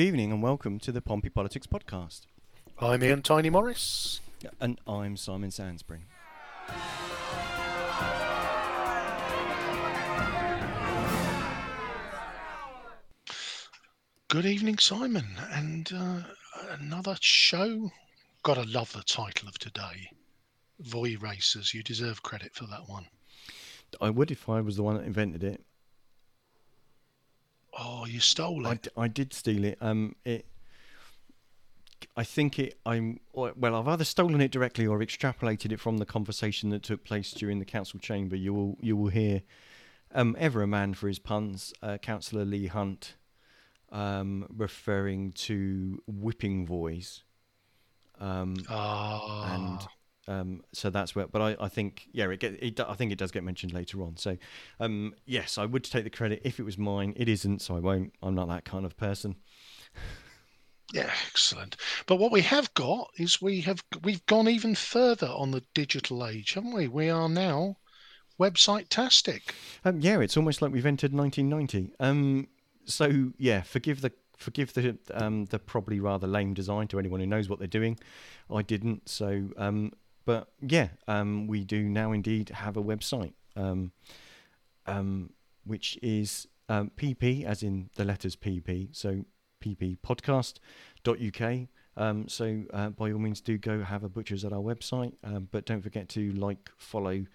Good 0.00 0.06
evening 0.06 0.32
and 0.32 0.42
welcome 0.42 0.78
to 0.78 0.92
the 0.92 1.02
Pompey 1.02 1.28
Politics 1.28 1.66
Podcast. 1.66 2.22
I'm 2.78 3.04
Ian 3.04 3.20
Tiny 3.20 3.50
Morris. 3.50 4.22
And 4.58 4.80
I'm 4.86 5.14
Simon 5.18 5.50
Sansbury. 5.50 6.06
Good 14.28 14.46
evening, 14.46 14.78
Simon, 14.78 15.26
and 15.52 15.92
uh, 15.94 16.20
another 16.80 17.18
show. 17.20 17.90
Gotta 18.42 18.62
love 18.62 18.90
the 18.94 19.02
title 19.02 19.48
of 19.48 19.58
today. 19.58 20.08
Voi 20.78 21.18
Racers. 21.20 21.74
You 21.74 21.82
deserve 21.82 22.22
credit 22.22 22.54
for 22.54 22.64
that 22.68 22.88
one. 22.88 23.04
I 24.00 24.08
would 24.08 24.30
if 24.30 24.48
I 24.48 24.62
was 24.62 24.76
the 24.76 24.82
one 24.82 24.96
that 24.96 25.04
invented 25.04 25.44
it. 25.44 25.62
Oh, 27.82 28.04
you 28.04 28.20
stole 28.20 28.66
I, 28.66 28.72
it. 28.72 28.82
d- 28.82 28.90
I 28.96 29.08
did 29.08 29.32
steal 29.32 29.64
it. 29.64 29.78
Um, 29.80 30.14
it. 30.24 30.44
I 32.16 32.24
think 32.24 32.58
it. 32.58 32.78
I'm 32.84 33.20
well. 33.32 33.74
I've 33.74 33.88
either 33.88 34.04
stolen 34.04 34.40
it 34.40 34.50
directly 34.50 34.86
or 34.86 34.98
extrapolated 34.98 35.72
it 35.72 35.80
from 35.80 35.96
the 35.98 36.04
conversation 36.06 36.68
that 36.70 36.82
took 36.82 37.04
place 37.04 37.30
during 37.32 37.58
the 37.58 37.64
council 37.64 37.98
chamber. 38.00 38.36
You 38.36 38.52
will. 38.52 38.76
You 38.80 38.96
will 38.96 39.08
hear. 39.10 39.42
Um, 40.12 40.34
ever 40.38 40.60
a 40.62 40.66
man 40.66 40.94
for 40.94 41.06
his 41.08 41.18
puns. 41.20 41.72
Uh, 41.82 41.96
Councillor 41.98 42.44
Lee 42.44 42.66
Hunt, 42.66 43.14
um, 43.92 44.44
referring 44.54 45.30
to 45.32 46.02
whipping 46.06 46.66
voice. 46.66 47.22
Um, 48.18 48.56
Ah, 48.68 49.54
and 49.54 49.88
um, 50.30 50.62
so 50.72 50.90
that's 50.90 51.16
where. 51.16 51.26
But 51.26 51.42
I, 51.42 51.64
I 51.64 51.68
think 51.68 52.06
yeah, 52.12 52.30
it, 52.30 52.38
get, 52.38 52.62
it 52.62 52.78
I 52.78 52.94
think 52.94 53.10
it 53.10 53.18
does 53.18 53.32
get 53.32 53.42
mentioned 53.42 53.72
later 53.72 54.00
on. 54.02 54.16
So 54.16 54.36
um, 54.78 55.14
yes, 55.26 55.58
I 55.58 55.66
would 55.66 55.82
take 55.82 56.04
the 56.04 56.10
credit 56.10 56.42
if 56.44 56.60
it 56.60 56.62
was 56.62 56.78
mine. 56.78 57.14
It 57.16 57.28
isn't, 57.28 57.62
so 57.62 57.76
I 57.76 57.80
won't. 57.80 58.12
I'm 58.22 58.36
not 58.36 58.48
that 58.48 58.64
kind 58.64 58.86
of 58.86 58.96
person. 58.96 59.34
yeah, 60.94 61.10
excellent. 61.28 61.76
But 62.06 62.16
what 62.16 62.30
we 62.30 62.42
have 62.42 62.72
got 62.74 63.10
is 63.18 63.42
we 63.42 63.62
have 63.62 63.82
we've 64.04 64.24
gone 64.26 64.48
even 64.48 64.76
further 64.76 65.26
on 65.28 65.50
the 65.50 65.64
digital 65.74 66.24
age, 66.24 66.54
haven't 66.54 66.74
we? 66.74 66.86
We 66.86 67.10
are 67.10 67.28
now 67.28 67.78
website 68.38 68.88
tastic. 68.88 69.54
Um, 69.84 69.98
yeah, 70.00 70.20
it's 70.20 70.36
almost 70.36 70.62
like 70.62 70.72
we've 70.72 70.86
entered 70.86 71.12
1990. 71.12 71.92
Um, 71.98 72.46
so 72.84 73.32
yeah, 73.36 73.62
forgive 73.62 74.00
the 74.00 74.12
forgive 74.36 74.72
the 74.72 74.96
um, 75.12 75.44
the 75.46 75.58
probably 75.58 76.00
rather 76.00 76.26
lame 76.26 76.54
design 76.54 76.88
to 76.88 76.98
anyone 76.98 77.20
who 77.20 77.26
knows 77.26 77.48
what 77.48 77.58
they're 77.58 77.68
doing. 77.68 77.98
I 78.52 78.62
didn't, 78.62 79.08
so 79.08 79.50
um, 79.56 79.92
but 80.24 80.48
yeah, 80.60 80.88
um, 81.08 81.46
we 81.46 81.64
do 81.64 81.82
now 81.82 82.12
indeed 82.12 82.50
have 82.50 82.76
a 82.76 82.82
website, 82.82 83.32
um, 83.56 83.92
um, 84.86 85.30
which 85.64 85.98
is 86.02 86.46
um, 86.68 86.90
pp 86.96 87.44
as 87.44 87.62
in 87.62 87.90
the 87.96 88.04
letters 88.04 88.36
pp, 88.36 88.88
so 88.92 89.24
pppodcast.uk. 89.62 91.68
Um, 91.96 92.28
so 92.28 92.62
uh, 92.72 92.90
by 92.90 93.12
all 93.12 93.18
means, 93.18 93.40
do 93.40 93.58
go 93.58 93.82
have 93.82 94.04
a 94.04 94.08
butchers 94.08 94.44
at 94.44 94.52
our 94.52 94.60
website, 94.60 95.12
um, 95.24 95.48
but 95.50 95.66
don't 95.66 95.82
forget 95.82 96.08
to 96.10 96.32
like, 96.32 96.70
follow, 96.78 97.26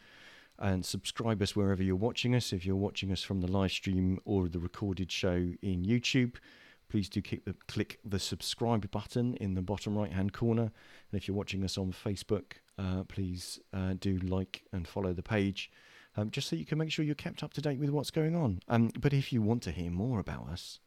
and 0.58 0.86
subscribe 0.86 1.42
us 1.42 1.56
wherever 1.56 1.84
you're 1.84 1.96
watching 1.96 2.34
us. 2.34 2.54
If 2.54 2.66
you're 2.66 2.76
watching 2.76 3.12
us 3.12 3.22
from 3.22 3.42
the 3.42 3.52
live 3.52 3.72
stream 3.72 4.20
or 4.26 4.48
the 4.48 4.60
recorded 4.60 5.12
show 5.12 5.52
in 5.62 5.84
YouTube, 5.84 6.36
please 6.90 7.10
do 7.10 7.22
click 7.22 7.46
the, 7.46 7.56
click 7.68 8.00
the 8.06 8.20
subscribe 8.20 8.90
button 8.92 9.36
in 9.36 9.56
the 9.56 9.62
bottom 9.62 9.98
right 9.98 10.12
hand 10.12 10.34
corner. 10.34 10.64
And 10.64 11.22
if 11.22 11.28
you're 11.28 11.38
watching 11.38 11.64
us 11.64 11.78
on 11.78 11.94
Facebook, 11.94 12.54
uh, 12.78 13.04
please 13.04 13.60
uh, 13.74 13.94
do 14.00 14.18
like 14.18 14.64
and 14.72 14.88
follow 14.88 15.14
the 15.14 15.24
page. 15.24 15.72
Um, 16.18 16.32
just 16.32 16.48
so 16.48 16.56
you 16.56 16.66
can 16.66 16.78
make 16.78 16.92
sure 16.92 17.04
you're 17.04 17.16
kept 17.16 17.44
up 17.44 17.54
to 17.54 17.62
date 17.62 17.80
with 17.80 17.90
what's 17.90 18.12
going 18.12 18.36
on. 18.36 18.62
Um, 18.68 18.92
but 19.00 19.14
if 19.14 19.34
you 19.34 19.42
want 19.42 19.64
to 19.64 19.72
hear 19.72 19.92
more 19.92 20.20
about 20.20 20.48
us, 20.48 20.80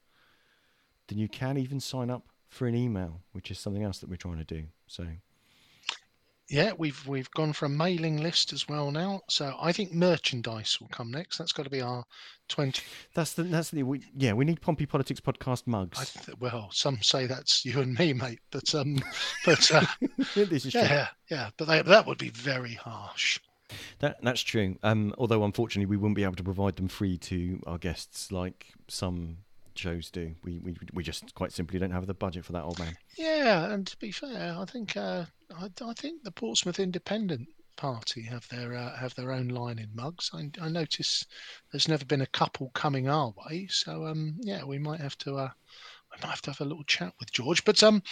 then 1.08 1.18
you 1.18 1.28
can 1.28 1.58
even 1.58 1.80
sign 1.80 2.10
up 2.10 2.28
for 2.48 2.66
an 2.66 2.74
email, 2.74 3.20
which 3.32 3.50
is 3.50 3.58
something 3.58 3.82
else 3.82 3.98
that 3.98 4.08
we're 4.08 4.16
trying 4.16 4.38
to 4.38 4.44
do. 4.44 4.64
So 4.86 5.06
Yeah, 6.48 6.72
we've 6.78 7.06
we've 7.06 7.30
gone 7.32 7.52
for 7.52 7.66
a 7.66 7.68
mailing 7.70 8.22
list 8.22 8.52
as 8.52 8.66
well 8.68 8.90
now. 8.90 9.20
So 9.28 9.54
I 9.60 9.72
think 9.72 9.92
merchandise 9.92 10.78
will 10.80 10.88
come 10.88 11.10
next. 11.10 11.36
That's 11.36 11.52
got 11.52 11.64
to 11.64 11.70
be 11.70 11.82
our 11.82 12.04
twenty. 12.48 12.82
that's 13.14 13.34
the 13.34 13.42
that's 13.42 13.70
the 13.70 13.82
we, 13.82 14.02
yeah 14.16 14.32
we 14.32 14.46
need 14.46 14.60
Pompey 14.62 14.86
Politics 14.86 15.20
podcast 15.20 15.64
I 15.66 15.70
mugs. 15.70 16.12
th- 16.12 16.38
well, 16.40 16.70
some 16.72 17.02
say 17.02 17.26
that's 17.26 17.64
you 17.64 17.80
and 17.80 17.98
me, 17.98 18.14
mate. 18.14 18.40
But 18.50 18.74
um, 18.74 18.96
but 19.44 19.70
uh, 19.70 19.84
this 20.34 20.64
is 20.64 20.72
true. 20.72 20.80
yeah, 20.80 21.08
yeah. 21.30 21.50
But 21.58 21.66
they, 21.68 21.82
that 21.82 22.06
would 22.06 22.18
be 22.18 22.30
very 22.30 22.74
harsh. 22.74 23.40
That 23.98 24.16
that's 24.22 24.40
true. 24.40 24.76
Um, 24.82 25.14
although 25.18 25.44
unfortunately 25.44 25.86
we 25.86 25.98
wouldn't 25.98 26.16
be 26.16 26.24
able 26.24 26.36
to 26.36 26.42
provide 26.44 26.76
them 26.76 26.88
free 26.88 27.18
to 27.18 27.60
our 27.66 27.76
guests 27.76 28.32
like 28.32 28.68
some 28.88 29.38
shows 29.74 30.10
do. 30.10 30.34
We 30.42 30.60
we 30.60 30.74
we 30.94 31.02
just 31.02 31.34
quite 31.34 31.52
simply 31.52 31.78
don't 31.78 31.90
have 31.90 32.06
the 32.06 32.14
budget 32.14 32.46
for 32.46 32.52
that, 32.52 32.64
old 32.64 32.78
man. 32.78 32.96
Yeah, 33.18 33.70
and 33.70 33.86
to 33.86 33.96
be 33.98 34.10
fair, 34.10 34.56
I 34.58 34.64
think 34.64 34.96
uh, 34.96 35.26
I, 35.56 35.70
I 35.82 35.92
think 35.94 36.22
the 36.22 36.30
Portsmouth 36.30 36.78
Independent 36.78 37.48
Party 37.76 38.22
have 38.22 38.46
their 38.48 38.74
uh, 38.74 38.96
have 38.96 39.14
their 39.14 39.32
own 39.32 39.48
line 39.48 39.78
in 39.78 39.88
mugs. 39.94 40.30
I, 40.34 40.50
I 40.60 40.68
notice 40.68 41.24
there's 41.70 41.88
never 41.88 42.04
been 42.04 42.22
a 42.22 42.26
couple 42.26 42.70
coming 42.74 43.08
our 43.08 43.32
way, 43.46 43.66
so 43.70 44.06
um, 44.06 44.36
yeah, 44.40 44.64
we 44.64 44.78
might 44.78 45.00
have 45.00 45.16
to 45.18 45.36
uh, 45.36 45.50
we 46.12 46.20
might 46.22 46.30
have 46.30 46.42
to 46.42 46.50
have 46.50 46.60
a 46.60 46.64
little 46.64 46.84
chat 46.84 47.14
with 47.20 47.32
George. 47.32 47.64
But 47.64 47.82
um, 47.82 48.02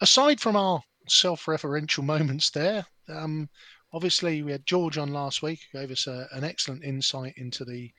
aside 0.00 0.40
from 0.40 0.56
our 0.56 0.82
self-referential 1.08 2.04
moments 2.04 2.50
there, 2.50 2.84
um, 3.08 3.48
obviously 3.92 4.42
we 4.42 4.52
had 4.52 4.66
George 4.66 4.98
on 4.98 5.12
last 5.12 5.42
week, 5.42 5.60
who 5.72 5.78
gave 5.78 5.90
us 5.90 6.06
a, 6.06 6.28
an 6.32 6.44
excellent 6.44 6.84
insight 6.84 7.34
into 7.36 7.64
the 7.64 7.90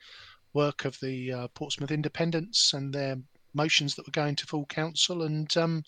work 0.52 0.84
of 0.84 0.98
the 1.00 1.32
uh, 1.32 1.48
Portsmouth 1.54 1.90
Independents 1.90 2.74
and 2.74 2.92
their 2.92 3.16
motions 3.54 3.94
that 3.94 4.06
were 4.06 4.12
going 4.12 4.36
to 4.36 4.46
full 4.46 4.66
council. 4.66 5.22
And 5.22 5.54
um, 5.56 5.82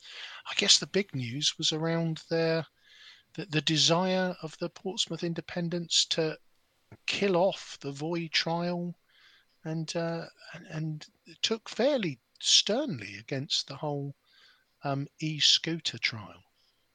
I 0.50 0.55
guess 0.56 0.78
the 0.78 0.87
big 0.87 1.15
news 1.15 1.55
was 1.59 1.73
around 1.73 2.23
their 2.31 2.67
the, 3.37 3.47
the 3.47 3.61
desire 3.61 4.35
of 4.43 4.57
the 4.59 4.69
Portsmouth 4.69 5.23
Independents 5.23 6.05
to 6.07 6.37
kill 7.07 7.37
off 7.37 7.79
the 7.81 7.93
Voi 7.93 8.29
trial, 8.33 8.95
and 9.65 9.95
uh, 9.97 10.25
and, 10.55 10.67
and 10.71 11.07
took 11.43 11.69
fairly 11.69 12.19
sternly 12.41 13.17
against 13.19 13.69
the 13.69 13.77
whole 13.77 14.15
um, 14.85 15.09
e-scooter 15.21 15.99
trial. 15.99 16.43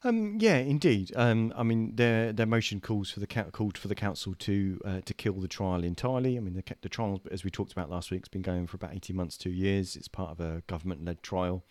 Um, 0.04 0.38
yeah, 0.40 0.56
indeed. 0.56 1.12
Um, 1.14 1.52
I 1.56 1.62
mean, 1.62 1.94
their 1.94 2.32
their 2.32 2.46
motion 2.46 2.80
calls 2.80 3.10
for 3.10 3.20
the 3.20 3.26
called 3.26 3.78
for 3.78 3.88
the 3.88 3.94
council 3.94 4.34
to 4.40 4.80
uh, 4.84 5.00
to 5.04 5.14
kill 5.14 5.34
the 5.34 5.48
trial 5.48 5.84
entirely. 5.84 6.36
I 6.36 6.40
mean, 6.40 6.54
the, 6.54 6.64
the 6.80 6.88
trial, 6.88 7.20
as 7.30 7.44
we 7.44 7.50
talked 7.50 7.72
about 7.72 7.88
last 7.88 8.10
week, 8.10 8.22
has 8.22 8.28
been 8.28 8.42
going 8.42 8.66
for 8.66 8.76
about 8.76 8.94
eighteen 8.94 9.16
months, 9.16 9.36
two 9.36 9.50
years. 9.50 9.94
It's 9.94 10.08
part 10.08 10.30
of 10.30 10.40
a 10.40 10.62
government-led 10.66 11.22
trial 11.22 11.64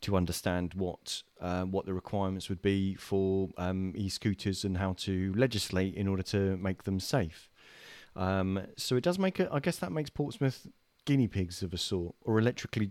to 0.00 0.16
understand 0.16 0.74
what 0.74 1.22
uh, 1.40 1.64
what 1.64 1.86
the 1.86 1.94
requirements 1.94 2.48
would 2.48 2.62
be 2.62 2.94
for 2.94 3.48
um, 3.58 3.92
e-scooters 3.96 4.64
and 4.64 4.76
how 4.76 4.92
to 4.94 5.32
legislate 5.36 5.94
in 5.94 6.08
order 6.08 6.22
to 6.22 6.56
make 6.58 6.84
them 6.84 7.00
safe. 7.00 7.48
Um, 8.16 8.60
so 8.76 8.96
it 8.96 9.04
does 9.04 9.18
make 9.18 9.38
it. 9.40 9.48
I 9.52 9.60
guess 9.60 9.78
that 9.78 9.92
makes 9.92 10.10
Portsmouth 10.10 10.66
guinea 11.04 11.28
pigs 11.28 11.62
of 11.62 11.72
a 11.72 11.78
sort, 11.78 12.14
or 12.22 12.38
electrically 12.38 12.90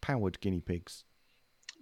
powered 0.00 0.40
guinea 0.40 0.60
pigs. 0.60 1.04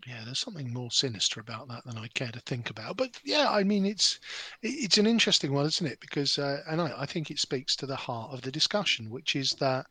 Yeah, 0.07 0.23
there's 0.25 0.39
something 0.39 0.73
more 0.73 0.91
sinister 0.91 1.41
about 1.41 1.69
that 1.69 1.85
than 1.85 1.99
I 1.99 2.09
care 2.09 2.31
to 2.31 2.41
think 2.41 2.71
about. 2.71 2.97
But 2.97 3.19
yeah, 3.25 3.51
I 3.51 3.65
mean, 3.65 3.85
it's 3.85 4.21
it's 4.63 4.99
an 4.99 5.07
interesting 5.07 5.53
one, 5.53 5.67
isn't 5.67 5.87
it? 5.87 5.99
Because 6.01 6.39
uh, 6.39 6.63
and 6.69 6.81
I, 6.81 6.93
I 6.99 7.07
think 7.07 7.31
it 7.31 7.41
speaks 7.41 7.75
to 7.77 7.87
the 7.87 7.97
heart 7.97 8.33
of 8.33 8.43
the 8.43 8.53
discussion, 8.53 9.11
which 9.11 9.35
is 9.35 9.51
that 9.59 9.87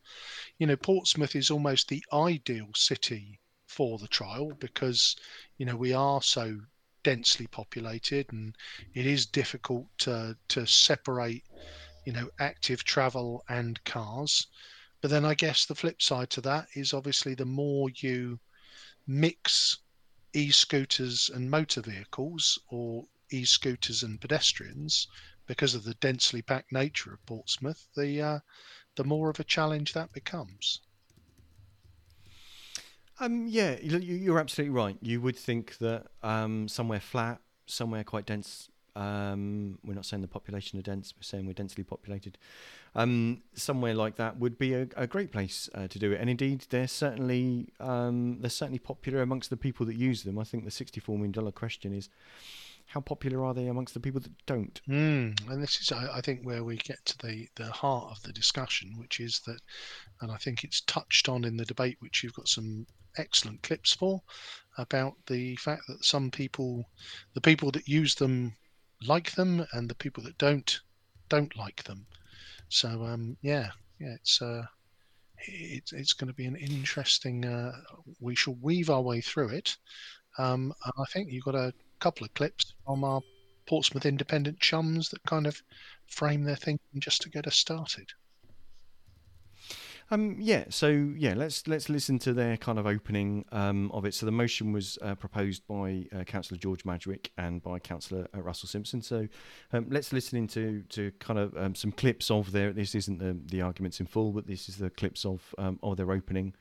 you 0.59 0.67
know 0.67 0.77
Portsmouth 0.77 1.35
is 1.35 1.51
almost 1.51 1.89
the 1.89 2.03
ideal 2.13 2.69
city 2.73 3.39
for 3.67 3.99
the 3.99 4.07
trial 4.07 4.53
because 4.59 5.15
you 5.57 5.65
know 5.65 5.75
we 5.75 5.93
are 5.93 6.21
so 6.21 6.59
densely 7.03 7.47
populated 7.47 8.31
and 8.31 8.55
it 8.93 9.05
is 9.05 9.25
difficult 9.25 9.85
to 9.97 10.35
to 10.47 10.65
separate 10.65 11.43
you 12.05 12.13
know 12.13 12.29
active 12.39 12.83
travel 12.83 13.43
and 13.49 13.83
cars. 13.83 14.47
But 15.01 15.11
then 15.11 15.25
I 15.25 15.35
guess 15.35 15.65
the 15.65 15.75
flip 15.75 16.01
side 16.01 16.29
to 16.31 16.41
that 16.41 16.67
is 16.73 16.93
obviously 16.93 17.35
the 17.35 17.45
more 17.45 17.89
you 17.89 18.39
mix 19.05 19.77
e-scooters 20.33 21.29
and 21.29 21.51
motor 21.51 21.81
vehicles 21.81 22.59
or 22.69 23.05
e-scooters 23.31 24.03
and 24.03 24.19
pedestrians 24.19 25.07
because 25.45 25.75
of 25.75 25.83
the 25.83 25.93
densely 25.95 26.41
packed 26.41 26.71
nature 26.71 27.13
of 27.13 27.25
Portsmouth, 27.25 27.87
the 27.95 28.21
uh, 28.21 28.39
the 28.95 29.03
more 29.03 29.29
of 29.29 29.39
a 29.39 29.43
challenge 29.43 29.93
that 29.93 30.11
becomes. 30.11 30.81
Um, 33.19 33.47
yeah, 33.47 33.77
you- 33.81 33.97
you're 33.99 34.39
absolutely 34.39 34.75
right. 34.75 34.97
You 35.01 35.21
would 35.21 35.35
think 35.35 35.77
that 35.79 36.07
um, 36.23 36.67
somewhere 36.67 36.99
flat, 36.99 37.41
somewhere 37.65 38.03
quite 38.03 38.25
dense. 38.25 38.69
Um, 38.95 39.77
we're 39.83 39.93
not 39.93 40.05
saying 40.05 40.21
the 40.21 40.27
population 40.27 40.79
are 40.79 40.81
dense. 40.83 41.13
We're 41.15 41.21
saying 41.23 41.45
we're 41.45 41.53
densely 41.53 41.83
populated. 41.83 42.37
Um, 42.95 43.43
somewhere 43.53 43.93
like 43.93 44.15
that 44.15 44.39
would 44.39 44.57
be 44.57 44.73
a, 44.73 44.87
a 44.95 45.05
great 45.05 45.31
place 45.31 45.69
uh, 45.75 45.87
to 45.87 45.99
do 45.99 46.11
it. 46.13 46.19
And 46.19 46.29
indeed, 46.31 46.65
they're 46.69 46.87
certainly 46.87 47.69
um, 47.79 48.39
they're 48.41 48.49
certainly 48.49 48.79
popular 48.79 49.21
amongst 49.21 49.49
the 49.51 49.57
people 49.57 49.85
that 49.85 49.95
use 49.95 50.23
them. 50.23 50.39
I 50.39 50.43
think 50.43 50.63
the 50.65 50.71
sixty-four 50.71 51.15
million 51.15 51.31
dollar 51.31 51.51
question 51.51 51.93
is, 51.93 52.09
how 52.87 53.01
popular 53.01 53.43
are 53.43 53.53
they 53.53 53.67
amongst 53.67 53.93
the 53.93 53.99
people 53.99 54.21
that 54.21 54.45
don't? 54.45 54.81
Mm, 54.87 55.49
and 55.49 55.61
this 55.61 55.79
is, 55.81 55.91
I, 55.91 56.17
I 56.17 56.21
think, 56.21 56.41
where 56.43 56.63
we 56.63 56.77
get 56.77 57.03
to 57.05 57.17
the, 57.19 57.47
the 57.55 57.71
heart 57.71 58.07
of 58.11 58.23
the 58.23 58.33
discussion, 58.33 58.97
which 58.97 59.19
is 59.19 59.41
that, 59.45 59.59
and 60.21 60.31
I 60.31 60.37
think 60.37 60.63
it's 60.63 60.81
touched 60.81 61.29
on 61.29 61.43
in 61.43 61.57
the 61.57 61.65
debate, 61.65 61.97
which 61.99 62.23
you've 62.23 62.33
got 62.33 62.47
some 62.47 62.87
excellent 63.17 63.61
clips 63.63 63.93
for. 63.93 64.21
about 64.77 65.15
the 65.27 65.55
fact 65.57 65.81
that 65.87 66.05
some 66.05 66.31
people, 66.31 66.85
the 67.33 67.41
people 67.41 67.71
that 67.71 67.87
use 67.87 68.15
them, 68.15 68.55
like 69.05 69.31
them, 69.31 69.65
and 69.73 69.89
the 69.89 69.95
people 69.95 70.23
that 70.23 70.37
don't 70.37 70.79
don't 71.29 71.55
like 71.57 71.83
them. 71.83 72.05
So 72.69 73.03
um, 73.05 73.37
yeah, 73.41 73.69
yeah, 73.99 74.15
it's 74.15 74.41
uh, 74.41 74.63
it's 75.39 75.93
it's 75.93 76.13
going 76.13 76.27
to 76.27 76.33
be 76.33 76.45
an 76.45 76.55
interesting. 76.55 77.45
Uh, 77.45 77.73
we 78.19 78.35
shall 78.35 78.55
weave 78.61 78.89
our 78.89 79.01
way 79.01 79.21
through 79.21 79.49
it. 79.49 79.77
Um, 80.37 80.73
I 80.85 81.05
think 81.11 81.31
you've 81.31 81.45
got 81.45 81.55
a 81.55 81.73
couple 81.99 82.25
of 82.25 82.33
clips 82.33 82.73
from 82.85 83.03
our 83.03 83.21
Portsmouth 83.67 84.05
Independent 84.05 84.59
chums 84.59 85.09
that 85.09 85.23
kind 85.23 85.45
of 85.45 85.61
frame 86.07 86.43
their 86.43 86.55
thinking 86.55 86.99
just 86.99 87.21
to 87.23 87.29
get 87.29 87.47
us 87.47 87.55
started. 87.55 88.07
Um, 90.09 90.37
yeah, 90.39 90.63
so 90.69 90.87
yeah, 91.17 91.33
let's 91.35 91.67
let's 91.67 91.89
listen 91.89 92.17
to 92.19 92.33
their 92.33 92.55
kind 92.55 92.79
of 92.79 92.87
opening 92.87 93.43
um, 93.51 93.91
of 93.91 94.05
it. 94.05 94.13
So 94.13 94.25
the 94.25 94.31
motion 94.31 94.71
was 94.71 94.97
uh, 95.01 95.15
proposed 95.15 95.67
by 95.67 96.05
uh, 96.15 96.23
Councillor 96.23 96.57
George 96.57 96.85
Madgwick 96.85 97.29
and 97.37 97.61
by 97.61 97.79
Councillor 97.79 98.25
uh, 98.33 98.41
Russell 98.41 98.69
Simpson. 98.69 99.01
So 99.01 99.27
um, 99.73 99.87
let's 99.89 100.13
listen 100.13 100.37
into 100.37 100.83
to 100.89 101.11
kind 101.19 101.37
of 101.37 101.57
um, 101.57 101.75
some 101.75 101.91
clips 101.91 102.31
of 102.31 102.53
their. 102.53 102.71
This 102.71 102.95
isn't 102.95 103.19
the, 103.19 103.37
the 103.47 103.61
arguments 103.61 103.99
in 103.99 104.05
full, 104.05 104.31
but 104.31 104.47
this 104.47 104.69
is 104.69 104.77
the 104.77 104.89
clips 104.89 105.25
of 105.25 105.53
um, 105.57 105.77
of 105.83 105.97
their 105.97 106.11
opening. 106.13 106.53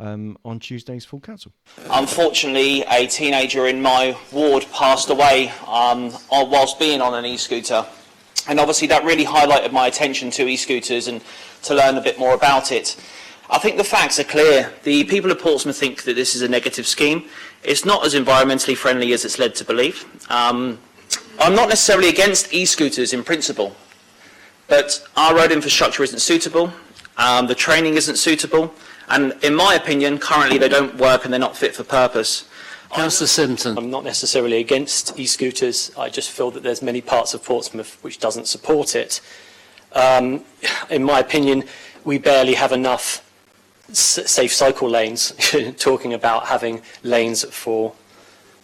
Um, 0.00 0.38
on 0.46 0.58
Tuesday's 0.58 1.04
full 1.04 1.20
council. 1.20 1.52
Unfortunately, 1.90 2.82
a 2.88 3.06
teenager 3.06 3.66
in 3.66 3.82
my 3.82 4.16
ward 4.32 4.64
passed 4.72 5.10
away 5.10 5.52
whilst 5.66 6.78
being 6.78 7.02
on 7.02 7.12
an 7.12 7.26
e-scooter 7.26 7.84
and 8.48 8.58
obviously 8.58 8.88
that 8.88 9.04
really 9.04 9.24
highlighted 9.24 9.72
my 9.72 9.86
attention 9.86 10.30
to 10.30 10.48
e-scooters 10.48 11.08
and 11.08 11.22
to 11.62 11.74
learn 11.74 11.96
a 11.96 12.00
bit 12.00 12.18
more 12.18 12.34
about 12.34 12.72
it. 12.72 12.96
I 13.50 13.58
think 13.58 13.76
the 13.76 13.84
facts 13.84 14.18
are 14.18 14.24
clear. 14.24 14.72
The 14.84 15.04
people 15.04 15.30
of 15.30 15.40
Portsmouth 15.40 15.76
think 15.76 16.04
that 16.04 16.14
this 16.14 16.34
is 16.34 16.42
a 16.42 16.48
negative 16.48 16.86
scheme. 16.86 17.28
It's 17.62 17.84
not 17.84 18.04
as 18.04 18.14
environmentally 18.14 18.76
friendly 18.76 19.12
as 19.12 19.24
it's 19.24 19.38
led 19.38 19.54
to 19.56 19.64
believe. 19.64 20.04
Um, 20.30 20.78
I'm 21.38 21.54
not 21.54 21.68
necessarily 21.68 22.08
against 22.08 22.52
e-scooters 22.52 23.12
in 23.12 23.24
principle, 23.24 23.74
but 24.68 25.06
our 25.16 25.34
road 25.34 25.52
infrastructure 25.52 26.02
isn't 26.02 26.20
suitable, 26.20 26.72
um, 27.16 27.46
the 27.46 27.54
training 27.54 27.94
isn't 27.94 28.16
suitable, 28.16 28.72
and 29.10 29.34
in 29.42 29.54
my 29.54 29.74
opinion, 29.74 30.18
currently 30.18 30.58
they 30.58 30.68
don't 30.68 30.96
work 30.96 31.24
and 31.24 31.32
they're 31.32 31.40
not 31.40 31.56
fit 31.56 31.74
for 31.74 31.84
purpose. 31.84 32.48
Councillor 32.90 33.28
Simpson. 33.28 33.78
I'm 33.78 33.90
not 33.90 34.02
necessarily 34.02 34.58
against 34.58 35.18
e-scooters. 35.18 35.92
I 35.96 36.08
just 36.08 36.30
feel 36.30 36.50
that 36.50 36.62
there's 36.62 36.82
many 36.82 37.00
parts 37.00 37.34
of 37.34 37.44
Portsmouth 37.44 37.98
which 38.02 38.18
doesn't 38.18 38.48
support 38.48 38.96
it. 38.96 39.20
Um, 39.92 40.44
in 40.90 41.04
my 41.04 41.20
opinion, 41.20 41.64
we 42.04 42.18
barely 42.18 42.54
have 42.54 42.72
enough 42.72 43.24
safe 43.92 44.52
cycle 44.52 44.88
lanes, 44.88 45.32
talking 45.78 46.14
about 46.14 46.46
having 46.46 46.82
lanes 47.02 47.44
for 47.44 47.94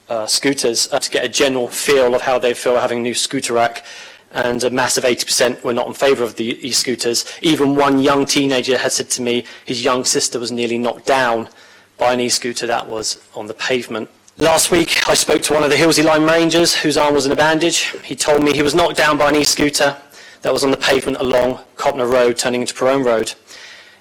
uh, 0.09 0.27
scooters 0.27 0.93
uh, 0.93 0.99
to 0.99 1.11
get 1.11 1.25
a 1.25 1.29
general 1.29 1.69
feel 1.69 2.15
of 2.15 2.23
how 2.23 2.39
they 2.39 2.55
feel 2.55 2.77
having 2.79 2.99
a 2.99 3.03
new 3.03 3.15
scooter 3.15 3.55
rack. 3.55 3.85
And 4.33 4.63
a 4.65 4.71
massive 4.71 5.05
80% 5.05 5.63
were 5.63 5.73
not 5.73 5.87
in 5.87 5.95
favour 5.95 6.25
of 6.25 6.37
the 6.37 6.59
e-scooters. 6.67 7.25
Even 7.43 7.77
one 7.77 7.99
young 7.99 8.27
teenager 8.27 8.77
had 8.77 8.93
said 8.93 9.09
to 9.11 9.23
me 9.23 9.45
his 9.65 9.85
young 9.85 10.05
sister 10.05 10.39
was 10.39 10.53
nearly 10.53 10.79
knocked 10.79 11.07
down 11.07 11.49
by 11.97 12.13
an 12.13 12.21
e-scooter 12.21 12.67
that 12.67 12.89
was 12.89 13.21
on 13.35 13.47
the 13.47 13.55
pavement. 13.55 14.11
Last 14.39 14.71
week, 14.71 15.09
I 15.09 15.15
spoke 15.15 15.41
to 15.43 15.55
one 15.55 15.63
of 15.63 15.71
the 15.71 15.77
Hilsea 15.77 16.05
Line 16.05 16.25
Rangers 16.25 16.75
whose 16.75 16.99
arm 16.99 17.15
was 17.15 17.25
in 17.25 17.33
a 17.33 17.37
bandage. 17.37 17.95
He 18.05 18.15
told 18.15 18.43
me 18.43 18.53
he 18.53 18.63
was 18.63 18.75
knocked 18.75 18.99
down 18.99 19.17
by 19.17 19.31
an 19.31 19.37
e-scooter 19.37 19.97
that 20.43 20.53
was 20.53 20.63
on 20.63 20.71
the 20.71 20.77
pavement 20.77 21.19
along 21.19 21.61
Copnor 21.77 22.11
Road, 22.11 22.37
turning 22.37 22.61
into 22.61 22.75
Perone 22.75 23.05
Road. 23.05 23.33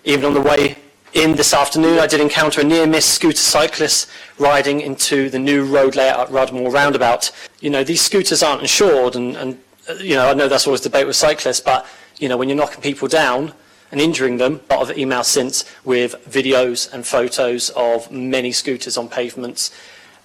Even 0.04 0.26
on 0.26 0.34
the 0.34 0.42
way 0.42 0.76
in 1.14 1.34
this 1.36 1.54
afternoon, 1.54 1.98
I 1.98 2.08
did 2.08 2.20
encounter 2.20 2.60
a 2.60 2.64
near-miss 2.66 3.06
scooter 3.06 3.38
cyclist 3.38 4.10
riding 4.38 4.82
into 4.82 5.30
the 5.30 5.40
new 5.40 5.64
road 5.64 5.96
layout 5.96 6.28
at 6.28 6.32
Rudmore 6.32 6.70
Roundabout. 6.70 7.32
You 7.62 7.70
know, 7.70 7.86
these 7.86 8.02
scooters 8.02 8.44
aren't 8.44 8.62
insured, 8.62 9.16
and, 9.16 9.38
and 9.38 9.58
you 10.00 10.16
know, 10.16 10.30
I 10.30 10.34
know 10.34 10.48
that's 10.48 10.68
always 10.68 10.82
debate 10.82 11.08
with 11.08 11.16
cyclists, 11.16 11.62
but 11.62 11.86
you 12.18 12.30
know, 12.30 12.38
when 12.38 12.50
you're 12.50 12.58
knocking 12.58 12.82
people 12.82 13.08
down, 13.08 13.54
and 13.92 14.02
injuring 14.02 14.38
them. 14.38 14.60
A 14.70 14.76
lot 14.76 14.90
of 14.90 14.98
email 14.98 15.24
since 15.24 15.64
with 15.84 16.16
videos 16.30 16.92
and 16.92 17.06
photos 17.06 17.70
of 17.72 18.12
many 18.12 18.52
scooters 18.52 18.98
on 18.98 19.08
pavements. 19.08 19.72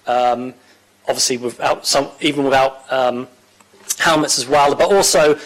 Um, 0.07 0.53
obviously, 1.07 1.37
without 1.37 1.85
some, 1.85 2.09
even 2.19 2.43
without 2.43 2.91
um, 2.91 3.27
helmets 3.97 4.37
as 4.37 4.47
well. 4.47 4.75
But 4.75 4.91
also, 4.91 5.39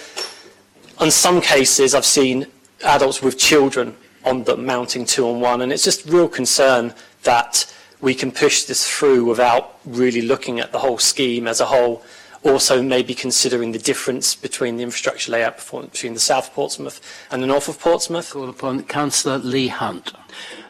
in 1.01 1.11
some 1.11 1.41
cases, 1.41 1.93
I've 1.93 2.05
seen 2.05 2.47
adults 2.83 3.21
with 3.21 3.37
children 3.37 3.95
on 4.23 4.43
them 4.43 4.65
mounting 4.65 5.05
two 5.05 5.27
on 5.27 5.39
one, 5.39 5.61
and 5.61 5.71
it's 5.71 5.83
just 5.83 6.05
real 6.07 6.27
concern 6.27 6.93
that 7.23 7.71
we 8.01 8.15
can 8.15 8.31
push 8.31 8.63
this 8.63 8.89
through 8.89 9.25
without 9.25 9.77
really 9.85 10.21
looking 10.21 10.59
at 10.59 10.71
the 10.71 10.79
whole 10.79 10.97
scheme 10.97 11.47
as 11.47 11.59
a 11.59 11.65
whole 11.65 12.03
also 12.45 12.81
maybe 12.81 13.13
considering 13.13 13.71
the 13.71 13.79
difference 13.79 14.35
between 14.35 14.77
the 14.77 14.83
infrastructure 14.83 15.31
layout 15.31 15.57
between 15.57 16.13
the 16.13 16.19
south 16.19 16.49
of 16.49 16.53
Portsmouth 16.53 17.01
and 17.31 17.41
the 17.41 17.47
north 17.47 17.67
of 17.67 17.79
Portsmouth. 17.79 18.31
Call 18.31 18.49
upon 18.49 18.83
Councillor 18.83 19.39
Lee 19.39 19.67
Hunt. 19.67 20.13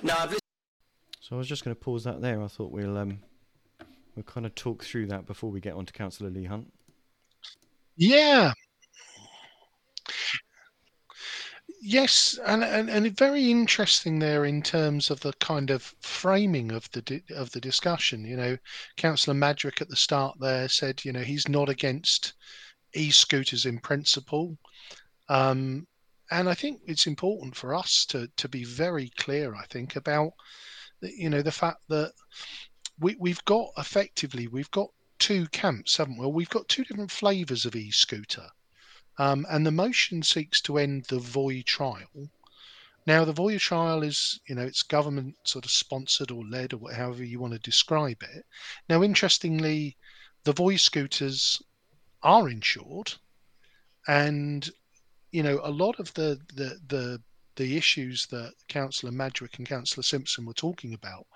Now, 0.01 0.29
so 1.19 1.35
I 1.35 1.37
was 1.37 1.47
just 1.47 1.63
going 1.63 1.75
to 1.75 1.79
pause 1.79 2.03
that 2.05 2.21
there. 2.21 2.41
I 2.41 2.47
thought 2.47 2.71
we'll 2.71 2.97
um, 2.97 3.19
we'll 4.15 4.23
kind 4.23 4.45
of 4.45 4.55
talk 4.55 4.83
through 4.83 5.07
that 5.07 5.25
before 5.25 5.51
we 5.51 5.59
get 5.59 5.73
on 5.73 5.85
to 5.85 5.93
Councillor 5.93 6.29
Lee 6.29 6.45
Hunt. 6.45 6.71
Yeah, 7.97 8.53
Yes, 11.87 12.39
and, 12.47 12.63
and 12.63 12.89
and 12.89 13.15
very 13.15 13.51
interesting 13.51 14.17
there 14.17 14.43
in 14.43 14.63
terms 14.63 15.11
of 15.11 15.19
the 15.19 15.33
kind 15.33 15.69
of 15.69 15.93
framing 16.01 16.71
of 16.71 16.89
the 16.89 17.21
of 17.29 17.51
the 17.51 17.61
discussion. 17.61 18.25
You 18.25 18.37
know, 18.37 18.57
Councillor 18.97 19.35
Madgwick 19.35 19.81
at 19.81 19.89
the 19.89 19.95
start 19.95 20.39
there 20.39 20.67
said, 20.67 21.05
you 21.05 21.11
know, 21.11 21.21
he's 21.21 21.47
not 21.47 21.69
against 21.69 22.33
e-scooters 22.95 23.67
in 23.67 23.77
principle, 23.77 24.57
um, 25.29 25.85
and 26.31 26.49
I 26.49 26.55
think 26.55 26.81
it's 26.87 27.05
important 27.05 27.55
for 27.55 27.75
us 27.75 28.03
to 28.07 28.29
to 28.35 28.49
be 28.49 28.63
very 28.63 29.09
clear. 29.09 29.53
I 29.53 29.67
think 29.67 29.95
about 29.95 30.33
you 31.01 31.29
know 31.29 31.43
the 31.43 31.51
fact 31.51 31.81
that 31.89 32.13
we 32.99 33.15
we've 33.19 33.45
got 33.45 33.69
effectively 33.77 34.47
we've 34.47 34.71
got 34.71 34.89
two 35.19 35.45
camps, 35.49 35.97
haven't 35.97 36.17
we? 36.17 36.25
We've 36.25 36.49
got 36.49 36.67
two 36.67 36.83
different 36.83 37.11
flavors 37.11 37.63
of 37.63 37.75
e-scooter. 37.75 38.49
Um, 39.17 39.45
and 39.49 39.65
the 39.65 39.71
motion 39.71 40.23
seeks 40.23 40.59
to 40.61 40.77
end 40.77 41.05
the 41.05 41.19
Voi 41.19 41.61
trial. 41.61 42.29
Now, 43.07 43.23
the 43.23 43.33
Voi 43.33 43.57
trial 43.57 44.03
is, 44.03 44.39
you 44.47 44.55
know, 44.55 44.63
it's 44.63 44.81
government 44.81 45.35
sort 45.43 45.65
of 45.65 45.71
sponsored 45.71 46.31
or 46.31 46.43
led 46.43 46.73
or 46.73 46.91
however 46.91 47.23
you 47.23 47.39
want 47.39 47.53
to 47.53 47.59
describe 47.59 48.23
it. 48.23 48.45
Now, 48.89 49.03
interestingly, 49.03 49.95
the 50.43 50.53
Voi 50.53 50.75
scooters 50.75 51.61
are 52.23 52.49
insured, 52.49 53.13
and 54.07 54.69
you 55.31 55.43
know, 55.43 55.59
a 55.63 55.69
lot 55.69 55.99
of 55.99 56.13
the 56.15 56.39
the 56.53 56.79
the 56.87 57.21
the 57.55 57.77
issues 57.77 58.25
that 58.27 58.53
Councillor 58.67 59.11
Madgwick 59.11 59.57
and 59.57 59.67
Councillor 59.67 60.03
Simpson 60.03 60.45
were 60.45 60.53
talking 60.53 60.93
about 60.93 61.27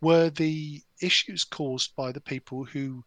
were 0.00 0.30
the 0.30 0.82
issues 1.00 1.44
caused 1.44 1.94
by 1.96 2.12
the 2.12 2.20
people 2.20 2.64
who 2.64 3.04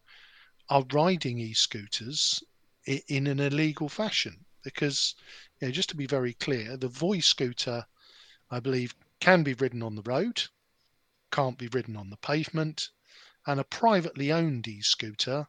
are 0.68 0.84
riding 0.92 1.38
e-scooters 1.38 2.42
in 2.86 3.26
an 3.26 3.40
illegal 3.40 3.88
fashion. 3.88 4.44
Because, 4.62 5.14
you 5.60 5.68
know, 5.68 5.72
just 5.72 5.90
to 5.90 5.96
be 5.96 6.06
very 6.06 6.34
clear, 6.34 6.76
the 6.76 6.88
Voi 6.88 7.20
scooter, 7.20 7.84
I 8.50 8.60
believe, 8.60 8.94
can 9.20 9.42
be 9.42 9.54
ridden 9.54 9.82
on 9.82 9.94
the 9.94 10.02
road, 10.02 10.42
can't 11.30 11.58
be 11.58 11.68
ridden 11.68 11.96
on 11.96 12.10
the 12.10 12.16
pavement, 12.16 12.90
and 13.46 13.60
a 13.60 13.64
privately 13.64 14.32
owned 14.32 14.66
e-scooter 14.66 15.46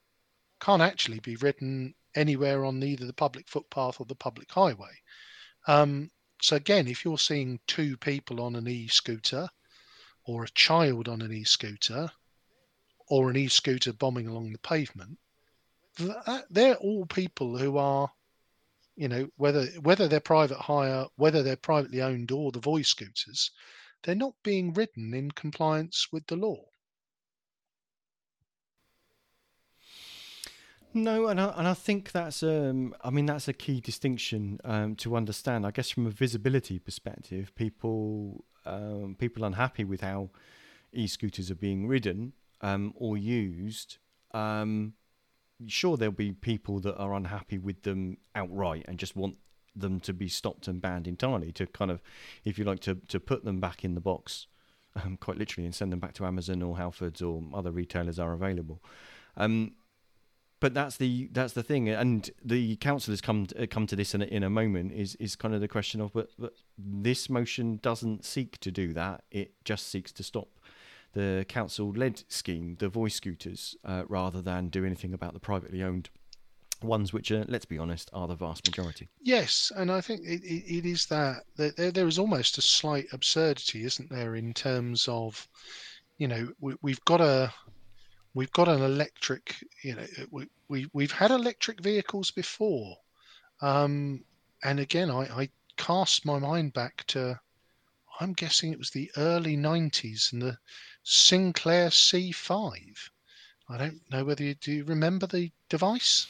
can't 0.59 0.81
actually 0.81 1.19
be 1.19 1.35
ridden 1.37 1.95
anywhere 2.15 2.65
on 2.65 2.83
either 2.83 3.05
the 3.05 3.13
public 3.13 3.47
footpath 3.47 3.99
or 3.99 4.05
the 4.05 4.15
public 4.15 4.51
highway. 4.51 4.91
Um, 5.67 6.11
so 6.41 6.57
again, 6.57 6.87
if 6.87 7.05
you're 7.05 7.17
seeing 7.17 7.59
two 7.67 7.97
people 7.97 8.41
on 8.41 8.55
an 8.55 8.67
e-scooter, 8.67 9.47
or 10.25 10.43
a 10.43 10.49
child 10.49 11.07
on 11.07 11.21
an 11.21 11.31
e-scooter, 11.31 12.11
or 13.07 13.29
an 13.29 13.37
e-scooter 13.37 13.93
bombing 13.93 14.27
along 14.27 14.51
the 14.51 14.59
pavement, 14.59 15.17
that, 15.97 16.45
they're 16.49 16.75
all 16.75 17.05
people 17.05 17.57
who 17.57 17.77
are, 17.77 18.09
you 18.95 19.07
know, 19.07 19.27
whether 19.37 19.65
whether 19.81 20.07
they're 20.07 20.19
private 20.19 20.57
hire, 20.57 21.05
whether 21.15 21.43
they're 21.43 21.55
privately 21.55 22.01
owned 22.01 22.31
or 22.31 22.51
the 22.51 22.59
Voi 22.59 22.81
scooters, 22.81 23.51
they're 24.03 24.15
not 24.15 24.33
being 24.43 24.73
ridden 24.73 25.13
in 25.13 25.31
compliance 25.31 26.07
with 26.11 26.25
the 26.27 26.35
law. 26.35 26.63
No, 30.93 31.27
and 31.27 31.41
I, 31.41 31.53
and 31.57 31.67
I 31.67 31.73
think 31.73 32.13
that's 32.13 32.41
um, 32.41 32.95
I 33.03 33.09
mean 33.09 33.25
that's 33.25 33.49
a 33.49 33.53
key 33.53 33.81
distinction 33.81 34.61
um, 34.63 34.95
to 34.97 35.17
understand. 35.17 35.65
I 35.65 35.71
guess 35.71 35.89
from 35.89 36.07
a 36.07 36.09
visibility 36.09 36.79
perspective, 36.79 37.53
people 37.55 38.45
um, 38.65 39.17
people 39.19 39.43
unhappy 39.43 39.83
with 39.83 39.99
how 39.99 40.29
e-scooters 40.93 41.51
are 41.51 41.55
being 41.55 41.85
ridden 41.87 42.31
um, 42.61 42.93
or 42.95 43.17
used 43.17 43.97
um, 44.31 44.93
sure 45.67 45.97
there'll 45.97 46.13
be 46.13 46.31
people 46.31 46.79
that 46.79 46.95
are 46.97 47.13
unhappy 47.13 47.57
with 47.57 47.83
them 47.83 48.17
outright 48.33 48.85
and 48.87 48.97
just 48.97 49.15
want 49.15 49.37
them 49.75 49.99
to 49.99 50.13
be 50.13 50.27
stopped 50.27 50.67
and 50.67 50.81
banned 50.81 51.07
entirely 51.07 51.51
to 51.51 51.65
kind 51.67 51.91
of 51.91 52.01
if 52.45 52.57
you 52.57 52.63
like 52.63 52.79
to 52.79 52.95
to 53.07 53.19
put 53.19 53.43
them 53.43 53.59
back 53.59 53.83
in 53.83 53.93
the 53.93 54.01
box 54.01 54.47
um, 54.95 55.17
quite 55.17 55.37
literally, 55.37 55.65
and 55.65 55.75
send 55.75 55.91
them 55.91 55.99
back 55.99 56.13
to 56.13 56.25
Amazon 56.25 56.61
or 56.61 56.75
Halfords 56.77 57.21
or 57.21 57.43
other 57.57 57.71
retailers 57.71 58.19
are 58.19 58.33
available. 58.33 58.81
Um, 59.37 59.73
but 60.61 60.73
that's 60.73 60.97
the 60.97 61.29
that's 61.31 61.53
the 61.53 61.63
thing, 61.63 61.89
and 61.89 62.29
the 62.43 62.77
council 62.77 63.11
has 63.11 63.21
come 63.21 63.45
to, 63.47 63.67
come 63.67 63.85
to 63.87 63.95
this 63.95 64.15
in 64.15 64.21
a, 64.21 64.25
in 64.25 64.43
a 64.43 64.49
moment. 64.49 64.93
Is 64.93 65.15
is 65.15 65.35
kind 65.35 65.53
of 65.53 65.61
the 65.61 65.67
question 65.67 65.99
of, 65.99 66.13
but, 66.13 66.29
but 66.39 66.53
this 66.77 67.29
motion 67.29 67.77
doesn't 67.81 68.23
seek 68.23 68.57
to 68.59 68.71
do 68.71 68.93
that. 68.93 69.23
It 69.31 69.53
just 69.63 69.89
seeks 69.89 70.11
to 70.13 70.23
stop 70.23 70.47
the 71.15 71.45
council-led 71.47 72.23
scheme, 72.27 72.75
the 72.79 72.89
Voi 72.89 73.07
scooters, 73.07 73.75
uh, 73.83 74.03
rather 74.07 74.41
than 74.41 74.67
do 74.67 74.85
anything 74.85 75.13
about 75.13 75.33
the 75.33 75.39
privately 75.39 75.81
owned 75.81 76.09
ones, 76.83 77.13
which, 77.13 77.31
are, 77.31 77.45
let's 77.47 77.65
be 77.65 77.77
honest, 77.77 78.09
are 78.13 78.27
the 78.27 78.35
vast 78.35 78.67
majority. 78.67 79.07
Yes, 79.21 79.71
and 79.75 79.89
I 79.89 80.01
think 80.01 80.21
it, 80.25 80.43
it, 80.43 80.85
is 80.85 81.05
that, 81.07 81.43
that 81.55 81.77
there, 81.77 81.91
there 81.91 82.07
is 82.07 82.19
almost 82.19 82.57
a 82.57 82.61
slight 82.61 83.07
absurdity, 83.13 83.85
isn't 83.85 84.09
there, 84.09 84.35
in 84.35 84.53
terms 84.53 85.07
of, 85.07 85.47
you 86.17 86.27
know, 86.27 86.49
we, 86.59 86.75
we've 86.81 87.03
got 87.05 87.21
a 87.21 87.51
we've 88.33 88.51
got 88.51 88.67
an 88.67 88.81
electric, 88.81 89.55
you 89.81 89.95
know, 89.95 90.05
we, 90.29 90.47
we 90.67 90.87
we've 90.91 91.11
had 91.11 91.31
electric 91.31 91.81
vehicles 91.81 92.31
before, 92.31 92.97
um, 93.61 94.23
and 94.63 94.79
again, 94.79 95.09
I, 95.09 95.21
I 95.43 95.49
cast 95.77 96.25
my 96.25 96.39
mind 96.39 96.73
back 96.73 97.05
to, 97.07 97.39
I'm 98.19 98.33
guessing 98.33 98.71
it 98.71 98.77
was 98.77 98.89
the 98.89 99.09
early 99.15 99.55
'90s 99.55 100.33
and 100.33 100.41
the 100.41 100.57
Sinclair 101.05 101.89
C5. 101.89 103.09
I 103.69 103.77
don't 103.77 104.01
know 104.11 104.25
whether 104.25 104.43
you 104.43 104.55
do 104.55 104.71
you 104.71 104.83
remember 104.83 105.27
the 105.27 105.51
device. 105.69 106.27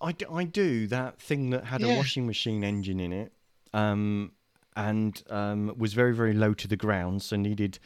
I 0.00 0.42
do 0.44 0.86
that 0.88 1.20
thing 1.20 1.50
that 1.50 1.64
had 1.64 1.80
Yeah. 1.82 1.94
a 1.94 1.96
washing 1.96 2.26
machine 2.26 2.64
engine 2.64 3.00
in 3.00 3.12
it, 3.12 3.32
um, 3.72 4.32
and 4.76 5.22
um, 5.30 5.74
was 5.76 5.94
very 5.94 6.14
very 6.14 6.32
low 6.34 6.54
to 6.54 6.66
the 6.68 6.76
ground, 6.76 7.22
so 7.22 7.36
needed 7.36 7.78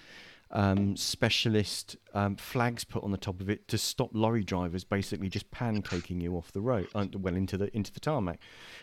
um, 0.50 0.96
specialist 0.96 1.96
um, 2.14 2.36
flags 2.36 2.84
put 2.84 3.02
on 3.02 3.10
the 3.10 3.16
top 3.18 3.40
of 3.40 3.48
it 3.50 3.66
to 3.68 3.78
stop 3.78 4.10
lorry 4.12 4.44
drivers 4.44 4.84
basically 4.84 5.28
just 5.30 5.50
pancaking 5.50 6.20
you 6.20 6.36
off 6.36 6.52
the 6.52 6.60
road, 6.60 6.88
uh, 6.94 7.06
well 7.18 7.34
into 7.36 7.56
the 7.56 7.74
into 7.76 7.92
the 7.92 8.00
tarmac. 8.00 8.38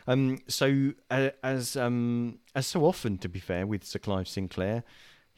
Um, 0.08 0.40
so 0.48 0.94
uh, 1.10 1.30
as 1.44 1.76
um, 1.78 2.40
as 2.54 2.68
so 2.68 2.86
often, 2.86 3.18
to 3.20 3.30
be 3.30 3.40
fair, 3.40 3.66
with 3.66 3.84
Sir 3.84 4.00
Clive 4.00 4.28
Sinclair. 4.28 4.84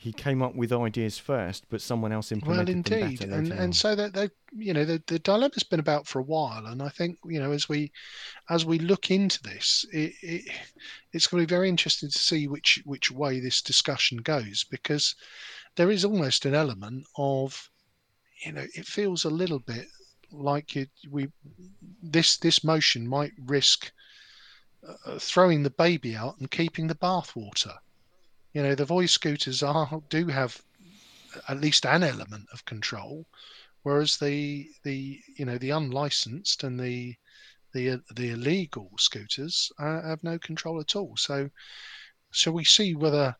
He 0.02 0.14
came 0.14 0.42
up 0.42 0.56
with 0.56 0.74
ideas 0.74 1.20
first, 1.20 1.66
but 1.70 1.80
someone 1.80 2.12
else 2.12 2.32
Well, 2.32 2.38
implemented 2.40 2.84
them 2.84 2.94
indeed, 2.94 3.20
better 3.20 3.32
and 3.36 3.52
and 3.54 3.76
so 3.76 3.94
that 3.96 4.14
they, 4.14 4.30
you 4.52 4.74
know, 4.74 4.84
the 4.84 5.04
the 5.06 5.20
dilemma's 5.20 5.62
been 5.64 5.80
about 5.80 6.08
for 6.08 6.18
a 6.18 6.24
while, 6.24 6.66
and 6.66 6.82
I 6.82 6.90
think 6.90 7.20
you 7.24 7.40
know 7.40 7.52
as 7.52 7.70
we 7.70 7.92
as 8.50 8.66
we 8.66 8.80
look 8.80 9.12
into 9.12 9.42
this, 9.44 9.86
it, 9.94 10.14
it 10.24 10.52
it's 11.14 11.28
going 11.28 11.44
to 11.44 11.48
be 11.48 11.56
very 11.56 11.70
interesting 11.70 12.10
to 12.10 12.18
see 12.18 12.48
which 12.48 12.82
which 12.84 13.12
way 13.12 13.40
this 13.40 13.62
discussion 13.62 14.18
goes 14.18 14.64
because 14.64 15.16
there 15.76 15.92
is 15.92 16.04
almost 16.04 16.46
an 16.46 16.56
element 16.56 17.06
of, 17.16 17.70
you 18.44 18.54
know, 18.54 18.66
it 18.76 18.88
feels 18.88 19.24
a 19.24 19.30
little 19.30 19.60
bit 19.60 19.88
like 20.32 20.76
it 20.76 20.90
we 21.12 21.28
this 22.02 22.38
this 22.38 22.64
motion 22.64 23.08
might 23.08 23.34
risk 23.38 23.92
uh, 24.88 25.20
throwing 25.20 25.62
the 25.62 25.70
baby 25.70 26.16
out 26.16 26.40
and 26.40 26.50
keeping 26.50 26.88
the 26.88 26.96
bathwater. 26.96 27.78
You 28.54 28.64
know, 28.64 28.76
the 28.76 28.86
Voi 28.86 29.06
scooters 29.06 29.64
are 29.64 30.02
do 30.10 30.28
have 30.28 30.62
at 31.48 31.62
least 31.62 31.86
an 31.86 32.04
element 32.04 32.48
of 32.52 32.66
control, 32.66 33.26
whereas 33.84 34.18
the 34.18 34.70
the 34.84 35.22
you 35.36 35.46
know 35.46 35.58
the 35.58 35.70
unlicensed 35.70 36.64
and 36.64 36.80
the 36.80 37.16
the 37.74 38.02
the 38.16 38.32
illegal 38.32 38.92
scooters 38.98 39.72
uh, 39.80 40.02
have 40.02 40.24
no 40.24 40.38
control 40.38 40.80
at 40.80 40.96
all. 40.96 41.16
So, 41.18 41.50
so 42.32 42.52
we 42.52 42.66
see 42.66 42.96
whether 42.96 43.36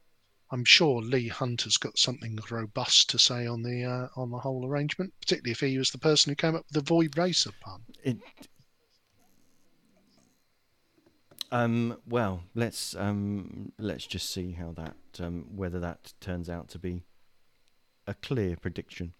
I'm 0.52 0.66
sure 0.66 1.02
Lee 1.02 1.30
Hunter's 1.30 1.78
got 1.78 1.98
something 1.98 2.38
robust 2.50 3.10
to 3.12 3.20
say 3.20 3.48
on 3.48 3.64
the 3.64 3.84
uh, 3.86 4.08
on 4.16 4.32
the 4.32 4.40
whole 4.40 4.66
arrangement, 4.66 5.14
particularly 5.22 5.52
if 5.52 5.60
he 5.60 5.78
was 5.78 5.92
the 5.92 5.98
person 5.98 6.30
who 6.30 6.36
came 6.36 6.56
up 6.56 6.66
with 6.68 6.84
the 6.84 6.90
Voi 6.90 7.08
Racer 7.16 7.52
pun. 7.62 7.84
It. 8.04 8.18
Um, 11.52 11.98
well, 12.08 12.44
let's 12.56 12.96
um, 12.96 13.74
let's 13.78 14.08
just 14.08 14.30
see 14.30 14.54
how 14.54 14.72
that 14.72 14.96
um, 15.20 15.48
whether 15.54 15.80
that 15.82 16.14
turns 16.22 16.50
out 16.50 16.70
to 16.70 16.80
be 16.80 17.04
a 18.08 18.14
clear 18.14 18.56
prediction. 18.56 19.14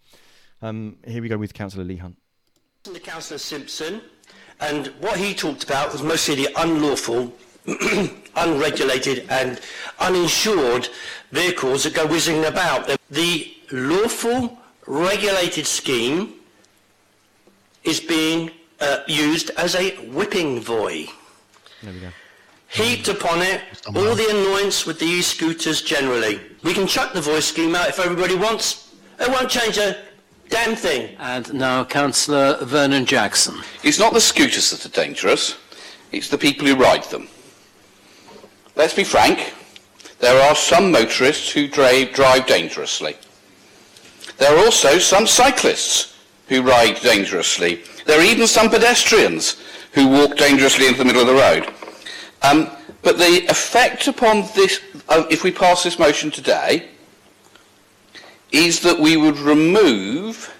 Um, 0.62 0.96
here 1.06 1.20
we 1.20 1.28
go 1.28 1.36
with 1.36 1.52
Councillor 1.52 1.84
Lee 1.84 1.96
Hunt. 1.96 2.16
to 2.84 2.98
Councillor 3.00 3.38
Simpson, 3.38 4.00
and 4.60 4.86
what 5.00 5.18
he 5.18 5.34
talked 5.34 5.64
about 5.64 5.92
was 5.92 6.02
mostly 6.02 6.34
the 6.36 6.48
unlawful, 6.56 7.34
unregulated 8.36 9.26
and 9.28 9.60
uninsured 10.00 10.88
vehicles 11.32 11.84
that 11.84 11.94
go 11.94 12.06
whizzing 12.06 12.46
about. 12.46 12.90
The 13.10 13.54
lawful, 13.70 14.58
regulated 14.86 15.66
scheme 15.66 16.34
is 17.84 18.00
being 18.00 18.52
uh, 18.80 19.00
used 19.06 19.50
as 19.50 19.74
a 19.74 19.90
whipping 20.06 20.62
boy. 20.62 21.08
There 21.82 21.92
we 21.92 22.00
go. 22.00 22.08
Heaped 22.72 23.08
upon 23.08 23.42
it 23.42 23.60
all 23.86 24.14
the 24.14 24.30
annoyance 24.30 24.86
with 24.86 24.98
the 24.98 25.04
e-scooters 25.04 25.82
generally. 25.82 26.40
We 26.62 26.72
can 26.72 26.86
chuck 26.86 27.12
the 27.12 27.20
Voi 27.20 27.40
scheme 27.40 27.74
out 27.74 27.90
if 27.90 27.98
everybody 27.98 28.34
wants. 28.34 28.94
It 29.20 29.28
won't 29.28 29.50
change 29.50 29.76
a 29.76 29.98
damn 30.48 30.74
thing. 30.74 31.14
And 31.18 31.52
now 31.52 31.84
Councillor 31.84 32.56
Vernon 32.62 33.04
Jackson. 33.04 33.60
It's 33.82 33.98
not 33.98 34.14
the 34.14 34.22
scooters 34.22 34.70
that 34.70 34.86
are 34.86 35.02
dangerous, 35.04 35.58
it's 36.12 36.30
the 36.30 36.38
people 36.38 36.66
who 36.66 36.74
ride 36.74 37.04
them. 37.04 37.28
Let's 38.74 38.94
be 38.94 39.04
frank, 39.04 39.52
there 40.20 40.42
are 40.42 40.54
some 40.54 40.90
motorists 40.90 41.50
who 41.50 41.68
drive, 41.68 42.14
drive 42.14 42.46
dangerously. 42.46 43.16
There 44.38 44.56
are 44.56 44.64
also 44.64 44.98
some 44.98 45.26
cyclists 45.26 46.16
who 46.48 46.62
ride 46.62 47.02
dangerously. 47.02 47.82
There 48.06 48.18
are 48.18 48.24
even 48.24 48.46
some 48.46 48.70
pedestrians 48.70 49.60
who 49.92 50.08
walk 50.08 50.38
dangerously 50.38 50.86
into 50.86 51.00
the 51.00 51.04
middle 51.04 51.20
of 51.20 51.26
the 51.26 51.34
road. 51.34 51.74
Um, 52.42 52.70
but 53.02 53.18
the 53.18 53.46
effect 53.48 54.08
upon 54.08 54.42
this, 54.54 54.80
uh, 55.08 55.24
if 55.30 55.44
we 55.44 55.50
pass 55.50 55.82
this 55.84 55.98
motion 55.98 56.30
today, 56.30 56.88
is 58.50 58.80
that 58.80 58.98
we 58.98 59.16
would 59.16 59.38
remove 59.38 60.52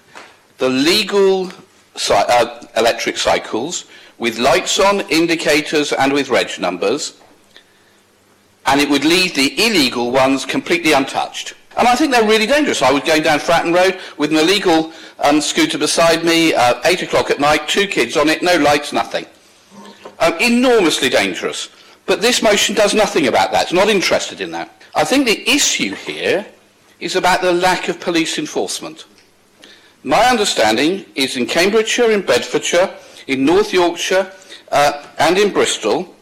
the 0.57 0.69
legal 0.69 1.51
uh, 2.09 2.65
electric 2.75 3.17
cycles 3.17 3.85
with 4.17 4.39
lights 4.39 4.79
on, 4.79 5.01
indicators 5.09 5.93
and 5.93 6.13
with 6.13 6.29
reg 6.29 6.59
numbers, 6.59 7.19
and 8.65 8.79
it 8.79 8.89
would 8.89 9.05
leave 9.05 9.35
the 9.35 9.53
illegal 9.65 10.11
ones 10.11 10.45
completely 10.45 10.93
untouched. 10.93 11.53
And 11.77 11.87
I 11.87 11.95
think 11.95 12.11
they're 12.11 12.27
really 12.27 12.45
dangerous. 12.45 12.81
I 12.81 12.91
was 12.91 13.03
going 13.03 13.23
down 13.23 13.39
Fratton 13.39 13.73
Road 13.73 13.99
with 14.17 14.31
an 14.31 14.37
illegal 14.37 14.93
um, 15.19 15.41
scooter 15.41 15.77
beside 15.77 16.23
me, 16.23 16.53
uh, 16.53 16.79
8 16.85 17.03
o'clock 17.03 17.31
at 17.31 17.39
night, 17.39 17.67
two 17.67 17.87
kids 17.87 18.15
on 18.15 18.29
it, 18.29 18.43
no 18.43 18.55
lights, 18.57 18.93
nothing. 18.93 19.25
Um, 20.19 20.33
enormously 20.39 21.09
dangerous. 21.09 21.69
But 22.05 22.21
this 22.21 22.41
motion 22.41 22.75
does 22.75 22.93
nothing 22.93 23.27
about 23.27 23.51
that. 23.51 23.63
It's 23.63 23.73
not 23.73 23.89
interested 23.89 24.41
in 24.41 24.51
that. 24.51 24.81
I 24.95 25.03
think 25.03 25.25
the 25.25 25.49
issue 25.49 25.95
here 25.95 26.45
is 26.99 27.15
about 27.15 27.41
the 27.41 27.51
lack 27.51 27.87
of 27.87 27.99
police 27.99 28.37
enforcement. 28.37 29.05
My 30.03 30.25
understanding 30.25 31.05
is 31.15 31.37
in 31.37 31.45
Cambridgeshire, 31.45 32.11
in 32.11 32.21
Bedfordshire, 32.21 32.93
in 33.27 33.45
North 33.45 33.73
Yorkshire 33.73 34.31
uh, 34.71 35.05
and 35.17 35.37
in 35.37 35.51
Bristol, 35.51 36.13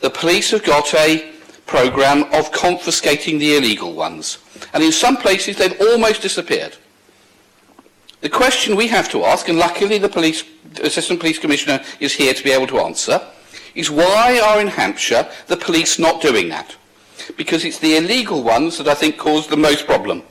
the 0.00 0.10
police 0.10 0.50
have 0.50 0.64
got 0.64 0.94
a 0.94 1.32
programme 1.66 2.24
of 2.32 2.50
confiscating 2.52 3.38
the 3.38 3.56
illegal 3.56 3.92
ones. 3.92 4.38
And 4.72 4.82
in 4.82 4.92
some 4.92 5.16
places 5.16 5.56
they've 5.56 5.80
almost 5.80 6.22
disappeared. 6.22 6.76
The 8.20 8.28
question 8.28 8.74
we 8.74 8.88
have 8.88 9.08
to 9.10 9.24
ask, 9.24 9.48
and 9.48 9.58
luckily 9.58 9.98
the 9.98 10.08
police, 10.08 10.42
Assistant 10.82 11.20
Police 11.20 11.38
Commissioner 11.38 11.84
is 12.00 12.12
here 12.12 12.34
to 12.34 12.44
be 12.44 12.50
able 12.50 12.66
to 12.68 12.80
answer, 12.80 13.20
is 13.74 13.90
why 13.90 14.40
are 14.40 14.60
in 14.60 14.66
Hampshire 14.66 15.28
the 15.46 15.56
police 15.56 15.98
not 15.98 16.20
doing 16.20 16.48
that? 16.48 16.76
Because 17.36 17.64
it's 17.64 17.78
the 17.78 17.96
illegal 17.96 18.42
ones 18.42 18.78
that 18.78 18.88
I 18.88 18.94
think 18.94 19.18
cause 19.18 19.46
the 19.46 19.56
most 19.56 19.86
problem. 19.86 20.22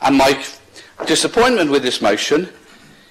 And 0.00 0.16
my 0.16 0.44
disappointment 1.06 1.70
with 1.70 1.82
this 1.82 2.00
motion 2.00 2.48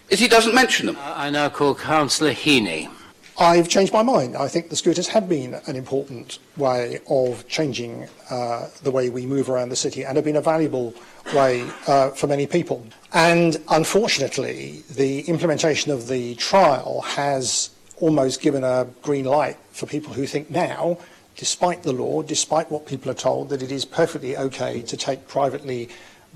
is 0.09 0.19
he 0.19 0.27
doesn't 0.27 0.53
mention 0.53 0.87
them. 0.87 0.97
I 0.99 1.29
now 1.29 1.49
call 1.49 1.73
Councillor 1.73 2.31
Heaney. 2.31 2.89
I've 3.37 3.67
changed 3.67 3.91
my 3.91 4.01
mind. 4.01 4.37
I 4.37 4.47
think 4.47 4.69
the 4.69 4.77
scooters 4.77 5.09
have 5.09 5.27
been 5.27 5.55
an 5.67 5.75
important 5.75 6.39
way 6.55 6.99
of 7.09 7.45
changing 7.49 8.07
uh, 8.29 8.69
the 8.81 8.91
way 8.91 9.09
we 9.09 9.25
move 9.25 9.49
around 9.49 9.69
the 9.69 9.75
city 9.75 10.05
and 10.05 10.15
have 10.15 10.23
been 10.23 10.37
a 10.37 10.41
valuable 10.41 10.93
way 11.33 11.69
uh, 11.85 12.11
for 12.11 12.27
many 12.27 12.47
people. 12.47 12.87
And 13.11 13.57
unfortunately, 13.67 14.83
the 14.89 15.21
implementation 15.21 15.91
of 15.91 16.07
the 16.07 16.35
trial 16.35 17.01
has 17.01 17.71
almost 17.99 18.39
given 18.39 18.63
a 18.63 18.87
green 19.01 19.25
light 19.25 19.57
for 19.71 19.85
people 19.85 20.13
who 20.13 20.25
think 20.25 20.49
now, 20.49 20.97
despite 21.35 21.83
the 21.83 21.91
law, 21.91 22.21
despite 22.21 22.71
what 22.71 22.87
people 22.87 23.11
are 23.11 23.15
told, 23.15 23.49
that 23.49 23.61
it 23.61 23.71
is 23.71 23.83
perfectly 23.83 24.37
okay 24.37 24.81
to 24.81 24.95
take 24.95 25.27
privately 25.27 25.89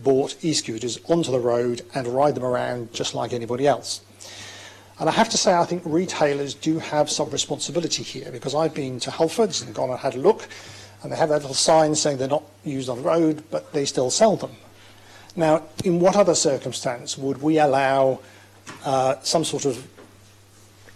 bought 0.04 0.36
e-scooters 0.44 1.00
onto 1.08 1.32
the 1.32 1.40
road 1.40 1.82
and 1.94 2.08
ride 2.08 2.36
them 2.36 2.44
around 2.44 2.92
just 2.92 3.14
like 3.14 3.32
anybody 3.32 3.66
else. 3.66 4.02
And 5.00 5.08
I 5.08 5.14
have 5.14 5.30
to 5.30 5.38
say, 5.38 5.54
I 5.54 5.64
think 5.64 5.84
retailers 5.86 6.54
do 6.54 6.78
have 6.80 7.10
some 7.10 7.30
responsibility 7.30 8.04
here 8.04 8.32
because 8.32 8.54
I've 8.54 8.74
been 8.74 9.00
to 9.02 9.10
Halfords 9.10 9.66
and 9.66 9.74
gone 9.74 9.90
and 9.90 10.00
had 10.00 10.16
a 10.16 10.20
look. 10.20 10.48
and 11.02 11.12
they 11.12 11.16
have 11.16 11.30
that 11.30 11.42
little 11.42 11.54
sign 11.54 11.96
saying 11.96 12.18
they're 12.18 12.28
not 12.28 12.44
used 12.66 12.90
on 12.90 12.98
the 12.98 13.04
road, 13.04 13.44
but 13.50 13.72
they 13.72 13.86
still 13.86 14.10
sell 14.10 14.36
them. 14.36 14.52
Now, 15.36 15.64
in 15.86 16.00
what 16.00 16.16
other 16.16 16.36
circumstance 16.36 17.18
would 17.18 17.42
we 17.42 17.60
allow 17.60 18.20
uh, 18.84 19.16
some 19.22 19.46
sort 19.46 19.66
of 19.66 19.88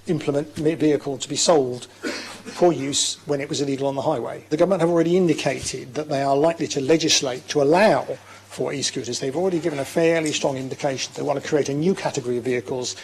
implement 0.07 0.53
vehicle 0.55 1.17
to 1.17 1.29
be 1.29 1.38
sold 1.38 1.86
for 1.86 2.74
use 2.74 3.15
when 3.25 3.39
it 3.39 3.48
was 3.48 3.62
illegal 3.62 3.88
on 3.88 3.95
the 3.95 4.01
highway? 4.01 4.43
The 4.50 4.57
government 4.57 4.81
have 4.81 4.89
already 4.89 5.15
indicated 5.15 5.93
that 5.93 6.10
they 6.10 6.22
are 6.22 6.36
likely 6.36 6.67
to 6.67 6.81
legislate 6.81 7.48
to 7.50 7.62
allow 7.62 8.01
for 8.48 8.74
e-scooters. 8.74 9.19
They've 9.19 9.36
already 9.36 9.60
given 9.60 9.79
a 9.79 9.86
fairly 9.86 10.31
strong 10.33 10.57
indication 10.57 11.13
they 11.15 11.24
want 11.24 11.41
to 11.41 11.48
create 11.48 11.69
a 11.69 11.74
new 11.74 11.95
category 11.95 12.38
of 12.38 12.43
vehicles 12.43 12.95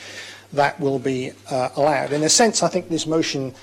that 0.54 0.80
will 0.80 1.00
be 1.00 1.32
uh, 1.50 1.70
allowed. 1.76 2.12
In 2.12 2.24
a 2.24 2.30
sense, 2.30 2.64
I 2.64 2.68
think 2.68 2.90
this 2.90 3.06
motion 3.06 3.54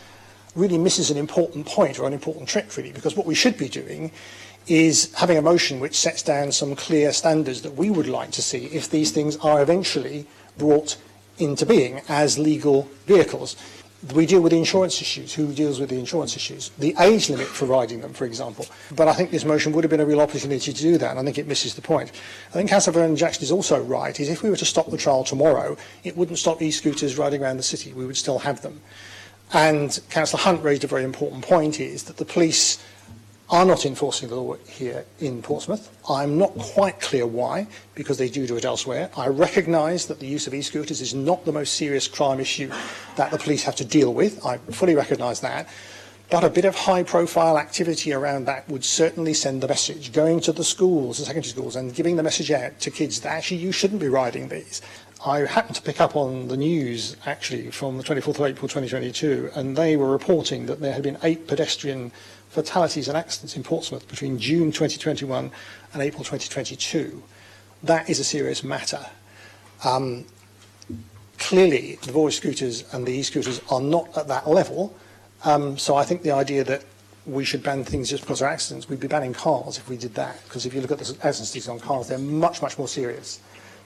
really 0.54 0.78
misses 0.78 1.10
an 1.10 1.16
important 1.16 1.66
point 1.66 1.98
or 1.98 2.06
an 2.06 2.12
important 2.12 2.48
trick, 2.48 2.76
really, 2.76 2.92
because 2.92 3.16
what 3.16 3.26
we 3.26 3.34
should 3.34 3.58
be 3.58 3.68
doing 3.68 4.10
is 4.66 5.12
having 5.14 5.36
a 5.36 5.42
motion 5.42 5.78
which 5.78 5.96
sets 5.96 6.22
down 6.22 6.50
some 6.50 6.74
clear 6.74 7.12
standards 7.12 7.62
that 7.62 7.74
we 7.74 7.90
would 7.90 8.08
like 8.08 8.32
to 8.32 8.42
see 8.42 8.66
if 8.66 8.90
these 8.90 9.12
things 9.12 9.36
are 9.38 9.62
eventually 9.62 10.26
brought 10.58 10.96
into 11.38 11.66
being 11.66 12.00
as 12.08 12.38
legal 12.38 12.88
vehicles. 13.06 13.56
We 14.14 14.26
deal 14.26 14.40
with 14.40 14.52
the 14.52 14.58
insurance 14.58 15.00
issues. 15.00 15.34
Who 15.34 15.52
deals 15.52 15.80
with 15.80 15.88
the 15.88 15.98
insurance 15.98 16.36
issues? 16.36 16.70
The 16.78 16.94
age 17.00 17.30
limit 17.30 17.46
for 17.46 17.64
riding 17.64 18.02
them, 18.02 18.12
for 18.12 18.24
example. 18.24 18.66
But 18.94 19.08
I 19.08 19.14
think 19.14 19.30
this 19.30 19.44
motion 19.44 19.72
would 19.72 19.84
have 19.84 19.90
been 19.90 20.00
a 20.00 20.06
real 20.06 20.20
opportunity 20.20 20.72
to 20.72 20.82
do 20.82 20.98
that, 20.98 21.10
and 21.10 21.18
I 21.18 21.24
think 21.24 21.38
it 21.38 21.46
misses 21.46 21.74
the 21.74 21.82
point. 21.82 22.12
I 22.50 22.52
think 22.52 22.70
Vernon 22.70 23.16
Jackson 23.16 23.42
is 23.42 23.50
also 23.50 23.82
right, 23.82 24.18
is 24.20 24.28
if 24.28 24.42
we 24.42 24.50
were 24.50 24.56
to 24.56 24.64
stop 24.64 24.90
the 24.90 24.98
trial 24.98 25.24
tomorrow, 25.24 25.76
it 26.04 26.16
wouldn't 26.16 26.38
stop 26.38 26.60
e-scooters 26.60 27.16
riding 27.16 27.42
around 27.42 27.56
the 27.56 27.62
city. 27.62 27.92
We 27.94 28.06
would 28.06 28.16
still 28.16 28.40
have 28.40 28.60
them. 28.62 28.80
And 29.52 29.98
Councillor 30.10 30.42
Hunt 30.42 30.62
raised 30.62 30.84
a 30.84 30.88
very 30.88 31.04
important 31.04 31.42
point, 31.42 31.80
is 31.80 32.04
that 32.04 32.18
the 32.18 32.24
police 32.24 32.78
are 33.48 33.64
not 33.64 33.86
enforcing 33.86 34.28
the 34.28 34.34
law 34.34 34.54
here 34.68 35.04
in 35.20 35.40
Portsmouth. 35.40 35.88
I'm 36.10 36.36
not 36.36 36.56
quite 36.58 37.00
clear 37.00 37.26
why, 37.26 37.68
because 37.94 38.18
they 38.18 38.28
do 38.28 38.46
do 38.46 38.56
it 38.56 38.64
elsewhere. 38.64 39.10
I 39.16 39.28
recognise 39.28 40.06
that 40.06 40.18
the 40.18 40.26
use 40.26 40.46
of 40.46 40.54
e-scooters 40.54 41.00
is 41.00 41.14
not 41.14 41.44
the 41.44 41.52
most 41.52 41.74
serious 41.74 42.08
crime 42.08 42.40
issue 42.40 42.70
that 43.16 43.30
the 43.30 43.38
police 43.38 43.62
have 43.62 43.76
to 43.76 43.84
deal 43.84 44.12
with. 44.12 44.44
I 44.44 44.58
fully 44.58 44.96
recognise 44.96 45.40
that. 45.40 45.68
But 46.28 46.42
a 46.42 46.50
bit 46.50 46.64
of 46.64 46.74
high-profile 46.74 47.56
activity 47.56 48.12
around 48.12 48.46
that 48.46 48.68
would 48.68 48.84
certainly 48.84 49.32
send 49.32 49.62
the 49.62 49.68
message, 49.68 50.12
going 50.12 50.40
to 50.40 50.52
the 50.52 50.64
schools, 50.64 51.18
the 51.18 51.24
secondary 51.24 51.50
schools, 51.50 51.76
and 51.76 51.94
giving 51.94 52.16
the 52.16 52.24
message 52.24 52.50
out 52.50 52.80
to 52.80 52.90
kids 52.90 53.20
that 53.20 53.30
actually 53.30 53.58
you 53.58 53.70
shouldn't 53.70 54.00
be 54.00 54.08
riding 54.08 54.48
these. 54.48 54.82
I 55.24 55.40
happened 55.40 55.76
to 55.76 55.82
pick 55.82 56.00
up 56.00 56.16
on 56.16 56.48
the 56.48 56.56
news, 56.56 57.16
actually, 57.26 57.70
from 57.70 57.96
the 57.96 58.02
24th 58.02 58.40
of 58.40 58.46
April 58.46 58.68
2022, 58.68 59.50
and 59.54 59.76
they 59.76 59.96
were 59.96 60.10
reporting 60.10 60.66
that 60.66 60.80
there 60.80 60.92
had 60.92 61.02
been 61.02 61.16
eight 61.22 61.46
pedestrian 61.46 62.10
fatalities 62.56 63.06
and 63.06 63.18
accidents 63.18 63.54
in 63.54 63.62
Portsmouth 63.62 64.08
between 64.08 64.38
June 64.38 64.72
2021 64.72 65.50
and 65.92 66.02
April 66.02 66.24
2022. 66.24 67.22
That 67.82 68.08
is 68.08 68.18
a 68.18 68.24
serious 68.24 68.64
matter. 68.64 69.04
Um, 69.84 70.24
clearly, 71.36 71.98
the 72.06 72.12
Voi 72.12 72.30
scooters 72.30 72.82
and 72.94 73.06
the 73.06 73.12
e-scooters 73.12 73.60
are 73.70 73.82
not 73.82 74.16
at 74.16 74.26
that 74.28 74.48
level. 74.48 74.96
Um, 75.44 75.76
so 75.76 75.96
I 75.96 76.04
think 76.04 76.22
the 76.22 76.30
idea 76.30 76.64
that 76.64 76.82
we 77.26 77.44
should 77.44 77.62
ban 77.62 77.84
things 77.84 78.08
just 78.08 78.22
because 78.22 78.40
of 78.40 78.46
accidents, 78.46 78.88
we'd 78.88 79.00
be 79.00 79.06
banning 79.06 79.34
cars 79.34 79.76
if 79.76 79.86
we 79.90 79.98
did 79.98 80.14
that. 80.14 80.42
Because 80.44 80.64
if 80.64 80.72
you 80.72 80.80
look 80.80 80.92
at 80.92 80.98
the 80.98 81.14
accidents 81.22 81.68
on 81.68 81.78
cars, 81.78 82.08
they're 82.08 82.16
much, 82.16 82.62
much 82.62 82.78
more 82.78 82.88
serious 82.88 83.38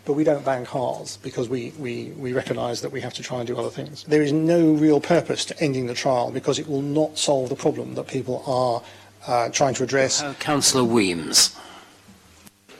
but 0.04 0.14
we 0.14 0.24
don't 0.24 0.44
ban 0.44 0.64
cars 0.64 1.18
because 1.22 1.48
we, 1.48 1.72
we, 1.78 2.12
we 2.16 2.32
recognise 2.32 2.80
that 2.80 2.90
we 2.90 3.00
have 3.00 3.14
to 3.14 3.22
try 3.22 3.38
and 3.38 3.46
do 3.46 3.56
other 3.56 3.70
things. 3.70 4.04
There 4.04 4.22
is 4.22 4.32
no 4.32 4.72
real 4.72 5.00
purpose 5.00 5.44
to 5.46 5.60
ending 5.60 5.86
the 5.86 5.94
trial 5.94 6.30
because 6.30 6.58
it 6.58 6.68
will 6.68 6.82
not 6.82 7.18
solve 7.18 7.48
the 7.48 7.56
problem 7.56 7.94
that 7.94 8.06
people 8.06 8.42
are 8.46 8.82
uh, 9.26 9.48
trying 9.50 9.74
to 9.74 9.82
address. 9.82 10.22
Uh, 10.22 10.34
Councillor 10.34 10.84
Weems. 10.84 11.56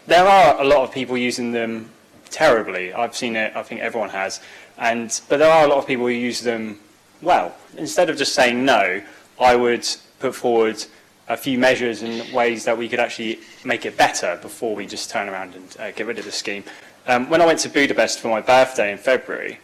There 0.07 0.27
are 0.27 0.61
a 0.61 0.65
lot 0.65 0.83
of 0.83 0.93
people 0.93 1.17
using 1.17 1.53
them 1.53 1.91
terribly. 2.31 2.93
I've 2.93 3.15
seen 3.15 3.37
it, 3.37 3.55
I 3.55 3.63
think 3.63 3.81
everyone 3.81 4.11
has. 4.11 4.41
And, 4.79 5.21
but 5.29 5.39
there 5.39 5.53
are 5.53 5.65
a 5.65 5.69
lot 5.69 5.79
of 5.79 5.87
people 5.87 6.07
who 6.07 6.13
use 6.13 6.41
them 6.41 6.79
well. 7.21 7.55
Instead 7.77 8.09
of 8.09 8.17
just 8.17 8.35
saying 8.35 8.65
no, 8.65 9.03
I 9.39 9.57
would 9.57 9.87
put 10.19 10.35
forward 10.35 10.85
a 11.29 11.37
few 11.37 11.59
measures 11.59 12.03
and 12.03 12.33
ways 12.33 12.65
that 12.65 12.77
we 12.77 12.89
could 12.89 12.99
actually 12.99 13.39
make 13.65 13.87
it 13.87 13.97
better 13.97 14.39
before 14.43 14.75
we 14.75 14.85
just 14.85 15.11
turn 15.11 15.29
around 15.29 15.55
and 15.55 15.77
uh, 15.79 15.91
get 15.93 16.07
rid 16.07 16.19
of 16.19 16.25
the 16.25 16.33
scheme. 16.33 16.65
Um, 17.11 17.29
when 17.29 17.43
I 17.43 17.47
went 17.47 17.59
to 17.61 17.69
Budapest 17.69 18.21
for 18.21 18.29
my 18.29 18.41
birthday 18.41 18.93
in 18.93 18.97
February, 18.97 19.59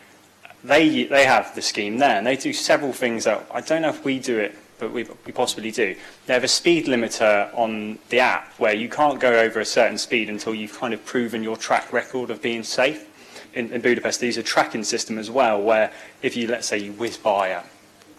they 0.64 1.04
they 1.04 1.26
have 1.26 1.54
the 1.54 1.62
scheme 1.62 1.98
there, 1.98 2.18
and 2.18 2.26
they 2.26 2.34
do 2.34 2.52
several 2.52 2.92
things 2.92 3.22
that 3.22 3.46
I 3.54 3.60
don't 3.60 3.82
know 3.82 3.88
if 3.88 4.04
we 4.04 4.18
do 4.18 4.36
it, 4.40 4.58
but 4.80 4.90
we, 4.90 5.06
we 5.24 5.30
possibly 5.30 5.70
do. 5.70 5.94
They 6.26 6.34
have 6.34 6.42
a 6.42 6.48
speed 6.48 6.86
limiter 6.86 7.56
on 7.56 8.00
the 8.08 8.18
app 8.18 8.52
where 8.58 8.74
you 8.74 8.88
can't 8.88 9.20
go 9.20 9.38
over 9.38 9.60
a 9.60 9.64
certain 9.64 9.96
speed 9.96 10.28
until 10.28 10.56
you've 10.56 10.76
kind 10.76 10.92
of 10.92 11.04
proven 11.04 11.44
your 11.44 11.56
track 11.56 11.92
record 11.92 12.30
of 12.30 12.42
being 12.42 12.64
safe. 12.64 13.06
In, 13.54 13.70
in 13.70 13.80
Budapest, 13.80 14.18
they 14.18 14.26
use 14.26 14.38
a 14.38 14.42
tracking 14.42 14.82
system 14.82 15.16
as 15.16 15.30
well, 15.30 15.62
where 15.62 15.92
if 16.22 16.36
you 16.36 16.48
let's 16.48 16.66
say 16.66 16.78
you 16.78 16.94
whiz 16.94 17.16
by 17.16 17.46
a 17.50 17.62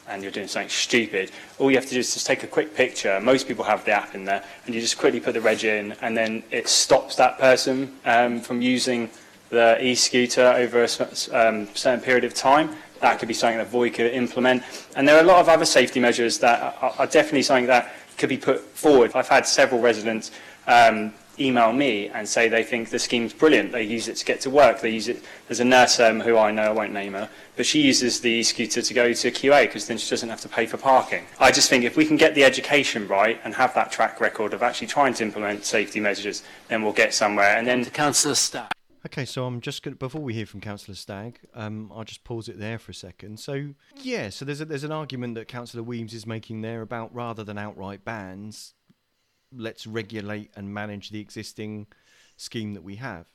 and 0.08 0.24
you're 0.24 0.32
doing 0.32 0.48
something 0.48 0.70
stupid, 0.70 1.32
all 1.60 1.70
you 1.70 1.78
have 1.78 1.86
to 1.86 1.94
do 1.94 2.00
is 2.00 2.14
just 2.14 2.28
take 2.28 2.44
a 2.44 2.48
quick 2.48 2.76
picture. 2.76 3.20
Most 3.20 3.48
people 3.48 3.64
have 3.66 3.84
the 3.86 3.92
app 3.92 4.16
in 4.16 4.26
there, 4.26 4.44
and 4.66 4.76
you 4.76 4.82
just 4.82 4.98
quickly 4.98 5.20
put 5.20 5.34
the 5.34 5.42
reg 5.42 5.64
in, 5.64 5.94
and 6.02 6.16
then 6.16 6.44
it 6.52 6.68
stops 6.68 7.16
that 7.16 7.38
person 7.40 7.94
um, 8.06 8.42
from 8.42 8.62
using 8.62 9.10
the 9.50 9.84
e-scooter 9.84 10.46
over 10.46 10.84
a 10.84 10.90
um, 11.34 11.68
certain 11.74 12.02
period 12.02 12.24
of 12.24 12.34
time. 12.34 12.76
That 13.00 13.20
could 13.20 13.28
be 13.28 13.34
something 13.34 13.60
that 13.60 13.68
Voi 13.68 13.90
could 13.90 14.12
implement. 14.12 14.64
And 14.96 15.08
there 15.08 15.18
are 15.18 15.22
a 15.22 15.28
lot 15.28 15.40
of 15.40 15.50
other 15.50 15.66
safety 15.66 16.00
measures 16.00 16.40
that 16.40 16.76
are, 16.82 16.94
are 16.98 17.08
definitely 17.08 17.44
something 17.44 17.68
that 17.68 17.94
could 18.18 18.30
be 18.30 18.38
put 18.38 18.62
forward. 18.62 19.12
I've 19.16 19.28
had 19.28 19.46
several 19.46 19.80
residents 19.80 20.32
um, 20.68 21.14
email 21.40 21.74
me 21.74 22.10
and 22.10 22.28
say 22.28 22.48
they 22.48 22.64
think 22.64 22.90
the 22.90 23.00
scheme's 23.00 23.34
brilliant. 23.34 23.72
They 23.72 23.84
use 23.84 24.08
it 24.08 24.16
to 24.18 24.26
get 24.26 24.42
to 24.42 24.50
work. 24.50 24.82
They 24.82 24.90
use 24.90 25.08
it. 25.08 25.24
There's 25.48 25.60
a 25.60 25.66
nurse 25.66 26.00
um, 26.00 26.20
who 26.20 26.38
I 26.38 26.52
know, 26.52 26.64
I 26.64 26.72
won't 26.72 26.94
name 26.94 27.14
her, 27.14 27.30
but 27.56 27.66
she 27.66 27.82
uses 27.82 28.22
the 28.22 28.44
scooter 28.44 28.82
to 28.82 28.94
go 28.94 29.14
to 29.14 29.32
QA 29.32 29.64
because 29.64 29.88
then 29.88 29.98
she 29.98 30.10
doesn't 30.10 30.30
have 30.30 30.42
to 30.42 30.50
pay 30.50 30.66
for 30.66 30.78
parking. 30.78 31.26
I 31.40 31.52
just 31.52 31.70
think 31.70 31.84
if 31.84 31.98
we 31.98 32.06
can 32.06 32.18
get 32.18 32.36
the 32.36 32.44
education 32.44 33.08
right 33.08 33.40
and 33.44 33.54
have 33.56 33.74
that 33.76 33.92
track 33.92 34.20
record 34.20 34.54
of 34.54 34.64
actually 34.64 34.88
trying 34.88 35.14
to 35.16 35.24
implement 35.24 35.66
safety 35.66 36.00
measures, 36.00 36.44
then 36.68 36.84
we'll 36.84 36.94
get 36.94 37.14
somewhere. 37.14 37.58
And 37.58 37.68
then 37.68 37.84
to 37.84 37.92
Councillor 37.92 38.36
Stagg. 38.36 38.72
Okay, 39.06 39.24
so 39.24 39.46
I'm 39.46 39.62
just 39.62 39.84
going 39.84 39.94
to, 39.94 39.98
before 39.98 40.22
we 40.22 40.34
hear 40.34 40.46
from 40.46 40.60
Councillor 40.60 40.96
Stagg, 40.96 41.40
um, 41.54 41.92
I'll 41.96 42.04
just 42.04 42.26
pause 42.26 42.50
it 42.50 42.60
there 42.60 42.78
for 42.78 42.92
a 42.92 42.96
second. 42.96 43.40
So, 43.40 43.70
yeah, 44.02 44.30
so 44.30 44.44
there's, 44.44 44.60
a, 44.60 44.66
there's 44.66 44.84
an 44.84 44.92
argument 44.92 45.36
that 45.36 45.48
Councillor 45.48 45.84
Weems 45.84 46.14
is 46.14 46.26
making 46.26 46.60
there 46.62 46.82
about 46.82 47.16
rather 47.16 47.46
than 47.46 47.58
outright 47.58 48.04
bans, 48.04 48.74
let's 49.52 49.88
regulate 49.88 50.52
and 50.56 50.74
manage 50.74 51.10
the 51.10 51.20
existing 51.20 51.88
scheme 52.38 52.74
that 52.74 52.84
we 52.84 52.96
have. 52.96 53.26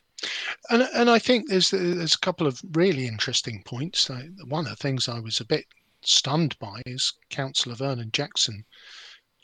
And 0.70 0.83
and 0.94 1.11
I 1.11 1.18
think 1.18 1.48
there's 1.48 1.70
there's 1.70 2.14
a 2.14 2.18
couple 2.18 2.46
of 2.46 2.61
really 2.72 3.07
interesting 3.07 3.62
points. 3.64 4.09
One 4.46 4.66
of 4.66 4.70
the 4.70 4.77
things 4.77 5.09
I 5.09 5.18
was 5.18 5.40
a 5.40 5.44
bit 5.44 5.66
stunned 6.03 6.59
by 6.59 6.83
is 6.87 7.12
Councillor 7.31 7.75
Vernon 7.75 8.11
Jackson 8.12 8.64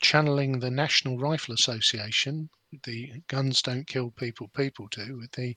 channeling 0.01 0.59
the 0.59 0.71
National 0.71 1.17
Rifle 1.17 1.53
Association. 1.53 2.49
The 2.83 3.11
guns 3.27 3.61
don't 3.61 3.87
kill 3.87 4.11
people, 4.11 4.47
people 4.49 4.87
do. 4.91 5.23
The 5.35 5.55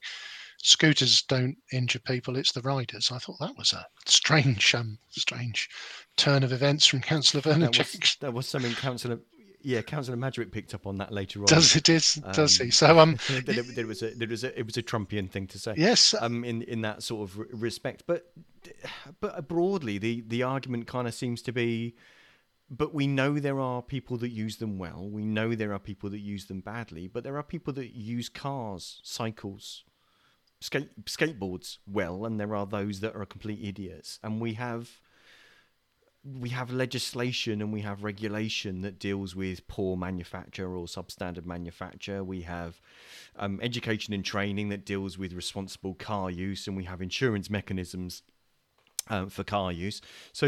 scooters 0.58 1.22
don't 1.22 1.56
injure 1.70 2.00
people; 2.00 2.36
it's 2.36 2.52
the 2.52 2.62
riders. 2.62 3.12
I 3.12 3.18
thought 3.18 3.38
that 3.38 3.56
was 3.56 3.72
a 3.72 3.86
strange, 4.06 4.74
um, 4.74 4.98
strange 5.10 5.68
turn 6.16 6.42
of 6.42 6.52
events 6.52 6.86
from 6.86 7.02
Councillor 7.02 7.42
Vernon 7.42 7.60
that 7.60 7.72
Jackson. 7.72 8.00
Was, 8.00 8.16
that 8.20 8.32
was 8.32 8.48
something 8.48 8.72
Councillor 8.74 9.20
yeah, 9.62 9.82
Councillor 9.82 10.16
Madgwick 10.16 10.52
picked 10.52 10.74
up 10.74 10.86
on 10.86 10.98
that 10.98 11.12
later 11.12 11.40
on. 11.40 11.46
Does 11.46 11.76
it 11.76 11.88
is? 11.88 12.20
Um, 12.24 12.32
does 12.32 12.58
he? 12.58 12.70
So 12.70 12.98
um, 12.98 13.18
it, 13.28 13.78
it, 13.78 13.86
was 13.86 14.02
a, 14.02 14.08
it 14.10 14.28
was 14.28 14.44
a, 14.44 14.58
it 14.58 14.66
was 14.66 14.76
a 14.76 14.82
Trumpian 14.82 15.30
thing 15.30 15.46
to 15.48 15.58
say. 15.58 15.74
Yes. 15.76 16.14
Um, 16.18 16.44
in 16.44 16.62
in 16.62 16.82
that 16.82 17.02
sort 17.02 17.28
of 17.28 17.38
respect, 17.52 18.04
but 18.06 18.32
but 19.20 19.48
broadly, 19.48 19.98
the 19.98 20.22
the 20.26 20.42
argument 20.42 20.86
kind 20.86 21.06
of 21.06 21.14
seems 21.14 21.42
to 21.42 21.52
be, 21.52 21.94
but 22.70 22.94
we 22.94 23.06
know 23.06 23.38
there 23.38 23.60
are 23.60 23.82
people 23.82 24.16
that 24.18 24.30
use 24.30 24.56
them 24.56 24.78
well. 24.78 25.08
We 25.08 25.24
know 25.24 25.54
there 25.54 25.72
are 25.72 25.78
people 25.78 26.10
that 26.10 26.20
use 26.20 26.46
them 26.46 26.60
badly, 26.60 27.06
but 27.06 27.24
there 27.24 27.36
are 27.36 27.42
people 27.42 27.72
that 27.74 27.94
use 27.94 28.28
cars, 28.28 29.00
cycles, 29.02 29.84
skate 30.60 31.04
skateboards 31.04 31.78
well, 31.86 32.24
and 32.24 32.40
there 32.40 32.54
are 32.54 32.66
those 32.66 33.00
that 33.00 33.14
are 33.14 33.26
complete 33.26 33.60
idiots, 33.62 34.18
and 34.22 34.40
we 34.40 34.54
have 34.54 35.01
we 36.24 36.50
have 36.50 36.70
legislation 36.70 37.60
and 37.60 37.72
we 37.72 37.80
have 37.80 38.04
regulation 38.04 38.82
that 38.82 38.98
deals 38.98 39.34
with 39.34 39.66
poor 39.66 39.96
manufacture 39.96 40.76
or 40.76 40.86
substandard 40.86 41.46
manufacture. 41.46 42.22
We 42.22 42.42
have 42.42 42.80
um, 43.36 43.58
education 43.60 44.14
and 44.14 44.24
training 44.24 44.68
that 44.68 44.84
deals 44.84 45.18
with 45.18 45.32
responsible 45.32 45.94
car 45.94 46.30
use, 46.30 46.68
and 46.68 46.76
we 46.76 46.84
have 46.84 47.02
insurance 47.02 47.50
mechanisms 47.50 48.22
um, 49.08 49.30
for 49.30 49.42
car 49.42 49.72
use. 49.72 50.00
So, 50.32 50.46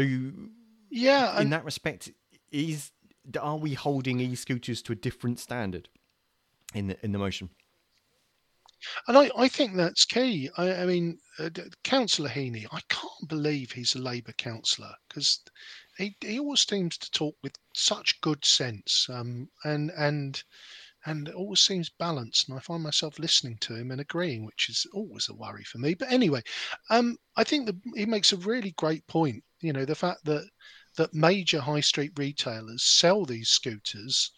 yeah, 0.89 1.41
in 1.41 1.49
that 1.49 1.65
respect, 1.65 2.11
is 2.51 2.91
are 3.41 3.57
we 3.57 3.73
holding 3.73 4.19
e-scooters 4.19 4.81
to 4.83 4.93
a 4.93 4.95
different 4.95 5.39
standard 5.39 5.89
in 6.73 6.87
the 6.87 6.97
in 7.03 7.11
the 7.11 7.17
motion? 7.17 7.49
And 9.07 9.17
I, 9.17 9.31
I 9.35 9.47
think 9.47 9.75
that's 9.75 10.05
key. 10.05 10.49
I, 10.57 10.73
I 10.73 10.85
mean, 10.85 11.17
uh, 11.39 11.49
Councillor 11.83 12.29
Heaney, 12.29 12.67
I 12.71 12.81
can't 12.89 13.27
believe 13.27 13.71
he's 13.71 13.95
a 13.95 13.99
Labour 13.99 14.33
councillor 14.33 14.93
because 15.07 15.41
he 15.97 16.15
he 16.21 16.39
always 16.39 16.61
seems 16.67 16.97
to 16.99 17.11
talk 17.11 17.35
with 17.41 17.53
such 17.73 18.21
good 18.21 18.43
sense, 18.45 19.07
um, 19.09 19.49
and 19.63 19.91
and 19.91 20.43
and 21.05 21.27
it 21.27 21.35
always 21.35 21.61
seems 21.61 21.89
balanced. 21.89 22.47
And 22.47 22.57
I 22.57 22.61
find 22.61 22.83
myself 22.83 23.17
listening 23.19 23.57
to 23.61 23.75
him 23.75 23.91
and 23.91 24.01
agreeing, 24.01 24.45
which 24.45 24.69
is 24.69 24.85
always 24.93 25.29
a 25.29 25.33
worry 25.33 25.63
for 25.63 25.77
me. 25.77 25.93
But 25.93 26.11
anyway, 26.11 26.41
um, 26.89 27.17
I 27.35 27.43
think 27.43 27.65
that 27.67 27.77
he 27.95 28.05
makes 28.05 28.33
a 28.33 28.37
really 28.37 28.71
great 28.71 29.05
point. 29.07 29.43
You 29.61 29.73
know, 29.73 29.85
the 29.85 29.95
fact 29.95 30.25
that 30.25 30.47
that 30.97 31.13
major 31.13 31.61
high 31.61 31.81
street 31.81 32.11
retailers 32.17 32.83
sell 32.83 33.25
these 33.25 33.49
scooters 33.49 34.31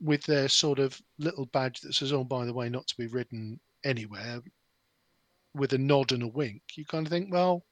with 0.00 0.24
their 0.24 0.48
sort 0.48 0.78
of 0.78 1.00
little 1.18 1.46
badge 1.46 1.80
that 1.80 1.94
says, 1.94 2.12
"Oh, 2.12 2.24
by 2.24 2.44
the 2.44 2.54
way, 2.54 2.68
not 2.68 2.86
to 2.88 2.96
be 2.96 3.06
ridden 3.06 3.60
anywhere," 3.84 4.42
with 5.54 5.72
a 5.72 5.78
nod 5.78 6.12
and 6.12 6.22
a 6.22 6.28
wink. 6.28 6.62
You 6.76 6.84
kind 6.84 7.06
of 7.06 7.10
think, 7.10 7.32
well, 7.32 7.64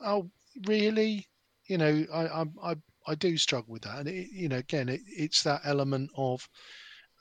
oh, 0.00 0.30
really? 0.66 1.26
You 1.66 1.78
know, 1.78 2.06
I 2.12 2.26
I 2.26 2.44
I, 2.62 2.76
I 3.08 3.14
do 3.14 3.36
struggle 3.36 3.72
with 3.72 3.82
that, 3.82 4.00
and 4.00 4.08
it, 4.08 4.30
you 4.32 4.48
know, 4.48 4.58
again, 4.58 4.88
it, 4.88 5.00
it's 5.06 5.42
that 5.42 5.62
element 5.64 6.10
of. 6.16 6.48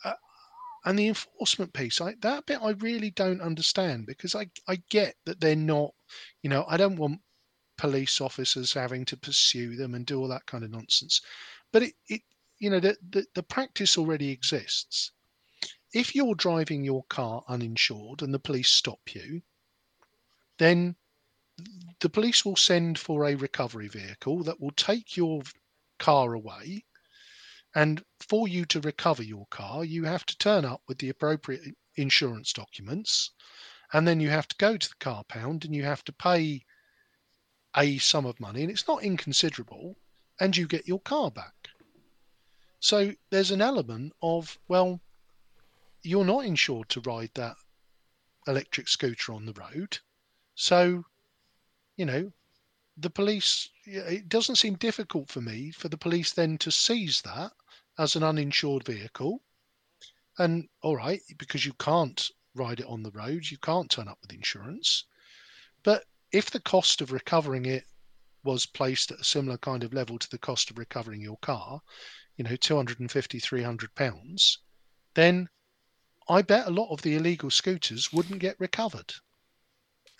Uh, 0.04 0.14
and 0.86 1.00
the 1.00 1.08
enforcement 1.08 1.74
piece, 1.74 2.00
I, 2.00 2.14
that 2.22 2.46
bit 2.46 2.60
I 2.62 2.72
really 2.72 3.10
don't 3.10 3.42
understand 3.42 4.06
because 4.06 4.36
I, 4.36 4.48
I 4.68 4.76
get 4.90 5.16
that 5.26 5.42
they're 5.42 5.56
not, 5.56 5.92
you 6.44 6.50
know, 6.50 6.64
I 6.68 6.78
don't 6.78 6.96
want 6.98 7.22
police 7.78 8.22
officers 8.22 8.72
having 8.74 9.04
to 9.06 9.18
pursue 9.18 9.76
them 9.76 9.96
and 9.96 10.06
do 10.06 10.20
all 10.20 10.28
that 10.28 10.46
kind 10.46 10.64
of 10.64 10.70
nonsense. 10.70 11.22
But 11.72 11.84
it, 11.84 11.94
it 12.08 12.22
you 12.60 12.70
know, 12.70 12.80
the, 12.80 12.96
the, 13.10 13.26
the 13.34 13.44
practice 13.44 13.98
already 13.98 14.30
exists. 14.30 15.12
If 15.96 16.14
you're 16.14 16.36
driving 16.36 16.84
your 16.84 17.06
car 17.06 17.46
uninsured 17.48 18.22
and 18.22 18.34
the 18.34 18.38
police 18.40 18.70
stop 18.70 19.16
you, 19.16 19.42
then 20.58 20.98
the 22.02 22.10
police 22.10 22.44
will 22.44 22.58
send 22.58 23.00
for 23.00 23.24
a 23.24 23.36
recovery 23.36 23.88
vehicle 23.88 24.44
that 24.44 24.60
will 24.60 24.72
take 24.72 25.16
your 25.16 25.42
car 25.98 26.34
away 26.34 26.84
and 27.76 28.04
for 28.20 28.48
you 28.48 28.66
to 28.66 28.82
recover 28.82 29.24
your 29.24 29.48
car, 29.48 29.86
you 29.86 30.04
have 30.04 30.26
to 30.26 30.38
turn 30.38 30.66
up 30.66 30.82
with 30.86 30.98
the 30.98 31.08
appropriate 31.08 31.62
insurance 31.96 32.52
documents. 32.52 33.32
And 33.94 34.06
then 34.06 34.20
you 34.20 34.30
have 34.30 34.50
to 34.50 34.56
go 34.58 34.76
to 34.76 34.90
the 34.90 34.96
car 35.00 35.24
pound 35.30 35.64
and 35.64 35.74
you 35.74 35.84
have 35.84 36.04
to 36.06 36.12
pay 36.12 36.66
a 37.78 37.98
sum 38.00 38.26
of 38.26 38.40
money, 38.42 38.64
and 38.64 38.72
it's 38.72 38.88
not 38.88 39.04
inconsiderable, 39.04 39.98
and 40.42 40.56
you 40.56 40.68
get 40.68 40.88
your 40.88 41.00
car 41.02 41.32
back. 41.32 41.70
So 42.82 43.14
there's 43.30 43.52
an 43.52 43.62
element 43.62 44.14
of, 44.22 44.58
well, 44.68 45.02
you're 46.06 46.26
not 46.26 46.46
insured 46.46 46.89
to 46.89 47.02
ride 47.02 47.32
that 47.34 47.56
electric 48.48 48.88
scooter 48.88 49.34
on 49.34 49.46
the 49.46 49.54
road. 49.54 49.98
So, 50.54 51.04
you 51.98 52.06
know, 52.06 52.32
the 52.98 53.10
police, 53.10 53.70
it 53.86 54.30
doesn't 54.30 54.56
seem 54.56 54.76
difficult 54.76 55.30
for 55.30 55.41
me 55.41 55.72
for 55.72 55.89
the 55.89 55.98
police 55.98 56.32
then 56.32 56.58
to 56.60 56.72
seize 56.72 57.22
that 57.22 57.52
as 57.98 58.15
an 58.15 58.24
uninsured 58.24 58.86
vehicle. 58.86 59.41
And 60.38 60.68
all 60.82 60.96
right, 60.96 61.22
because 61.38 61.65
you 61.65 61.74
can't 61.74 62.30
ride 62.54 62.80
it 62.80 62.86
on 62.86 63.04
the 63.04 63.12
road, 63.12 63.46
you 63.50 63.58
can't 63.58 63.89
turn 63.89 64.08
up 64.08 64.18
with 64.22 64.34
insurance. 64.34 65.06
But 65.84 66.06
if 66.32 66.52
the 66.52 66.62
cost 66.62 67.02
of 67.02 67.12
recovering 67.12 67.65
it 67.65 67.86
was 68.44 68.65
placed 68.65 69.12
at 69.12 69.22
a 69.22 69.24
similar 69.24 69.58
kind 69.58 69.84
of 69.84 69.94
level 69.94 70.20
to 70.20 70.30
the 70.30 70.38
cost 70.38 70.70
of 70.70 70.78
recovering 70.78 71.22
your 71.22 71.38
car, 71.38 71.82
you 72.38 72.44
know, 72.44 72.56
250, 72.56 73.39
300 73.39 73.96
pounds, 73.96 74.60
then 75.15 75.50
I 76.28 76.42
bet 76.42 76.68
a 76.68 76.72
lot 76.72 76.92
of 76.92 77.02
the 77.02 77.16
illegal 77.16 77.50
scooters 77.50 78.12
wouldn't 78.12 78.40
get 78.40 78.60
recovered 78.60 79.14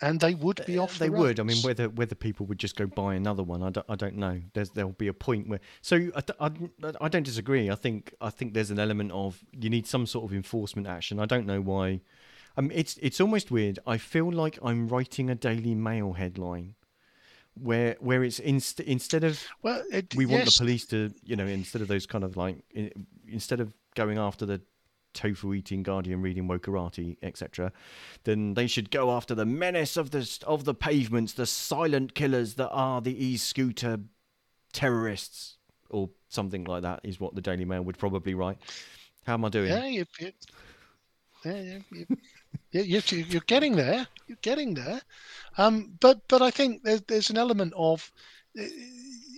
and 0.00 0.20
they 0.20 0.34
would 0.34 0.64
be 0.66 0.78
off. 0.78 0.98
They 0.98 1.08
the 1.08 1.12
would. 1.12 1.40
I 1.40 1.42
mean, 1.42 1.62
whether 1.62 1.88
whether 1.88 2.14
people 2.14 2.46
would 2.46 2.58
just 2.58 2.76
go 2.76 2.86
buy 2.86 3.14
another 3.14 3.42
one, 3.42 3.62
I 3.62 3.70
don't, 3.70 3.86
I 3.88 3.94
don't 3.94 4.16
know. 4.16 4.40
There's 4.52 4.70
there'll 4.70 4.92
be 4.92 5.08
a 5.08 5.14
point 5.14 5.48
where. 5.48 5.60
So 5.80 6.10
I, 6.14 6.22
I, 6.46 6.50
I 7.00 7.08
don't 7.08 7.22
disagree. 7.22 7.70
I 7.70 7.74
think 7.74 8.14
I 8.20 8.30
think 8.30 8.54
there's 8.54 8.70
an 8.70 8.78
element 8.78 9.12
of 9.12 9.42
you 9.52 9.70
need 9.70 9.86
some 9.86 10.06
sort 10.06 10.30
of 10.30 10.34
enforcement 10.34 10.86
action. 10.86 11.18
I 11.18 11.26
don't 11.26 11.46
know 11.46 11.60
why. 11.60 12.00
Um, 12.58 12.70
it's 12.74 12.98
it's 13.00 13.20
almost 13.20 13.50
weird. 13.50 13.78
I 13.86 13.98
feel 13.98 14.30
like 14.30 14.58
I'm 14.62 14.88
writing 14.88 15.30
a 15.30 15.34
Daily 15.34 15.74
Mail 15.74 16.12
headline. 16.12 16.74
Where, 17.58 17.96
where 18.00 18.22
it's 18.22 18.38
inst- 18.38 18.80
instead 18.80 19.24
of 19.24 19.42
well, 19.62 19.82
it, 19.90 20.14
we 20.14 20.26
want 20.26 20.44
yes, 20.44 20.58
the 20.58 20.62
police 20.62 20.84
to 20.88 21.10
you 21.24 21.36
know 21.36 21.46
instead 21.46 21.80
of 21.80 21.88
those 21.88 22.04
kind 22.04 22.22
of 22.22 22.36
like 22.36 22.58
i- 22.76 22.92
instead 23.26 23.60
of 23.60 23.72
going 23.94 24.18
after 24.18 24.44
the 24.44 24.60
tofu 25.16 25.52
eating 25.54 25.82
guardian 25.82 26.20
reading 26.22 26.46
wokarati 26.48 27.16
etc 27.22 27.72
then 28.24 28.54
they 28.54 28.66
should 28.66 28.90
go 28.90 29.10
after 29.10 29.34
the 29.34 29.46
menace 29.46 29.96
of 29.96 30.10
the 30.10 30.22
of 30.46 30.64
the 30.64 30.74
pavements 30.74 31.32
the 31.32 31.46
silent 31.46 32.14
killers 32.14 32.54
that 32.54 32.68
are 32.70 33.00
the 33.00 33.16
e-scooter 33.26 33.98
terrorists 34.72 35.56
or 35.90 36.10
something 36.28 36.64
like 36.64 36.82
that 36.82 37.00
is 37.02 37.18
what 37.18 37.34
the 37.34 37.40
daily 37.40 37.64
mail 37.64 37.82
would 37.82 37.98
probably 37.98 38.34
write 38.34 38.58
how 39.26 39.34
am 39.34 39.44
i 39.44 39.48
doing 39.48 39.70
Yeah, 39.70 39.86
you, 39.86 40.04
you, 40.20 40.32
yeah, 41.44 41.60
you, 41.62 41.84
you, 42.72 42.82
you- 43.10 43.24
you're 43.30 43.40
getting 43.46 43.76
there. 43.76 44.06
You're 44.26 44.38
getting 44.42 44.74
there. 44.74 45.00
Um, 45.56 45.92
but 46.00 46.20
but 46.28 46.42
I 46.42 46.50
think 46.50 46.82
there's 46.82 47.02
there's 47.02 47.30
an 47.30 47.38
element 47.38 47.72
of 47.76 48.10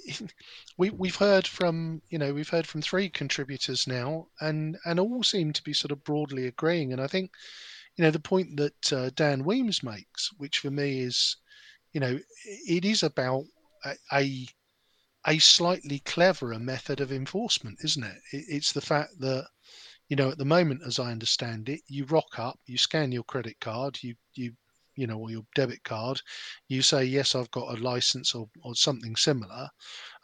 we 0.78 0.90
we've 0.90 1.16
heard 1.16 1.46
from 1.46 2.02
you 2.10 2.18
know 2.18 2.32
we've 2.32 2.48
heard 2.48 2.66
from 2.66 2.82
three 2.82 3.08
contributors 3.08 3.86
now, 3.86 4.28
and 4.40 4.76
and 4.84 5.00
all 5.00 5.22
seem 5.22 5.52
to 5.52 5.62
be 5.62 5.72
sort 5.72 5.92
of 5.92 6.04
broadly 6.04 6.46
agreeing. 6.46 6.92
And 6.92 7.00
I 7.00 7.06
think 7.06 7.30
you 7.96 8.04
know 8.04 8.10
the 8.10 8.20
point 8.20 8.56
that 8.56 8.92
uh, 8.92 9.10
Dan 9.14 9.44
Weems 9.44 9.82
makes, 9.82 10.30
which 10.38 10.60
for 10.60 10.70
me 10.70 11.00
is 11.00 11.36
you 11.92 12.00
know 12.00 12.18
it 12.44 12.84
is 12.84 13.02
about 13.02 13.44
a, 14.12 14.46
a 15.26 15.38
slightly 15.38 16.00
cleverer 16.00 16.58
method 16.58 17.00
of 17.00 17.12
enforcement, 17.12 17.78
isn't 17.82 18.04
it? 18.04 18.18
It's 18.32 18.72
the 18.72 18.80
fact 18.80 19.18
that 19.20 19.46
you 20.08 20.16
know 20.16 20.30
at 20.30 20.38
the 20.38 20.44
moment, 20.44 20.82
as 20.86 20.98
I 20.98 21.10
understand 21.10 21.68
it, 21.68 21.80
you 21.88 22.04
rock 22.06 22.38
up, 22.38 22.58
you 22.66 22.78
scan 22.78 23.12
your 23.12 23.24
credit 23.24 23.58
card, 23.60 23.98
you 24.02 24.14
you 24.34 24.52
you 24.98 25.06
know 25.06 25.16
or 25.16 25.30
your 25.30 25.44
debit 25.54 25.82
card, 25.84 26.20
you 26.66 26.82
say 26.82 27.04
yes, 27.04 27.36
I've 27.36 27.50
got 27.52 27.78
a 27.78 27.80
license 27.80 28.34
or 28.34 28.48
or 28.62 28.74
something 28.74 29.14
similar, 29.14 29.68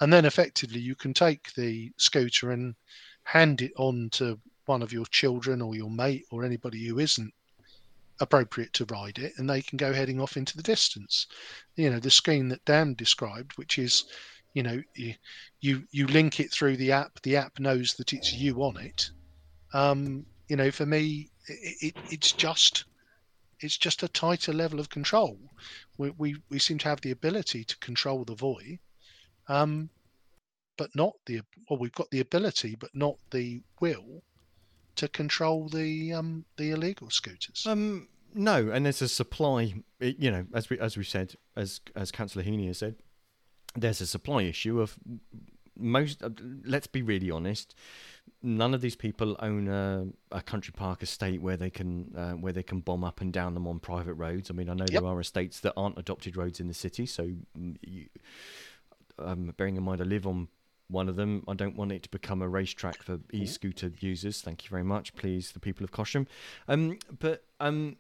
and 0.01 0.13
then 0.13 0.25
effectively 0.25 0.81
you 0.81 0.97
can 0.97 1.15
take 1.15 1.55
the 1.55 1.93
scooter 1.97 2.51
and 2.51 2.75
hand 3.23 3.63
it 3.63 3.73
on 3.77 4.11
to 4.13 4.39
one 4.67 4.83
of 4.83 4.93
your 4.93 5.07
children 5.07 5.63
or 5.63 5.77
your 5.77 5.91
mate 5.91 6.25
or 6.31 6.45
anybody 6.45 6.87
who 6.87 6.99
isn't 6.99 7.33
appropriate 8.21 8.73
to 8.73 8.85
ride 8.87 9.19
it 9.19 9.33
and 9.37 9.49
they 9.49 9.63
can 9.63 9.77
go 9.77 9.93
heading 9.93 10.21
off 10.21 10.37
into 10.37 10.57
the 10.57 10.63
distance. 10.63 11.27
You 11.77 11.91
know 11.91 12.01
the 12.01 12.11
screen 12.11 12.49
that 12.49 12.65
dan 12.65 12.95
described 12.95 13.57
which 13.57 13.79
is 13.79 14.05
you 14.55 14.63
know 14.65 14.83
you 14.95 15.15
you, 15.61 15.85
you 15.93 16.07
link 16.09 16.41
it 16.41 16.51
through 16.51 16.77
the 16.77 16.91
app 16.91 17.23
the 17.23 17.37
app 17.37 17.61
knows 17.61 17.95
that 17.95 18.13
it's 18.13 18.33
you 18.33 18.63
on 18.63 18.77
it. 18.79 19.11
Um 19.73 20.27
you 20.49 20.57
know 20.57 20.71
for 20.73 20.87
me 20.87 21.31
it, 21.47 21.95
it 21.95 21.97
it's 22.11 22.33
just 22.33 22.85
it's 23.65 23.77
just 23.79 24.03
a 24.03 24.09
tighter 24.09 24.53
level 24.53 24.79
of 24.79 24.89
control 24.89 25.39
we, 25.99 26.11
we 26.19 26.37
we 26.51 26.59
seem 26.59 26.79
to 26.79 26.89
have 26.89 27.01
the 27.01 27.11
ability 27.11 27.65
to 27.65 27.77
control 27.79 28.25
the 28.25 28.35
void 28.35 28.79
um 29.49 29.89
but 30.77 30.91
not 30.95 31.15
the 31.27 31.41
well 31.69 31.79
we've 31.79 31.93
got 31.93 32.11
the 32.11 32.21
ability 32.21 32.77
but 32.79 32.91
not 32.95 33.17
the 33.31 33.63
will 33.81 34.23
to 34.97 35.09
control 35.09 35.69
the 35.69 36.13
um 36.13 36.45
the 36.57 36.71
illegal 36.71 37.11
scooters 37.11 37.67
Um, 37.67 38.09
no, 38.37 38.69
and 38.71 38.85
there's 38.85 39.01
a 39.01 39.09
supply. 39.09 39.75
You 40.01 40.31
know, 40.31 40.47
as 40.53 40.69
we 40.69 40.79
as 40.81 40.97
we 40.97 41.05
said, 41.05 41.37
as 41.55 41.81
as 41.95 42.11
Councillor 42.11 42.45
Heaney 42.45 42.67
has 42.67 42.79
said, 42.79 42.97
there's 43.77 44.01
a 44.01 44.07
supply 44.07 44.43
issue 44.43 44.81
of 44.81 44.99
most. 45.77 46.23
Uh, 46.23 46.31
let's 46.65 46.87
be 46.87 47.03
really 47.03 47.31
honest. 47.31 47.75
None 48.43 48.75
of 48.75 48.81
these 48.81 48.97
people 48.97 49.37
own 49.41 49.69
a, 49.69 50.07
a 50.31 50.43
country 50.43 50.73
park 50.77 51.03
estate 51.03 51.41
where 51.41 51.57
they 51.57 51.71
can 51.71 52.13
uh, 52.17 52.33
where 52.33 52.53
they 52.53 52.63
can 52.63 52.81
bomb 52.81 53.05
up 53.05 53.21
and 53.21 53.33
down 53.33 53.55
them 53.55 53.67
on 53.67 53.79
private 53.81 54.15
roads. 54.15 54.51
I 54.51 54.55
mean, 54.55 54.69
I 54.69 54.75
know 54.75 54.85
Yep. 54.89 55.03
there 55.03 55.07
are 55.11 55.21
estates 55.21 55.61
that 55.61 55.73
aren't 55.77 55.99
adopted 55.99 56.37
roads 56.37 56.61
in 56.61 56.69
the 56.69 56.75
city, 56.75 57.07
so 57.07 57.31
mm, 57.59 57.77
you, 57.83 58.07
um, 59.19 59.53
bearing 59.57 59.77
in 59.77 59.83
mind 59.83 60.01
I 60.01 60.05
live 60.05 60.27
on 60.27 60.49
one 60.89 61.09
of 61.09 61.17
them. 61.17 61.43
I 61.49 61.55
don't 61.55 61.77
want 61.77 61.93
it 61.93 62.03
to 62.03 62.11
become 62.11 62.43
a 62.43 62.49
racetrack 62.49 63.03
for 63.03 63.19
e-scooter 63.33 63.91
users. 64.01 64.43
Thank 64.43 64.65
you 64.65 64.71
very 64.71 64.85
much, 64.85 65.15
please, 65.15 65.53
the 65.53 65.61
people 65.61 65.83
of 65.85 65.91
Cosham. 65.91 66.27
Um, 66.69 66.99
but 67.19 67.45
um, 67.61 67.97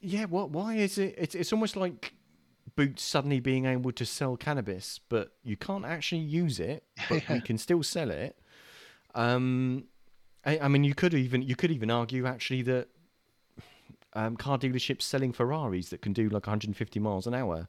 yeah, 0.00 0.24
what? 0.24 0.50
Why 0.50 0.74
is 0.74 0.98
it? 0.98 1.14
It's 1.16 1.34
it's 1.34 1.52
almost 1.52 1.76
like 1.76 2.12
Boots 2.76 3.02
suddenly 3.02 3.40
being 3.40 3.64
able 3.64 3.92
to 3.92 4.04
sell 4.04 4.36
cannabis, 4.36 5.00
but 5.08 5.32
you 5.42 5.56
can't 5.56 5.84
actually 5.84 6.20
use 6.20 6.60
it, 6.60 6.84
but 7.08 7.28
you 7.28 7.40
can 7.40 7.58
still 7.58 7.82
sell 7.82 8.10
it. 8.10 8.38
Um, 9.14 9.84
I, 10.44 10.58
I 10.60 10.68
mean, 10.68 10.84
you 10.84 10.94
could 10.94 11.14
even 11.14 11.42
you 11.42 11.56
could 11.56 11.70
even 11.70 11.90
argue 11.90 12.26
actually 12.26 12.62
that 12.62 12.88
um, 14.12 14.36
car 14.36 14.58
dealerships 14.58 15.02
selling 15.02 15.32
Ferraris 15.32 15.90
that 15.90 16.02
can 16.02 16.12
do 16.12 16.28
like 16.28 16.46
150 16.46 17.00
miles 17.00 17.26
an 17.26 17.34
hour, 17.34 17.68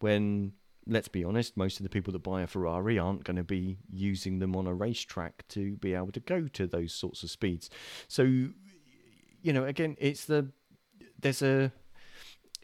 when 0.00 0.52
let's 0.86 1.08
be 1.08 1.24
honest, 1.24 1.56
most 1.56 1.78
of 1.78 1.84
the 1.84 1.88
people 1.88 2.12
that 2.12 2.20
buy 2.20 2.42
a 2.42 2.46
Ferrari 2.46 2.98
aren't 2.98 3.24
going 3.24 3.36
to 3.36 3.44
be 3.44 3.78
using 3.90 4.38
them 4.38 4.56
on 4.56 4.66
a 4.66 4.74
racetrack 4.74 5.46
to 5.48 5.76
be 5.76 5.94
able 5.94 6.12
to 6.12 6.20
go 6.20 6.48
to 6.48 6.66
those 6.66 6.92
sorts 6.92 7.22
of 7.22 7.30
speeds. 7.30 7.70
So, 8.08 8.22
you 8.22 9.52
know, 9.52 9.64
again, 9.64 9.96
it's 9.98 10.24
the 10.24 10.48
there's 11.18 11.42
a 11.42 11.72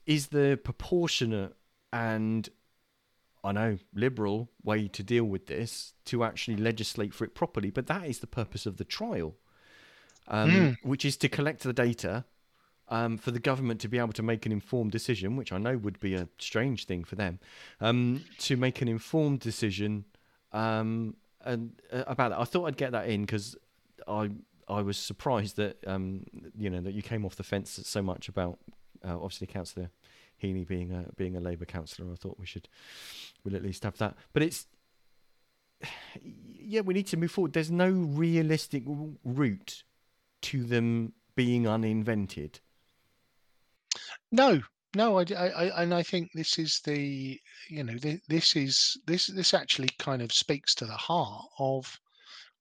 is 0.07 0.29
the 0.29 0.59
proportionate 0.63 1.55
and 1.93 2.49
I 3.45 3.53
know, 3.53 3.79
liberal 3.95 4.51
way 4.65 4.89
to 4.89 5.03
deal 5.03 5.25
with 5.25 5.47
this 5.47 5.95
to 6.07 6.25
actually 6.25 6.57
legislate 6.57 7.15
for 7.15 7.25
it 7.25 7.35
properly. 7.35 7.71
But 7.71 7.87
that 7.87 8.05
is 8.07 8.19
the 8.19 8.27
purpose 8.27 8.67
of 8.67 8.77
the 8.77 8.85
trial, 8.85 9.37
um, 10.29 10.51
Mm. 10.51 10.77
which 10.83 11.05
is 11.05 11.17
to 11.19 11.29
collect 11.29 11.63
the 11.63 11.73
data 11.73 12.25
um, 12.89 13.19
for 13.19 13.31
the 13.33 13.41
government 13.41 13.81
to 13.81 13.89
be 13.89 13.99
able 13.99 14.13
to 14.13 14.23
make 14.23 14.47
an 14.47 14.53
informed 14.53 14.93
decision, 14.93 15.37
which 15.37 15.53
I 15.53 15.59
know 15.59 15.77
would 15.77 15.99
be 16.01 16.15
a 16.15 16.29
strange 16.39 16.87
thing 16.87 17.05
for 17.05 17.17
them, 17.17 17.39
um, 17.81 18.25
to 18.39 18.57
make 18.57 18.81
an 18.83 18.89
informed 18.89 19.41
decision 19.41 20.05
um, 20.53 21.17
and 21.45 21.81
uh, 21.93 22.05
about 22.07 22.31
that. 22.31 22.39
I 22.41 22.45
thought 22.45 22.65
I'd 22.67 22.77
get 22.77 22.93
that 22.93 23.09
in 23.09 23.23
because 23.23 23.57
I 24.09 24.31
I 24.69 24.83
was 24.83 24.97
surprised 24.99 25.57
that 25.57 25.77
um, 25.87 26.25
you 26.57 26.71
know 26.71 26.81
that 26.81 26.93
you 26.95 27.03
came 27.03 27.25
off 27.25 27.37
the 27.37 27.43
fence 27.45 27.79
so 27.85 28.03
much 28.03 28.29
about 28.29 28.59
uh, 29.05 29.15
obviously 29.15 29.47
Councillor 29.49 29.91
Heaney 30.43 30.67
being 30.67 30.93
a 30.93 31.07
being 31.17 31.37
a 31.37 31.41
Labour 31.41 31.65
councillor. 31.65 32.13
I 32.13 32.17
thought 32.17 32.39
we 32.39 32.47
should 32.47 32.69
we'll 33.45 33.57
at 33.57 33.63
least 33.63 33.85
have 33.85 33.99
that. 33.99 34.17
But 34.33 34.43
it's 34.43 34.67
yeah, 36.23 36.81
we 36.81 36.95
need 36.95 37.07
to 37.09 37.17
move 37.17 37.31
forward. 37.31 37.53
There's 37.53 37.71
no 37.71 37.91
realistic 37.91 38.83
route 39.25 39.85
to 40.43 40.65
them 40.65 41.13
being 41.35 41.67
uninvented. 41.67 42.61
No, 44.33 44.61
no, 44.95 45.19
I, 45.19 45.25
I, 45.33 45.83
and 45.83 45.95
I 45.95 46.03
think 46.03 46.31
this 46.33 46.59
is 46.59 46.81
the, 46.85 47.39
you 47.69 47.85
know, 47.85 47.97
thi- 47.99 48.21
this 48.29 48.57
is 48.57 48.97
this 49.07 49.27
this 49.27 49.55
actually 49.55 49.91
kind 49.99 50.23
of 50.23 50.33
speaks 50.33 50.75
to 50.77 50.87
the 50.87 50.97
heart 50.97 51.45
of 51.59 51.99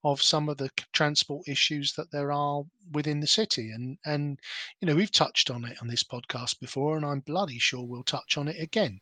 of 0.05 0.21
some 0.21 0.47
of 0.49 0.57
the 0.57 0.69
transport 0.93 1.47
issues 1.47 1.93
that 1.93 2.11
there 2.11 2.31
are 2.31 2.63
within 2.91 3.19
the 3.19 3.27
city, 3.27 3.71
and 3.71 3.97
and 4.05 4.39
you 4.79 4.85
know 4.85 4.95
we've 4.95 5.11
touched 5.11 5.49
on 5.49 5.65
it 5.65 5.81
on 5.81 5.87
this 5.87 6.03
podcast 6.03 6.59
before, 6.59 6.95
and 6.95 7.05
I'm 7.05 7.21
bloody 7.21 7.57
sure 7.57 7.83
we'll 7.83 8.03
touch 8.03 8.37
on 8.37 8.47
it 8.47 8.61
again. 8.61 9.01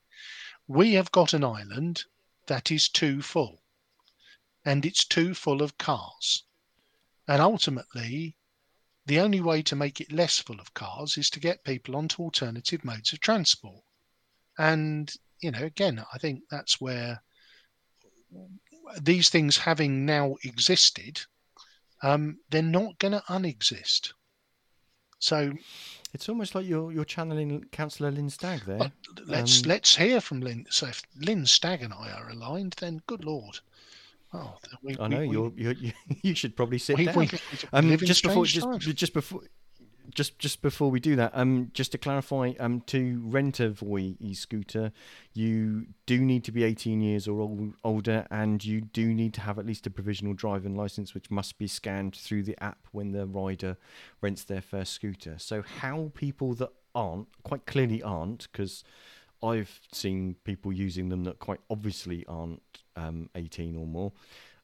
We 0.66 0.94
have 0.94 1.12
got 1.12 1.34
an 1.34 1.44
island 1.44 2.06
that 2.48 2.72
is 2.72 2.88
too 2.88 3.22
full, 3.22 3.62
and 4.63 4.86
it's 4.86 5.04
too 5.04 5.34
full 5.34 5.62
of 5.62 5.78
cars, 5.78 6.44
and 7.28 7.42
ultimately 7.42 8.38
the 9.06 9.20
only 9.20 9.42
way 9.42 9.62
to 9.63 9.76
make 9.76 10.00
it 10.00 10.13
less 10.13 10.39
full 10.39 10.62
of 10.62 10.74
cars 10.74 11.18
is 11.18 11.30
to 11.32 11.42
get 11.42 11.66
people 11.66 11.98
onto 11.98 12.24
alternative 12.24 12.86
modes 12.86 13.12
of 13.12 13.20
transport. 13.20 13.84
And, 14.58 15.13
you 15.42 15.52
know, 15.52 15.63
again, 15.63 16.06
I 16.13 16.18
think 16.18 16.44
that's 16.50 16.80
where 16.80 17.22
these 19.02 19.30
things 19.30 19.58
having 19.58 20.06
now 20.06 20.36
existed, 20.43 21.22
um, 22.02 22.38
they're 22.50 22.62
not 22.62 22.98
going 23.00 23.13
to 23.13 23.24
unexist. 23.30 24.13
So 25.19 25.54
It's 26.13 26.30
almost 26.30 26.54
like 26.54 26.65
you're 26.65 26.91
you're 26.91 27.06
channeling 27.06 27.63
Councillor 27.72 28.12
Lynne 28.12 28.30
Stagg 28.30 28.65
there. 28.65 28.91
let's 29.26 29.63
Um, 29.63 29.69
let's 29.69 29.96
hear 29.96 30.22
from 30.22 30.41
Lynne. 30.41 30.65
So 30.69 30.88
if 30.88 31.02
Lynne 31.15 31.46
Stagg 31.46 31.82
and 31.82 31.93
I 31.93 32.12
are 32.12 32.30
aligned, 32.30 32.76
then 32.80 33.02
good 33.08 33.26
lord. 33.26 33.60
Oh, 34.34 34.58
we, 34.82 34.98
I 35.00 35.08
know 35.08 35.22
you're 35.22 35.52
you 35.56 35.93
you 36.24 36.36
should 36.36 36.56
probably 36.56 36.78
sit 36.78 36.98
we- 36.98 37.06
down. 37.06 37.15
we 37.17 37.30
um, 37.72 37.98
just 37.98 38.24
before 38.24 38.46
just, 38.46 38.67
just 38.80 39.13
before 39.13 39.41
just 40.13 40.39
just 40.39 40.62
before 40.62 40.92
we 40.92 41.00
do 41.00 41.16
that, 41.16 41.32
um, 41.34 41.72
just 41.74 41.92
to 41.94 41.98
clarify, 41.98 42.54
um, 42.60 42.82
to 42.88 43.22
rent 43.26 43.60
a 43.60 43.70
Voi 43.70 44.16
e-scooter, 44.20 44.92
you 45.34 45.88
do 46.06 46.20
need 46.22 46.44
to 46.44 46.52
be 46.52 46.63
18 46.63 47.02
years 47.02 47.28
or 47.28 47.42
ol- 47.42 47.74
older, 47.84 48.26
and 48.30 48.63
you 48.63 48.82
do 48.82 49.13
need 49.13 49.34
to 49.36 49.42
have 49.42 49.58
at 49.60 49.66
least 49.66 49.88
a 49.88 49.89
provisional 49.89 50.34
driving 50.34 50.76
license, 50.76 51.13
which 51.13 51.32
must 51.32 51.58
be 51.58 51.68
scanned 51.68 52.16
through 52.16 52.44
the 52.44 52.62
app 52.63 52.88
when 52.92 53.12
the 53.12 53.26
rider 53.26 53.78
rents 54.22 54.44
their 54.44 54.62
first 54.62 54.94
scooter. 54.94 55.36
So 55.38 55.62
how 55.62 56.12
people 56.13 56.54
that 56.56 56.70
aren't 56.96 57.28
quite 57.44 57.66
clearly 57.66 58.02
aren't, 58.04 58.52
because 58.52 58.84
I've 59.42 59.80
seen 59.92 60.36
people 60.44 60.72
using 60.72 61.10
them 61.10 61.24
that 61.26 61.39
quite 61.39 61.60
obviously 61.70 62.26
aren't 62.28 62.62
um, 62.96 63.30
18 63.36 63.76
or 63.76 63.86
more, 63.86 64.13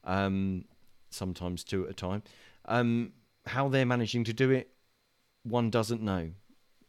um, 0.04 0.64
sometimes 1.10 1.64
two 1.64 1.84
at 1.84 1.90
a 1.90 1.94
time. 1.94 2.22
Um, 2.66 3.12
how 3.46 3.68
they're 3.68 3.86
managing 3.86 4.24
to 4.24 4.32
do 4.32 4.50
it, 4.50 4.70
one 5.42 5.70
doesn't 5.70 6.02
know. 6.02 6.30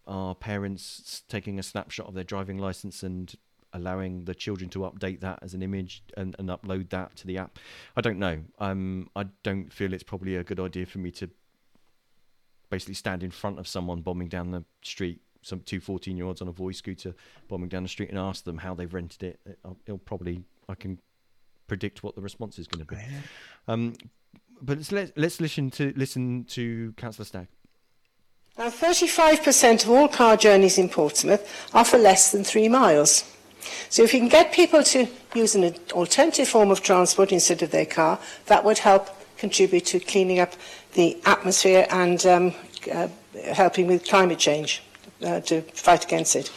Are 0.07 0.35
parents 0.35 1.23
taking 1.29 1.59
a 1.59 1.63
snapshot 1.63 2.07
of 2.07 2.13
their 2.15 2.23
driving 2.23 2.57
license 2.57 3.03
and 3.03 3.33
allowing 3.73 4.25
the 4.25 4.35
children 4.35 4.69
to 4.71 4.79
update 4.79 5.21
that 5.21 5.39
as 5.41 5.53
an 5.53 5.61
image 5.63 6.03
and, 6.17 6.35
and 6.39 6.49
upload 6.49 6.89
that 6.89 7.15
to 7.17 7.27
the 7.27 7.37
app? 7.37 7.59
I 7.95 8.01
don't 8.01 8.19
know. 8.19 8.39
Um, 8.59 9.09
I 9.15 9.25
don't 9.43 9.71
feel 9.71 9.93
it's 9.93 10.03
probably 10.03 10.35
a 10.35 10.43
good 10.43 10.59
idea 10.59 10.85
for 10.85 10.97
me 10.97 11.11
to 11.11 11.29
basically 12.69 12.95
stand 12.95 13.21
in 13.23 13.31
front 13.31 13.59
of 13.59 13.67
someone 13.67 14.01
bombing 14.01 14.27
down 14.27 14.51
the 14.51 14.63
street, 14.81 15.21
some 15.41 15.59
two 15.61 15.79
14 15.79 16.17
year 16.17 16.25
olds 16.25 16.41
on 16.41 16.47
a 16.47 16.51
Voi 16.51 16.71
scooter 16.71 17.13
bombing 17.47 17.69
down 17.69 17.83
the 17.83 17.89
street 17.89 18.09
and 18.09 18.17
ask 18.17 18.43
them 18.43 18.57
how 18.57 18.73
they've 18.73 18.93
rented 18.93 19.23
it. 19.23 19.39
I'll- 19.63 19.77
It'll 19.85 19.97
probably, 19.99 20.43
I 20.67 20.75
can 20.75 20.99
predict 21.67 22.03
what 22.03 22.15
the 22.15 22.21
response 22.21 22.59
is 22.59 22.67
going 22.67 22.85
to 22.85 22.95
be. 22.95 23.01
Um, 23.67 23.93
but 24.61 24.77
let's, 24.77 24.91
let, 24.91 25.17
let's 25.17 25.39
listen 25.41 25.69
to 25.71 25.93
listen 25.95 26.43
to 26.49 26.93
Councillor 26.97 27.25
Stagg. 27.25 27.47
Now, 28.61 28.69
35% 28.69 29.85
of 29.85 29.89
all 29.89 30.07
car 30.07 30.37
journeys 30.37 30.77
in 30.77 30.87
Portsmouth 30.87 31.51
are 31.73 31.83
for 31.83 31.97
less 31.97 32.31
than 32.31 32.43
three 32.43 32.69
miles. 32.69 33.23
So 33.89 34.03
if 34.03 34.13
you 34.13 34.19
can 34.19 34.29
get 34.29 34.53
people 34.53 34.83
to 34.83 35.07
use 35.33 35.55
an 35.55 35.73
alternative 35.93 36.47
form 36.47 36.69
of 36.69 36.83
transport 36.83 37.31
instead 37.31 37.63
of 37.63 37.71
their 37.71 37.87
car, 37.87 38.19
that 38.45 38.63
would 38.63 38.77
help 38.77 39.09
contribute 39.39 39.87
to 39.87 39.99
cleaning 39.99 40.37
up 40.37 40.53
the 40.93 41.17
atmosphere 41.25 41.87
and 41.89 42.23
um, 42.27 42.53
uh, 42.93 43.07
helping 43.51 43.87
with 43.87 44.05
climate 44.05 44.37
change, 44.37 44.83
uh, 45.25 45.39
to 45.39 45.63
fight 45.73 46.05
against 46.05 46.35
it. 46.35 46.51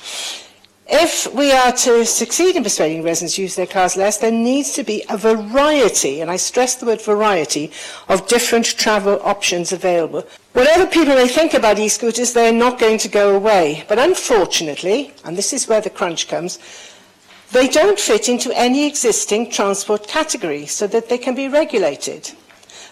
If 0.86 1.32
we 1.32 1.50
are 1.50 1.72
to 1.72 2.04
succeed 2.04 2.56
in 2.56 2.62
persuading 2.62 3.02
residents 3.02 3.36
to 3.36 3.42
use 3.42 3.54
their 3.54 3.66
cars 3.66 3.96
less, 3.96 4.18
there 4.18 4.30
needs 4.30 4.74
to 4.74 4.84
be 4.84 5.02
a 5.08 5.16
variety, 5.16 6.20
and 6.20 6.30
I 6.30 6.36
stress 6.36 6.74
the 6.74 6.84
word 6.84 7.00
variety, 7.00 7.72
of 8.08 8.26
different 8.28 8.66
travel 8.66 9.18
options 9.22 9.72
available. 9.72 10.26
Whatever 10.52 10.86
people 10.86 11.14
may 11.14 11.26
think 11.26 11.54
about 11.54 11.78
e-scooters, 11.78 12.34
they're 12.34 12.52
not 12.52 12.78
going 12.78 12.98
to 12.98 13.08
go 13.08 13.34
away. 13.34 13.84
But 13.88 13.98
unfortunately, 13.98 15.14
and 15.24 15.38
this 15.38 15.54
is 15.54 15.66
where 15.66 15.80
the 15.80 15.88
crunch 15.88 16.28
comes, 16.28 16.58
they 17.52 17.66
don't 17.66 17.98
fit 17.98 18.28
into 18.28 18.52
any 18.54 18.86
existing 18.86 19.50
transport 19.50 20.06
category 20.06 20.66
so 20.66 20.86
that 20.88 21.08
they 21.08 21.18
can 21.18 21.34
be 21.34 21.48
regulated. 21.48 22.30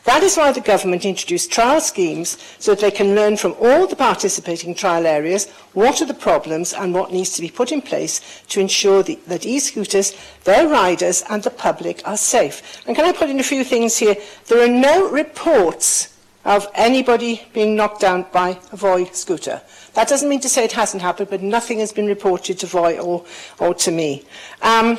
That 0.04 0.24
is 0.24 0.36
why 0.36 0.50
the 0.50 0.60
government 0.60 1.04
introduced 1.04 1.52
trial 1.52 1.80
schemes 1.80 2.36
so 2.58 2.74
that 2.74 2.80
they 2.80 2.90
can 2.90 3.14
learn 3.14 3.36
from 3.36 3.54
all 3.60 3.86
the 3.86 3.94
participating 3.94 4.74
trial 4.74 5.06
areas 5.06 5.48
what 5.74 6.02
are 6.02 6.06
the 6.06 6.14
problems 6.14 6.72
and 6.72 6.92
what 6.92 7.12
needs 7.12 7.30
to 7.36 7.40
be 7.40 7.50
put 7.50 7.70
in 7.70 7.80
place 7.80 8.42
to 8.48 8.60
ensure 8.60 9.04
the, 9.04 9.18
that 9.28 9.46
e-scooters, 9.46 10.16
their 10.42 10.66
riders 10.66 11.22
and 11.30 11.42
the 11.44 11.50
public 11.50 12.06
are 12.06 12.16
safe. 12.16 12.82
And 12.86 12.96
can 12.96 13.04
I 13.04 13.12
put 13.12 13.30
in 13.30 13.38
a 13.38 13.44
few 13.44 13.62
things 13.62 13.96
here? 13.96 14.16
There 14.48 14.64
are 14.64 14.68
no 14.68 15.08
reports 15.08 16.08
of 16.44 16.66
anybody 16.74 17.46
being 17.52 17.76
knocked 17.76 18.00
down 18.00 18.26
by 18.32 18.58
a 18.72 18.76
Voi 18.76 19.04
scooter. 19.12 19.62
That 19.94 20.08
doesn't 20.08 20.28
mean 20.28 20.40
to 20.40 20.48
say 20.48 20.64
it 20.64 20.72
hasn't 20.72 21.02
happened, 21.02 21.30
but 21.30 21.42
nothing 21.42 21.78
has 21.78 21.92
been 21.92 22.06
reported 22.06 22.58
to 22.58 22.66
Voi 22.66 22.98
or, 22.98 23.24
or 23.60 23.74
to 23.74 23.92
me. 23.92 24.24
Um, 24.62 24.98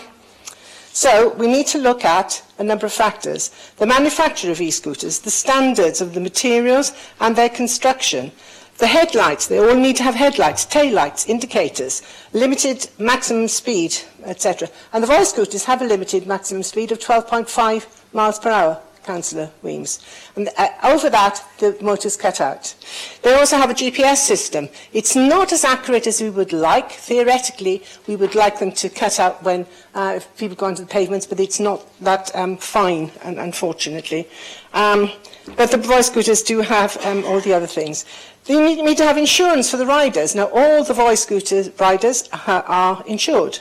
so 0.94 1.34
we 1.34 1.48
need 1.48 1.66
to 1.68 1.80
look 1.80 2.06
at 2.06 2.44
a 2.60 2.64
number 2.64 2.86
of 2.86 2.94
factors. 2.94 3.50
The 3.78 3.88
manufacture 3.88 4.52
of 4.52 4.62
e-scooters, 4.62 5.20
the 5.20 5.32
standards 5.32 6.02
of 6.02 6.14
the 6.14 6.20
materials 6.20 6.94
and 7.20 7.36
their 7.36 7.50
construction, 7.50 8.32
the 8.78 8.86
headlights, 8.86 9.48
they 9.48 9.58
all 9.58 9.76
need 9.76 9.96
to 9.98 10.04
have 10.04 10.14
headlights, 10.14 10.68
taillights, 10.68 11.28
indicators, 11.28 12.04
limited 12.32 12.90
maximum 13.00 13.48
speed, 13.48 13.96
etc. 14.24 14.70
And 14.94 15.02
the 15.02 15.08
Voi 15.08 15.24
scooters 15.24 15.66
have 15.66 15.82
a 15.82 15.86
limited 15.86 16.28
maximum 16.28 16.62
speed 16.62 16.92
of 16.92 17.00
12.5 17.00 17.88
miles 18.14 18.38
per 18.38 18.52
hour. 18.52 18.80
Councillor 19.04 19.52
Weems. 19.62 20.00
And 20.36 20.50
uh, 20.58 20.70
over 20.84 21.10
that, 21.10 21.44
the 21.60 21.78
motor's 21.82 22.18
cut 22.18 22.42
out. 22.42 22.74
They 23.22 23.34
also 23.34 23.58
have 23.58 23.70
a 23.70 23.74
GPS 23.74 24.18
system. 24.18 24.70
It's 24.92 25.16
not 25.16 25.52
as 25.52 25.64
accurate 25.64 26.08
as 26.08 26.22
we 26.22 26.30
would 26.30 26.54
like. 26.54 26.92
Theoretically, 26.92 27.84
we 28.08 28.16
would 28.16 28.36
like 28.36 28.60
them 28.60 28.72
to 28.72 28.90
cut 28.90 29.20
out 29.20 29.44
when 29.44 29.66
uh, 29.94 30.14
if 30.18 30.38
people 30.38 30.56
go 30.56 30.66
onto 30.68 30.84
the 30.84 30.90
pavements, 30.90 31.26
but 31.26 31.40
it's 31.40 31.60
not 31.60 31.86
that 32.02 32.36
um, 32.36 32.58
fine, 32.58 33.12
un- 33.24 33.38
unfortunately. 33.38 34.28
Um, 34.74 35.12
but 35.56 35.72
the 35.72 35.78
Voi 35.78 36.02
scooters 36.02 36.42
do 36.42 36.62
have 36.62 36.98
um, 37.06 37.24
all 37.26 37.40
the 37.42 37.54
other 37.54 37.68
things. 37.68 38.06
They 38.46 38.82
need, 38.82 38.98
to 38.98 39.04
have 39.04 39.18
insurance 39.18 39.72
for 39.72 39.78
the 39.78 39.86
riders. 39.86 40.36
Now, 40.36 40.50
all 40.54 40.84
the 40.84 40.94
Voi 40.94 41.16
scooter 41.16 41.64
riders 41.80 42.28
uh, 42.32 42.62
are 42.66 43.04
insured. 43.08 43.60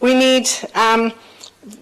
We 0.00 0.14
need 0.14 0.48
um, 0.74 1.12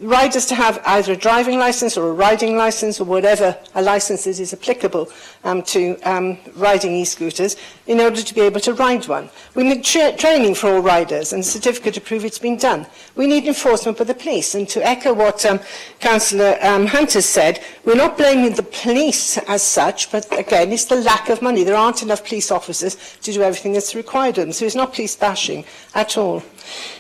riders 0.01 0.47
to 0.47 0.55
have 0.55 0.81
either 0.87 1.13
a 1.13 1.17
driving 1.17 1.59
license 1.59 1.97
or 1.97 2.11
a 2.11 2.13
riding 2.13 2.57
license 2.57 3.01
or 3.01 3.05
whatever 3.05 3.57
a 3.75 3.83
license 3.83 4.25
that 4.25 4.39
is 4.39 4.53
applicable 4.53 5.09
um, 5.45 5.63
to 5.63 5.99
um, 6.03 6.39
riding 6.55 6.93
e-scooters 6.95 7.57
in 7.87 8.01
order 8.01 8.23
to 8.23 8.35
be 8.35 8.41
able 8.41 8.61
to 8.61 8.75
ride 8.75 9.07
one. 9.09 9.29
We 9.55 9.65
need 9.65 9.85
tra- 9.85 10.17
training 10.17 10.55
for 10.55 10.75
all 10.75 10.81
riders 10.81 11.33
and 11.33 11.41
a 11.41 11.45
certificate 11.45 11.95
to 11.95 12.01
prove 12.01 12.25
it's 12.25 12.39
been 12.39 12.57
done. 12.57 12.87
We 13.17 13.27
need 13.27 13.45
enforcement 13.47 13.99
by 13.99 14.05
the 14.05 14.15
police. 14.15 14.55
And 14.55 14.69
to 14.69 14.87
echo 14.87 15.13
what 15.13 15.45
um, 15.45 15.61
Councillor 16.01 16.59
um, 16.63 16.87
Hunter 16.87 17.21
said, 17.21 17.63
we're 17.85 17.95
not 17.97 18.17
blaming 18.17 18.55
the 18.55 18.63
police 18.63 19.39
as 19.49 19.63
such, 19.63 20.13
but 20.13 20.27
again, 20.39 20.71
it's 20.71 20.85
the 20.85 20.97
lack 20.97 21.29
of 21.29 21.43
money. 21.43 21.65
There 21.65 21.77
aren't 21.77 22.03
enough 22.03 22.25
police 22.25 22.51
officers 22.51 22.97
to 23.23 23.33
do 23.33 23.43
everything 23.43 23.73
that's 23.73 23.95
required 23.95 24.39
of 24.39 24.45
them. 24.45 24.53
So 24.53 24.65
it's 24.65 24.77
not 24.77 24.95
police 24.95 25.17
bashing 25.17 25.65
at 25.95 26.17
all. 26.17 26.43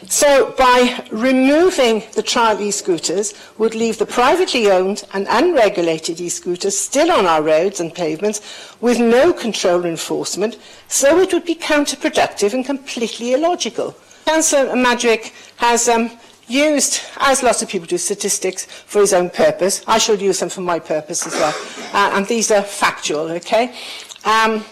So 0.08 0.54
by 0.58 1.04
removing 1.10 2.02
the 2.14 2.22
trial 2.22 2.60
e-scooters 2.60 3.34
would 3.58 3.74
leave 3.74 3.98
the 3.98 4.06
privately 4.06 4.70
owned 4.70 5.04
and 5.12 5.26
unregulated 5.30 6.20
e-scooters 6.20 6.76
still 6.76 7.10
on 7.10 7.26
our 7.26 7.42
roads 7.42 7.80
and 7.80 7.94
pavements 7.94 8.40
with 8.80 8.98
no 8.98 9.32
control 9.32 9.84
or 9.84 9.88
enforcement, 9.88 10.58
so 10.88 11.20
it 11.20 11.32
would 11.32 11.44
be 11.44 11.54
counterproductive 11.54 12.52
and 12.54 12.64
completely 12.64 13.32
illogical. 13.32 13.94
Councillor 14.26 14.74
Madgwick 14.74 15.32
has 15.56 15.88
um, 15.88 16.10
used, 16.48 17.00
as 17.18 17.42
lots 17.42 17.62
of 17.62 17.68
people 17.68 17.86
do, 17.86 17.98
statistics 17.98 18.66
for 18.66 19.00
his 19.00 19.12
own 19.12 19.30
purpose. 19.30 19.82
I 19.86 19.98
shall 19.98 20.16
use 20.16 20.40
them 20.40 20.48
for 20.48 20.60
my 20.60 20.78
purpose 20.78 21.26
as 21.26 21.34
well. 21.34 21.54
Uh, 21.92 22.16
and 22.16 22.26
these 22.26 22.50
are 22.50 22.62
factual, 22.62 23.30
okay? 23.32 23.74
Um, 24.24 24.64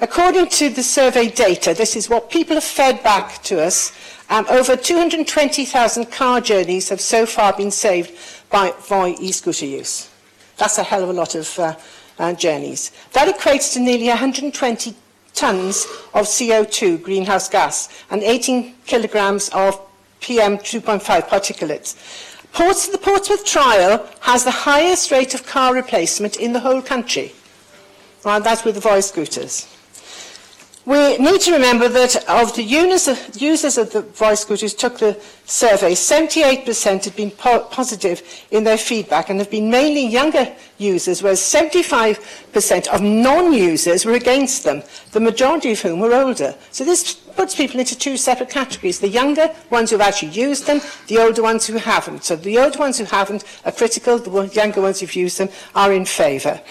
according 0.00 0.48
to 0.50 0.70
the 0.70 0.82
survey 0.82 1.28
data, 1.28 1.74
this 1.74 1.96
is 1.96 2.08
what 2.08 2.30
people 2.30 2.54
have 2.54 2.64
fed 2.64 3.02
back 3.02 3.42
to 3.44 3.62
us. 3.62 3.92
Um, 4.30 4.46
over 4.50 4.76
220,000 4.76 6.12
car 6.12 6.40
journeys 6.40 6.90
have 6.90 7.00
so 7.00 7.24
far 7.24 7.56
been 7.56 7.70
saved 7.70 8.12
by 8.50 8.72
e-scooter 9.20 9.64
use. 9.64 10.10
That's 10.58 10.76
a 10.76 10.82
hell 10.82 11.02
of 11.02 11.08
a 11.08 11.12
lot 11.12 11.34
of 11.34 11.58
uh, 11.58 11.76
uh, 12.18 12.34
journeys. 12.34 12.92
That 13.12 13.34
equates 13.34 13.72
to 13.74 13.80
nearly 13.80 14.08
120 14.08 14.94
tonnes 15.34 15.86
of 16.14 16.26
CO2 16.26 17.02
greenhouse 17.02 17.48
gas 17.48 17.88
and 18.10 18.22
18 18.22 18.74
kilograms 18.86 19.48
of 19.50 19.80
PM 20.20 20.58
2.5 20.58 21.00
particulates. 21.28 21.96
Ports, 22.52 22.88
the 22.88 22.98
Portsmouth 22.98 23.44
trial 23.44 24.06
has 24.20 24.44
the 24.44 24.50
highest 24.50 25.10
rate 25.10 25.32
of 25.34 25.46
car 25.46 25.74
replacement 25.74 26.36
in 26.36 26.52
the 26.52 26.60
whole 26.60 26.82
country. 26.82 27.32
Right, 28.24 28.42
that's 28.42 28.64
with 28.64 28.74
the 28.74 28.80
Voi 28.80 29.00
scooters. 29.00 29.77
We 30.88 31.18
need 31.18 31.42
to 31.42 31.52
remember 31.52 31.86
that 31.90 32.16
of 32.30 32.56
the 32.56 32.62
users 32.62 33.76
of 33.76 33.92
the 33.92 34.00
Voi 34.14 34.32
scooters 34.32 34.72
took 34.72 34.96
the 34.96 35.20
survey, 35.44 35.92
78% 35.92 37.04
had 37.04 37.14
been 37.14 37.30
po 37.30 37.60
positive 37.70 38.22
in 38.50 38.64
their 38.64 38.78
feedback 38.78 39.28
and 39.28 39.38
have 39.38 39.50
been 39.50 39.70
mainly 39.70 40.06
younger 40.06 40.50
users, 40.78 41.22
whereas 41.22 41.40
75% 41.40 42.88
of 42.88 43.02
non-users 43.02 44.06
were 44.06 44.14
against 44.14 44.64
them, 44.64 44.82
the 45.12 45.20
majority 45.20 45.72
of 45.72 45.80
whom 45.82 46.00
were 46.00 46.14
older. 46.14 46.54
So 46.70 46.84
this 46.84 47.12
puts 47.12 47.54
people 47.54 47.80
into 47.80 47.94
two 47.94 48.16
separate 48.16 48.48
categories, 48.48 48.98
the 48.98 49.08
younger 49.08 49.54
ones 49.68 49.90
who 49.90 49.98
have 49.98 50.08
actually 50.08 50.30
used 50.30 50.66
them, 50.66 50.80
the 51.08 51.18
older 51.18 51.42
ones 51.42 51.66
who 51.66 51.76
haven't. 51.76 52.24
So 52.24 52.34
the 52.34 52.60
older 52.60 52.78
ones 52.78 52.96
who 52.96 53.04
haven't 53.04 53.44
are 53.66 53.72
critical, 53.72 54.16
the 54.16 54.46
younger 54.54 54.80
ones 54.80 55.00
who've 55.00 55.14
used 55.14 55.36
them 55.36 55.50
are 55.74 55.92
in 55.92 56.06
favour. 56.06 56.62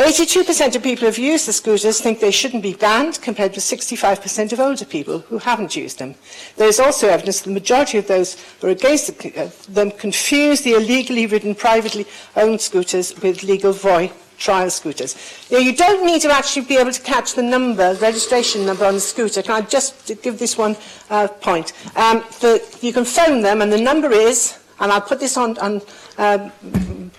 82% 0.00 0.74
of 0.74 0.82
people 0.82 1.06
who've 1.06 1.18
used 1.18 1.46
the 1.46 1.52
scooters 1.52 2.00
think 2.00 2.20
they 2.20 2.30
shouldn't 2.30 2.62
be 2.62 2.72
banned, 2.72 3.20
compared 3.20 3.54
with 3.54 3.62
65% 3.62 4.52
of 4.52 4.58
older 4.58 4.86
people 4.86 5.18
who 5.18 5.36
haven't 5.36 5.76
used 5.76 5.98
them. 5.98 6.14
There 6.56 6.68
is 6.68 6.80
also 6.80 7.08
evidence 7.08 7.40
that 7.40 7.50
the 7.50 7.54
majority 7.54 7.98
of 7.98 8.06
those 8.06 8.36
who 8.60 8.68
are 8.68 8.70
against 8.70 9.74
them 9.74 9.90
confuse 9.90 10.62
the 10.62 10.72
illegally 10.72 11.26
ridden, 11.26 11.54
privately 11.54 12.06
owned 12.34 12.62
scooters 12.62 13.14
with 13.20 13.42
legal 13.42 13.72
Voi 13.72 14.10
trial 14.38 14.70
scooters. 14.70 15.16
Now, 15.50 15.58
you 15.58 15.76
don't 15.76 16.06
need 16.06 16.22
to 16.22 16.30
actually 16.30 16.64
be 16.64 16.78
able 16.78 16.92
to 16.92 17.02
catch 17.02 17.34
the 17.34 17.42
number, 17.42 17.94
registration 18.00 18.64
number 18.64 18.86
on 18.86 18.94
the 18.94 19.00
scooter. 19.00 19.42
Can 19.42 19.52
I 19.52 19.60
just 19.60 20.10
give 20.22 20.38
this 20.38 20.56
one 20.56 20.76
uh, 21.10 21.28
point? 21.28 21.74
Um, 21.94 22.24
the, 22.40 22.66
you 22.80 22.92
can 22.92 23.04
phone 23.04 23.42
them, 23.42 23.60
and 23.60 23.70
the 23.70 23.80
number 23.80 24.10
is, 24.10 24.58
and 24.80 24.90
I'll 24.90 25.00
put 25.00 25.20
this 25.20 25.36
on, 25.36 25.56
on 25.58 25.82
uh, 26.18 26.50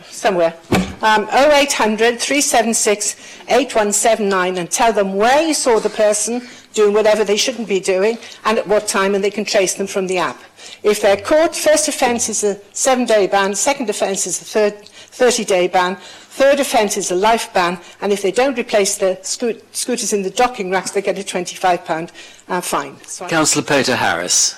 somewhere, 0.04 0.56
um, 1.02 1.28
0800 1.32 2.20
376 2.20 3.16
8179 3.48 4.58
and 4.58 4.70
tell 4.70 4.92
them 4.92 5.16
where 5.16 5.46
you 5.48 5.54
saw 5.54 5.80
the 5.80 5.90
person 5.90 6.42
doing 6.74 6.94
whatever 6.94 7.24
they 7.24 7.38
shouldn't 7.38 7.68
be 7.68 7.80
doing 7.80 8.18
and 8.46 8.58
at 8.58 8.68
what 8.68 8.88
time, 8.88 9.16
and 9.16 9.24
they 9.24 9.32
can 9.32 9.46
trace 9.46 9.74
them 9.76 9.88
from 9.88 10.08
the 10.08 10.18
app. 10.18 10.40
If 10.84 11.02
they're 11.02 11.18
caught, 11.18 11.56
first 11.56 11.88
offence 11.88 12.30
is 12.30 12.44
a 12.44 12.60
seven-day 12.74 13.28
ban, 13.28 13.56
second 13.56 13.90
offence 13.90 14.26
is 14.26 14.42
a 14.42 14.72
30-day 14.72 15.68
ban, 15.68 15.96
third 15.96 16.60
offence 16.60 16.98
is 16.98 17.12
a 17.12 17.16
life 17.16 17.54
ban, 17.54 17.80
and 18.02 18.12
if 18.12 18.22
they 18.22 18.32
don't 18.32 18.58
replace 18.58 18.98
the 18.98 19.20
scoot 19.22 19.64
scooters 19.76 20.14
in 20.14 20.22
the 20.22 20.30
docking 20.30 20.72
racks, 20.72 20.92
they 20.92 21.02
get 21.02 21.20
a 21.20 21.24
£25 21.24 22.12
uh, 22.48 22.62
fine. 22.62 22.98
So 23.04 23.28
Councillor 23.28 23.66
Peter 23.66 23.96
Harris. 23.96 24.56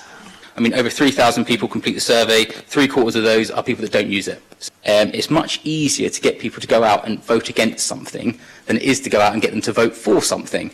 I 0.56 0.60
mean, 0.60 0.74
over 0.74 0.88
3,000 0.88 1.44
people 1.44 1.66
complete 1.66 1.94
the 1.94 2.00
survey. 2.00 2.44
Three 2.44 2.86
quarters 2.86 3.16
of 3.16 3.24
those 3.24 3.50
are 3.50 3.62
people 3.62 3.82
that 3.82 3.92
don't 3.92 4.08
use 4.08 4.28
it. 4.28 4.40
Um, 4.86 5.10
it's 5.12 5.28
much 5.28 5.60
easier 5.64 6.08
to 6.08 6.20
get 6.20 6.38
people 6.38 6.60
to 6.60 6.66
go 6.66 6.84
out 6.84 7.06
and 7.06 7.22
vote 7.24 7.48
against 7.48 7.86
something 7.86 8.38
than 8.66 8.76
it 8.76 8.82
is 8.82 9.00
to 9.00 9.10
go 9.10 9.20
out 9.20 9.32
and 9.32 9.42
get 9.42 9.50
them 9.50 9.60
to 9.62 9.72
vote 9.72 9.94
for 9.94 10.22
something. 10.22 10.70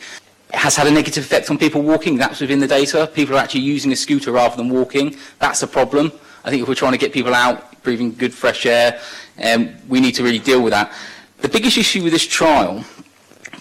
It 0.52 0.56
has 0.56 0.76
had 0.76 0.86
a 0.86 0.90
negative 0.90 1.24
effect 1.24 1.50
on 1.50 1.56
people 1.56 1.80
walking. 1.80 2.16
That's 2.16 2.40
within 2.40 2.60
the 2.60 2.66
data. 2.66 3.10
People 3.14 3.36
are 3.36 3.38
actually 3.38 3.62
using 3.62 3.90
a 3.92 3.96
scooter 3.96 4.32
rather 4.32 4.56
than 4.56 4.68
walking. 4.68 5.16
That's 5.38 5.62
a 5.62 5.66
problem. 5.66 6.12
I 6.44 6.50
think 6.50 6.62
if 6.62 6.68
we're 6.68 6.74
trying 6.74 6.92
to 6.92 6.98
get 6.98 7.12
people 7.12 7.34
out, 7.34 7.82
breathing 7.82 8.14
good 8.14 8.34
fresh 8.34 8.66
air, 8.66 9.00
um, 9.42 9.74
we 9.88 10.00
need 10.00 10.12
to 10.12 10.22
really 10.22 10.38
deal 10.38 10.62
with 10.62 10.72
that. 10.72 10.92
The 11.38 11.48
biggest 11.48 11.78
issue 11.78 12.02
with 12.02 12.12
this 12.12 12.26
trial 12.26 12.84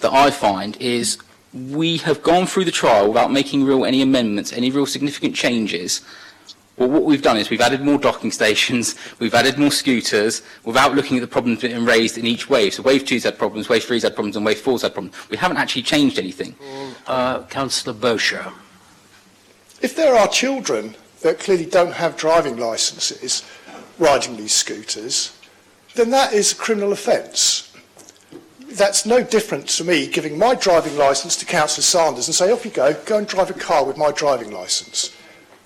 that 0.00 0.12
I 0.12 0.30
find 0.30 0.76
is 0.76 1.18
we 1.52 1.98
have 1.98 2.22
gone 2.22 2.46
through 2.46 2.64
the 2.64 2.70
trial 2.70 3.08
without 3.08 3.32
making 3.32 3.64
real 3.64 3.84
any 3.84 4.02
amendments, 4.02 4.52
any 4.52 4.70
real 4.70 4.86
significant 4.86 5.34
changes. 5.34 6.02
Well, 6.76 6.88
what 6.88 7.02
we've 7.02 7.20
done 7.20 7.36
is 7.36 7.50
we've 7.50 7.60
added 7.60 7.82
more 7.82 7.98
docking 7.98 8.30
stations, 8.30 8.94
we've 9.18 9.34
added 9.34 9.58
more 9.58 9.70
scooters, 9.70 10.42
without 10.64 10.94
looking 10.94 11.16
at 11.16 11.20
the 11.20 11.26
problems 11.26 11.60
that 11.60 11.70
have 11.70 11.80
been 11.80 11.86
raised 11.86 12.16
in 12.16 12.26
each 12.26 12.48
wave. 12.48 12.74
So 12.74 12.82
wave 12.82 13.04
two's 13.04 13.24
had 13.24 13.38
problems, 13.38 13.68
wave 13.68 13.84
three's 13.84 14.04
had 14.04 14.14
problems, 14.14 14.36
and 14.36 14.46
wave 14.46 14.60
four's 14.60 14.82
had 14.82 14.94
problems. 14.94 15.16
We 15.28 15.36
haven't 15.36 15.58
actually 15.58 15.82
changed 15.82 16.18
anything. 16.18 16.54
Uh, 17.06 17.42
Councillor 17.44 17.94
Bosher. 17.94 18.52
If 19.82 19.96
there 19.96 20.14
are 20.14 20.28
children 20.28 20.94
that 21.22 21.38
clearly 21.38 21.66
don't 21.66 21.92
have 21.92 22.16
driving 22.16 22.56
licences 22.56 23.44
riding 23.98 24.36
these 24.36 24.52
scooters, 24.52 25.36
then 25.94 26.10
that 26.10 26.32
is 26.32 26.52
a 26.52 26.56
criminal 26.56 26.92
offence 26.92 27.69
that's 28.72 29.06
no 29.06 29.22
different 29.22 29.68
to 29.68 29.84
me 29.84 30.06
giving 30.06 30.38
my 30.38 30.54
driving 30.54 30.96
licence 30.96 31.36
to 31.36 31.46
Councillor 31.46 31.82
Sanders 31.82 32.28
and 32.28 32.34
say, 32.34 32.52
off 32.52 32.64
you 32.64 32.70
go, 32.70 32.94
go 33.06 33.18
and 33.18 33.26
drive 33.26 33.50
a 33.50 33.54
car 33.54 33.84
with 33.84 33.96
my 33.96 34.12
driving 34.12 34.50
licence. 34.50 35.14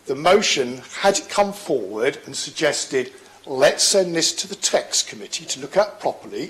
The 0.06 0.14
motion 0.14 0.82
had 1.00 1.20
come 1.28 1.52
forward 1.52 2.18
and 2.26 2.36
suggested, 2.36 3.12
let's 3.46 3.84
send 3.84 4.14
this 4.14 4.34
to 4.36 4.48
the 4.48 4.54
tax 4.56 5.02
committee 5.02 5.44
to 5.46 5.60
look 5.60 5.76
at 5.76 6.00
properly, 6.00 6.48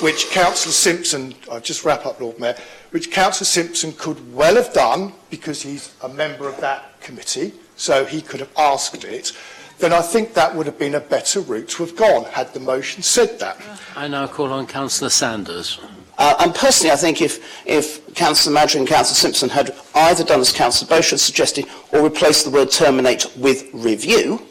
which 0.00 0.30
Councillor 0.30 0.72
Simpson, 0.72 1.34
I'll 1.50 1.60
just 1.60 1.84
wrap 1.84 2.06
up, 2.06 2.20
Lord 2.20 2.38
Mayor, 2.38 2.56
which 2.90 3.10
Councillor 3.10 3.46
Simpson 3.46 3.92
could 3.92 4.34
well 4.34 4.56
have 4.56 4.72
done 4.72 5.12
because 5.30 5.62
he's 5.62 5.94
a 6.02 6.08
member 6.08 6.48
of 6.48 6.60
that 6.60 7.00
committee, 7.00 7.52
so 7.76 8.04
he 8.04 8.20
could 8.20 8.40
have 8.40 8.52
asked 8.56 9.04
it 9.04 9.32
then 9.78 9.92
I 9.92 10.02
think 10.02 10.34
that 10.34 10.54
would 10.54 10.66
have 10.66 10.78
been 10.78 10.94
a 10.94 11.00
better 11.00 11.40
route 11.40 11.68
to 11.70 11.84
have 11.84 11.96
gone 11.96 12.24
had 12.24 12.52
the 12.52 12.60
motion 12.60 13.02
said 13.02 13.38
that. 13.38 13.60
I 13.96 14.08
now 14.08 14.26
call 14.26 14.52
on 14.52 14.66
Councillor 14.66 15.10
Sanders. 15.10 15.80
Uh, 16.18 16.34
and 16.40 16.52
personally, 16.52 16.92
I 16.92 16.96
think 16.96 17.22
if, 17.22 17.64
if 17.64 18.12
Councillor 18.16 18.56
Madry 18.56 18.80
and 18.80 18.88
Councillor 18.88 19.14
Simpson 19.14 19.48
had 19.48 19.72
either 19.94 20.24
done 20.24 20.40
as 20.40 20.52
Councillor 20.52 20.88
Bosher 20.88 21.16
suggested 21.16 21.66
or 21.92 22.02
replaced 22.02 22.44
the 22.44 22.50
word 22.50 22.72
terminate 22.72 23.24
with 23.36 23.68
review, 23.72 24.42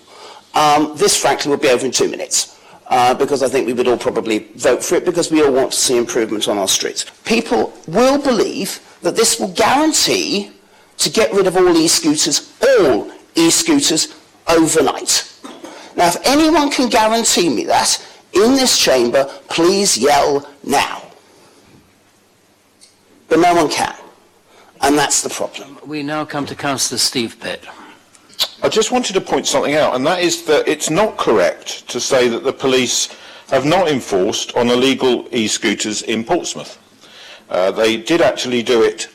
um, 0.54 0.94
this 0.96 1.18
frankly 1.18 1.52
would 1.52 1.62
be 1.62 1.68
over 1.68 1.86
in 1.86 1.92
two 1.92 2.08
minutes. 2.10 2.58
Uh, 2.90 3.14
because 3.14 3.44
I 3.44 3.50
think 3.50 3.68
we 3.68 3.74
would 3.74 3.88
all 3.90 3.98
probably 3.98 4.48
vote 4.56 4.82
for 4.82 4.96
it 4.96 5.04
because 5.04 5.30
we 5.30 5.44
all 5.44 5.52
want 5.52 5.74
to 5.74 5.78
see 5.78 5.98
improvement 5.98 6.48
on 6.48 6.58
our 6.58 6.70
streets. 6.70 7.06
People 7.26 7.74
will 7.86 8.18
believe 8.18 8.80
that 9.02 9.18
this 9.18 9.42
will 9.42 9.52
guarantee 9.52 10.52
to 11.00 11.10
get 11.10 11.34
rid 11.34 11.48
of 11.48 11.58
all 11.58 11.76
e-scooters, 11.76 12.54
all 12.80 13.12
e-scooters, 13.36 14.17
overnight. 14.50 15.34
Now, 15.96 16.08
if 16.08 16.18
anyone 16.26 16.70
can 16.70 16.90
guarantee 16.90 17.50
me 17.50 17.66
that 17.66 18.06
in 18.34 18.54
this 18.54 18.78
chamber, 18.78 19.26
please 19.50 19.98
yell 19.98 20.48
now 20.64 21.08
but 23.28 23.40
no 23.40 23.56
one 23.56 23.70
can. 23.70 23.96
And 24.82 24.98
that's 24.98 25.22
the 25.22 25.30
problem. 25.30 25.80
We 25.86 26.04
now 26.04 26.26
come 26.26 26.46
to 26.46 26.56
Councillor 26.56 27.00
Steve 27.00 27.40
Pitt. 27.40 27.66
I 28.62 28.70
just 28.70 28.92
wanted 28.92 29.14
to 29.14 29.22
point 29.22 29.48
something 29.48 29.76
out, 29.76 29.96
and 29.96 30.06
that 30.06 30.22
is 30.22 30.46
that 30.46 30.68
it's 30.68 30.90
not 30.90 31.18
correct 31.18 31.88
to 31.90 32.00
say 32.00 32.28
that 32.28 32.44
the 32.44 32.54
police 32.54 33.10
have 33.50 33.66
not 33.66 33.88
enforced 33.88 34.56
on 34.56 34.70
illegal 34.70 35.28
e-scooters 35.32 36.04
in 36.04 36.24
Portsmouth. 36.24 36.78
Uh, 37.50 37.72
they 37.72 37.98
did 37.98 38.22
actually 38.22 38.62
do 38.62 38.84
it 38.84 39.08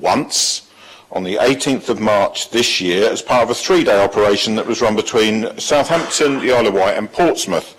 once 0.00 0.70
on 1.14 1.24
the 1.24 1.36
18th 1.36 1.88
of 1.88 2.00
March 2.00 2.50
this 2.50 2.80
year 2.80 3.10
as 3.10 3.22
part 3.22 3.44
of 3.44 3.50
a 3.50 3.54
three-day 3.54 4.02
operation 4.02 4.54
that 4.56 4.66
was 4.66 4.82
run 4.82 4.96
between 4.96 5.58
Southampton, 5.58 6.40
the 6.40 6.52
Isle 6.52 6.66
of 6.66 6.74
Wight 6.74 6.98
and 6.98 7.10
Portsmouth. 7.10 7.76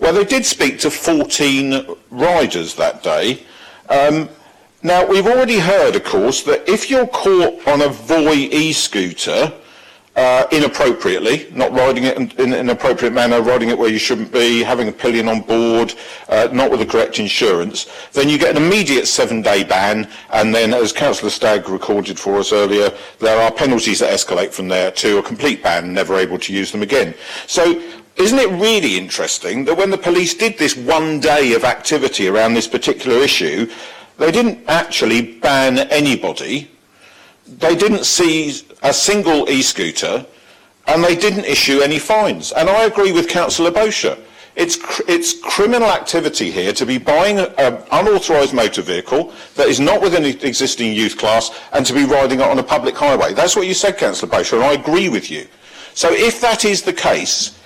Well, 0.00 0.12
they 0.12 0.24
did 0.24 0.44
speak 0.44 0.80
to 0.80 0.90
14 0.90 1.86
riders 2.10 2.74
that 2.74 3.02
day, 3.02 3.46
um, 3.88 4.28
now, 4.82 5.04
we've 5.06 5.26
already 5.26 5.58
heard, 5.58 5.96
of 5.96 6.04
course, 6.04 6.42
that 6.42 6.68
if 6.68 6.90
you're 6.90 7.06
caught 7.08 7.66
on 7.66 7.82
a 7.82 7.88
Voi 7.88 8.48
e-scooter, 8.52 9.52
uh, 10.16 10.46
inappropriately, 10.50 11.46
not 11.52 11.72
riding 11.72 12.04
it 12.04 12.16
in, 12.38 12.52
an 12.54 12.70
appropriate 12.70 13.12
manner, 13.12 13.42
riding 13.42 13.68
it 13.68 13.78
where 13.78 13.90
you 13.90 13.98
shouldn't 13.98 14.32
be, 14.32 14.62
having 14.62 14.88
a 14.88 14.92
pillion 14.92 15.28
on 15.28 15.40
board, 15.42 15.94
uh, 16.30 16.48
not 16.52 16.70
with 16.70 16.80
the 16.80 16.86
correct 16.86 17.18
insurance, 17.18 17.86
then 18.12 18.28
you 18.28 18.38
get 18.38 18.56
an 18.56 18.62
immediate 18.62 19.06
seven-day 19.06 19.64
ban, 19.64 20.08
and 20.32 20.54
then, 20.54 20.72
as 20.72 20.92
Councillor 20.92 21.30
Stagg 21.30 21.68
recorded 21.68 22.18
for 22.18 22.38
us 22.38 22.52
earlier, 22.52 22.90
there 23.18 23.38
are 23.40 23.52
penalties 23.52 23.98
that 23.98 24.12
escalate 24.12 24.52
from 24.52 24.68
there 24.68 24.90
to 24.90 25.18
a 25.18 25.22
complete 25.22 25.62
ban, 25.62 25.92
never 25.92 26.16
able 26.16 26.38
to 26.38 26.52
use 26.52 26.72
them 26.72 26.82
again. 26.82 27.14
So 27.46 27.82
isn't 28.16 28.38
it 28.38 28.48
really 28.48 28.96
interesting 28.96 29.66
that 29.66 29.76
when 29.76 29.90
the 29.90 29.98
police 29.98 30.32
did 30.32 30.56
this 30.56 30.74
one 30.74 31.20
day 31.20 31.52
of 31.52 31.64
activity 31.64 32.28
around 32.28 32.54
this 32.54 32.66
particular 32.66 33.18
issue, 33.18 33.70
they 34.16 34.32
didn't 34.32 34.64
actually 34.66 35.38
ban 35.40 35.78
anybody, 35.78 36.70
they 37.46 37.76
didn't 37.76 38.04
seize 38.04 38.64
a 38.82 38.92
single 38.92 39.48
e-scooter, 39.48 40.26
and 40.86 41.02
they 41.02 41.16
didn't 41.16 41.44
issue 41.44 41.80
any 41.80 41.98
fines. 41.98 42.52
And 42.52 42.68
I 42.68 42.84
agree 42.84 43.12
with 43.12 43.28
Councillor 43.28 43.70
Bosher. 43.70 44.16
It's, 44.54 44.76
cr 44.76 45.02
it's 45.06 45.38
criminal 45.40 45.90
activity 45.90 46.50
here 46.50 46.72
to 46.72 46.86
be 46.86 46.96
buying 46.96 47.38
an 47.38 47.82
unauthorised 47.92 48.54
motor 48.54 48.80
vehicle 48.80 49.32
that 49.54 49.68
is 49.68 49.80
not 49.80 50.00
within 50.00 50.22
the 50.22 50.46
existing 50.46 50.94
youth 50.94 51.18
class 51.18 51.50
and 51.72 51.84
to 51.84 51.92
be 51.92 52.04
riding 52.04 52.40
it 52.40 52.48
on 52.48 52.58
a 52.58 52.62
public 52.62 52.96
highway. 52.96 53.34
That's 53.34 53.54
what 53.54 53.66
you 53.66 53.74
said, 53.74 53.98
Councillor 53.98 54.30
Bosher, 54.30 54.56
and 54.56 54.64
I 54.64 54.72
agree 54.72 55.10
with 55.10 55.30
you. 55.30 55.46
So 55.92 56.10
if 56.12 56.40
that 56.40 56.64
is 56.64 56.82
the 56.82 56.92
case, 56.92 57.58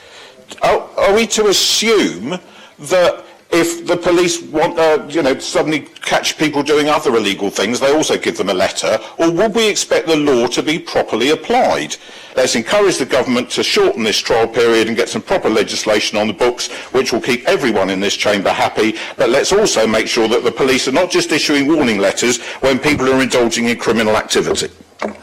are, 0.62 0.80
are 0.98 1.14
we 1.14 1.26
to 1.28 1.46
assume 1.46 2.38
that 2.78 3.24
if 3.52 3.86
the 3.86 3.96
police 3.96 4.40
want, 4.42 4.78
uh, 4.78 5.04
you 5.08 5.22
know, 5.22 5.36
suddenly 5.38 5.80
catch 6.02 6.38
people 6.38 6.62
doing 6.62 6.88
other 6.88 7.16
illegal 7.16 7.50
things, 7.50 7.80
they 7.80 7.92
also 7.92 8.16
give 8.16 8.36
them 8.36 8.48
a 8.48 8.54
letter, 8.54 8.98
or 9.18 9.30
would 9.30 9.54
we 9.54 9.68
expect 9.68 10.06
the 10.06 10.16
law 10.16 10.46
to 10.48 10.62
be 10.62 10.78
properly 10.78 11.30
applied? 11.30 11.96
Let's 12.36 12.54
encourage 12.54 12.98
the 12.98 13.06
government 13.06 13.50
to 13.50 13.64
shorten 13.64 14.04
this 14.04 14.18
trial 14.18 14.46
period 14.46 14.86
and 14.86 14.96
get 14.96 15.08
some 15.08 15.22
proper 15.22 15.48
legislation 15.48 16.16
on 16.16 16.28
the 16.28 16.32
books, 16.32 16.68
which 16.92 17.12
will 17.12 17.20
keep 17.20 17.44
everyone 17.46 17.90
in 17.90 17.98
this 17.98 18.14
chamber 18.16 18.50
happy, 18.50 18.96
but 19.16 19.30
let's 19.30 19.52
also 19.52 19.86
make 19.86 20.06
sure 20.06 20.28
that 20.28 20.44
the 20.44 20.52
police 20.52 20.86
are 20.86 20.92
not 20.92 21.10
just 21.10 21.32
issuing 21.32 21.66
warning 21.66 21.98
letters 21.98 22.40
when 22.60 22.78
people 22.78 23.08
are 23.08 23.20
indulging 23.20 23.66
in 23.66 23.78
criminal 23.78 24.16
activity. 24.16 24.68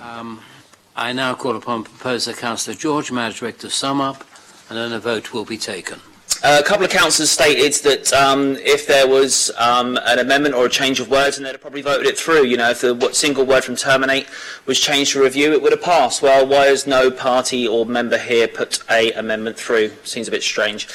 Um, 0.02 0.42
I 0.98 1.14
now 1.14 1.34
call 1.34 1.56
upon 1.56 1.86
proposer 1.86 2.34
Councillor 2.34 2.76
George 2.76 3.10
Madgwick 3.10 3.58
to 3.60 3.70
sum 3.70 4.02
up, 4.02 4.26
and 4.70 4.78
then 4.78 4.92
a 4.92 5.00
vote 5.00 5.34
will 5.34 5.46
be 5.46 5.58
taken. 5.58 6.02
A 6.44 6.62
couple 6.62 6.86
of 6.86 6.92
councillors 6.92 7.32
stated 7.32 7.74
that 7.84 8.14
um, 8.14 8.58
if 8.58 8.86
there 8.86 9.08
was 9.08 9.50
um, 9.58 9.98
an 10.06 10.20
amendment 10.20 10.54
or 10.54 10.68
a 10.68 10.70
change 10.70 11.00
of 11.00 11.10
words, 11.10 11.38
and 11.38 11.46
they'd 11.46 11.54
have 11.54 11.62
probably 11.62 11.82
voted 11.82 12.06
it 12.06 12.18
through. 12.18 12.46
You 12.46 12.58
know, 12.58 12.70
if 12.70 12.82
the 12.82 13.10
single 13.12 13.44
word 13.44 13.64
from 13.64 13.76
terminate 13.76 14.28
was 14.68 14.80
changed 14.80 15.14
to 15.14 15.24
review, 15.24 15.52
it 15.52 15.62
would 15.62 15.72
have 15.72 15.82
passed. 15.82 16.22
Well, 16.22 16.46
why 16.46 16.68
has 16.68 16.86
no 16.86 17.10
party 17.10 17.68
or 17.68 17.88
member 17.88 18.20
here 18.20 18.48
put 18.48 18.84
a 18.92 19.12
amendment 19.14 19.58
through? 19.58 19.92
Seems 20.04 20.28
a 20.28 20.32
bit 20.32 20.44
strange. 20.44 20.88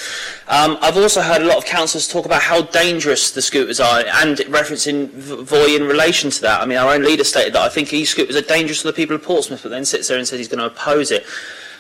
Um, 0.47 0.79
I've 0.81 0.97
also 0.97 1.21
heard 1.21 1.43
a 1.43 1.47
lot 1.47 1.57
of 1.57 1.65
councillors 1.65 2.07
talk 2.07 2.25
about 2.25 2.43
how 2.43 2.63
dangerous 2.63 3.33
the 3.33 3.43
scooters 3.43 3.81
are, 3.81 4.05
and 4.07 4.39
referencing 4.39 5.09
Voi 5.09 5.75
in 5.75 5.83
relation 5.83 6.31
to 6.31 6.41
that. 6.43 6.61
I 6.61 6.67
mean, 6.67 6.79
our 6.79 6.95
own 6.95 7.03
leader 7.03 7.25
stated 7.25 7.55
that 7.55 7.63
I 7.63 7.69
think 7.69 7.93
e-scooters 7.93 8.37
are 8.37 8.43
dangerous 8.43 8.83
for 8.83 8.89
the 8.89 8.95
people 8.95 9.17
of 9.17 9.25
Portsmouth, 9.25 9.65
but 9.65 9.71
then 9.71 9.85
sits 9.85 10.07
there 10.07 10.19
and 10.19 10.29
says 10.29 10.39
he's 10.39 10.49
going 10.49 10.61
to 10.61 10.67
oppose 10.67 11.11
it. 11.11 11.27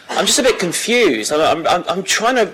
I'm 0.08 0.26
just 0.26 0.40
a 0.40 0.42
bit 0.42 0.58
confused. 0.58 1.32
I'm, 1.32 1.66
I'm, 1.66 1.84
I'm 1.88 2.02
trying 2.02 2.36
to 2.36 2.52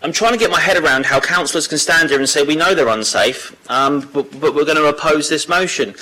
I'm 0.00 0.12
trying 0.12 0.32
to 0.32 0.38
get 0.38 0.50
my 0.50 0.60
head 0.60 0.76
around 0.76 1.06
how 1.06 1.18
councillors 1.18 1.66
can 1.66 1.78
stand 1.78 2.10
here 2.10 2.20
and 2.20 2.28
say 2.28 2.44
we 2.44 2.54
know 2.54 2.72
they're 2.72 2.86
unsafe, 2.86 3.56
um, 3.68 4.08
but, 4.12 4.30
but, 4.40 4.54
we're 4.54 4.64
going 4.64 4.76
to 4.76 4.86
oppose 4.86 5.28
this 5.28 5.48
motion. 5.48 5.92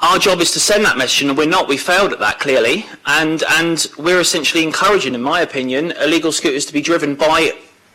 Our 0.00 0.18
job 0.18 0.40
is 0.40 0.50
to 0.52 0.60
send 0.60 0.84
that 0.84 0.98
message, 0.98 1.22
and 1.22 1.38
we're 1.38 1.48
not. 1.48 1.68
We 1.68 1.78
failed 1.78 2.12
at 2.12 2.18
that 2.18 2.38
clearly, 2.38 2.84
and 3.06 3.42
and 3.52 3.86
we're 3.98 4.20
essentially 4.20 4.62
encouraging, 4.62 5.14
in 5.14 5.22
my 5.22 5.40
opinion, 5.40 5.92
illegal 5.92 6.32
scooters 6.32 6.66
to 6.66 6.74
be 6.74 6.82
driven 6.82 7.14
by 7.14 7.52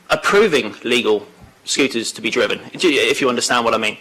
approving 0.09 0.73
legal 0.83 1.27
scooters 1.63 2.11
to 2.13 2.21
be 2.21 2.31
driven. 2.31 2.59
If 2.73 3.21
you 3.21 3.29
understand 3.29 3.63
what 3.63 3.75
I 3.75 3.77
mean. 3.77 3.97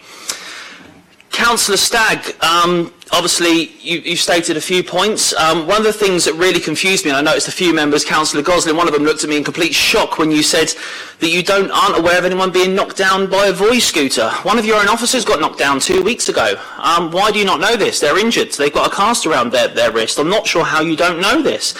Councillor 1.43 1.77
Stagg, 1.77 2.35
um, 2.43 2.93
obviously 3.11 3.71
you, 3.79 3.97
you, 4.01 4.15
stated 4.15 4.57
a 4.57 4.61
few 4.61 4.83
points. 4.83 5.33
Um, 5.33 5.65
one 5.65 5.77
of 5.77 5.83
the 5.83 5.91
things 5.91 6.23
that 6.25 6.33
really 6.35 6.59
confused 6.59 7.03
me, 7.03 7.09
and 7.09 7.17
I 7.17 7.21
noticed 7.23 7.47
a 7.47 7.51
few 7.51 7.73
members, 7.73 8.05
Councillor 8.05 8.43
Gosling, 8.43 8.75
one 8.75 8.87
of 8.87 8.93
them 8.93 9.01
looked 9.03 9.23
at 9.23 9.29
me 9.29 9.37
in 9.37 9.43
complete 9.43 9.73
shock 9.73 10.19
when 10.19 10.29
you 10.29 10.43
said 10.43 10.71
that 11.19 11.29
you 11.29 11.41
don't 11.41 11.71
aren't 11.71 11.97
aware 11.97 12.19
of 12.19 12.25
anyone 12.25 12.51
being 12.51 12.75
knocked 12.75 12.95
down 12.95 13.27
by 13.27 13.47
a 13.47 13.53
Voi 13.53 13.79
scooter. 13.79 14.29
One 14.43 14.59
of 14.59 14.65
your 14.65 14.79
own 14.79 14.87
officers 14.87 15.25
got 15.25 15.39
knocked 15.39 15.57
down 15.57 15.79
two 15.79 16.03
weeks 16.03 16.29
ago. 16.29 16.61
Um, 16.77 17.09
why 17.09 17.31
do 17.31 17.39
you 17.39 17.45
not 17.45 17.59
know 17.59 17.75
this? 17.75 17.99
They're 17.99 18.19
injured. 18.19 18.51
They've 18.51 18.71
got 18.71 18.93
a 18.93 18.95
cast 18.95 19.25
around 19.25 19.51
their, 19.51 19.67
their 19.67 19.91
wrist. 19.91 20.19
I'm 20.19 20.29
not 20.29 20.45
sure 20.45 20.63
how 20.63 20.81
you 20.81 20.95
don't 20.95 21.19
know 21.19 21.41
this. 21.41 21.73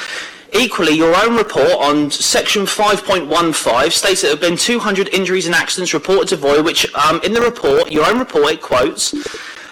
Equally, 0.53 0.93
your 0.93 1.15
own 1.15 1.37
report 1.37 1.71
on 1.79 2.09
section 2.11 2.63
5.15 2.63 3.91
states 3.91 4.21
that 4.21 4.27
there 4.27 4.31
have 4.31 4.41
been 4.41 4.57
200 4.57 5.07
injuries 5.09 5.45
and 5.45 5.55
accidents 5.55 5.93
reported 5.93 6.29
to 6.29 6.35
Voi, 6.35 6.61
which 6.61 6.91
um, 6.95 7.21
in 7.23 7.31
the 7.31 7.39
report, 7.39 7.89
your 7.91 8.05
own 8.05 8.19
report, 8.19 8.53
it 8.53 8.61
quotes 8.61 9.13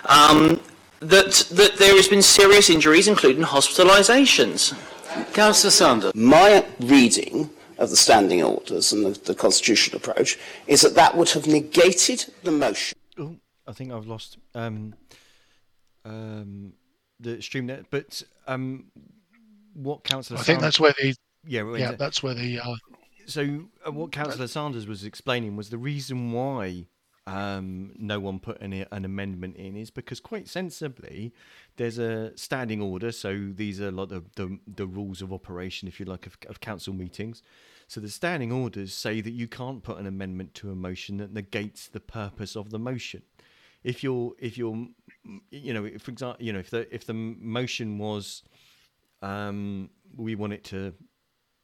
um, 0.10 0.60
that, 1.00 1.48
that 1.52 1.78
there 1.78 1.96
has 1.96 2.08
been 2.08 2.22
serious 2.22 2.70
injuries, 2.70 3.08
including 3.08 3.44
hospitalisations. 3.44 4.74
Councillor 5.34 5.72
Sanders. 5.72 6.16
My 6.16 6.66
reading 6.80 7.50
of 7.78 7.90
the 7.90 7.96
standing 7.96 8.44
orders 8.44 8.92
and 8.92 9.06
the, 9.06 9.20
the 9.22 9.36
constitutional 9.36 9.98
approach 9.98 10.38
is 10.68 10.82
that 10.82 10.96
that 10.96 11.16
would 11.16 11.30
have 11.30 11.48
negated 11.48 12.26
the 12.44 12.52
motion. 12.52 12.98
Oh, 13.18 13.36
I 13.66 13.72
think 13.72 13.92
I've 13.92 14.06
lost 14.06 14.38
um, 14.54 14.94
um, 16.06 16.74
the 17.20 17.42
stream 17.42 17.68
net, 17.68 17.86
but 17.90 18.22
um, 18.48 18.86
what 19.74 20.04
Councillor? 20.04 20.40
I 20.40 20.44
think 20.44 20.60
that's 20.60 20.80
where 20.80 20.94
the 21.00 21.16
yeah 21.46 21.76
yeah 21.76 21.92
that's 21.94 22.22
where 22.22 22.34
the. 22.34 22.60
Uh, 22.60 22.76
so 23.26 23.66
uh, 23.86 23.92
what 23.92 24.12
Councillor 24.12 24.48
Sanders 24.48 24.88
was 24.88 25.04
explaining 25.04 25.56
was 25.56 25.70
the 25.70 25.78
reason 25.78 26.32
why 26.32 26.86
um, 27.28 27.92
no 27.98 28.20
one 28.20 28.40
put 28.40 28.62
an, 28.62 28.86
an 28.92 29.06
amendment 29.06 29.56
in 29.56 29.76
is 29.76 29.92
because 29.92 30.20
quite 30.20 30.48
sensibly 30.48 31.34
there's 31.78 31.98
a 31.98 32.36
standing 32.38 32.82
order. 32.82 33.12
So 33.12 33.52
these 33.54 33.80
are 33.82 33.92
like 33.92 34.10
the, 34.10 34.24
the, 34.36 34.60
the 34.68 34.88
rules 34.88 35.22
of 35.22 35.32
operation, 35.32 35.88
if 35.88 36.00
you 36.00 36.06
like, 36.06 36.26
of, 36.26 36.38
of 36.48 36.60
council 36.60 36.94
meetings. 36.94 37.44
So 37.88 38.00
the 38.00 38.10
standing 38.10 38.52
orders 38.52 38.94
say 38.94 39.22
that 39.22 39.32
you 39.32 39.48
can't 39.48 39.84
put 39.84 39.98
an 39.98 40.06
amendment 40.06 40.54
to 40.56 40.72
a 40.72 40.76
motion 40.76 41.18
that 41.18 41.34
negates 41.34 41.88
the 41.88 42.00
purpose 42.00 42.56
of 42.56 42.70
the 42.70 42.80
motion. 42.80 43.24
If 43.84 44.04
you're 44.04 44.34
if 44.38 44.58
you're 44.58 44.88
you 45.52 45.74
know 45.74 45.90
for 46.00 46.12
example 46.12 46.46
you 46.46 46.52
know 46.52 46.60
if 46.60 46.70
the 46.70 46.94
if 46.94 47.06
the 47.06 47.14
motion 47.14 47.98
was 47.98 48.44
um, 49.22 49.90
we 50.16 50.36
want 50.36 50.54
it 50.54 50.64
to 50.66 50.94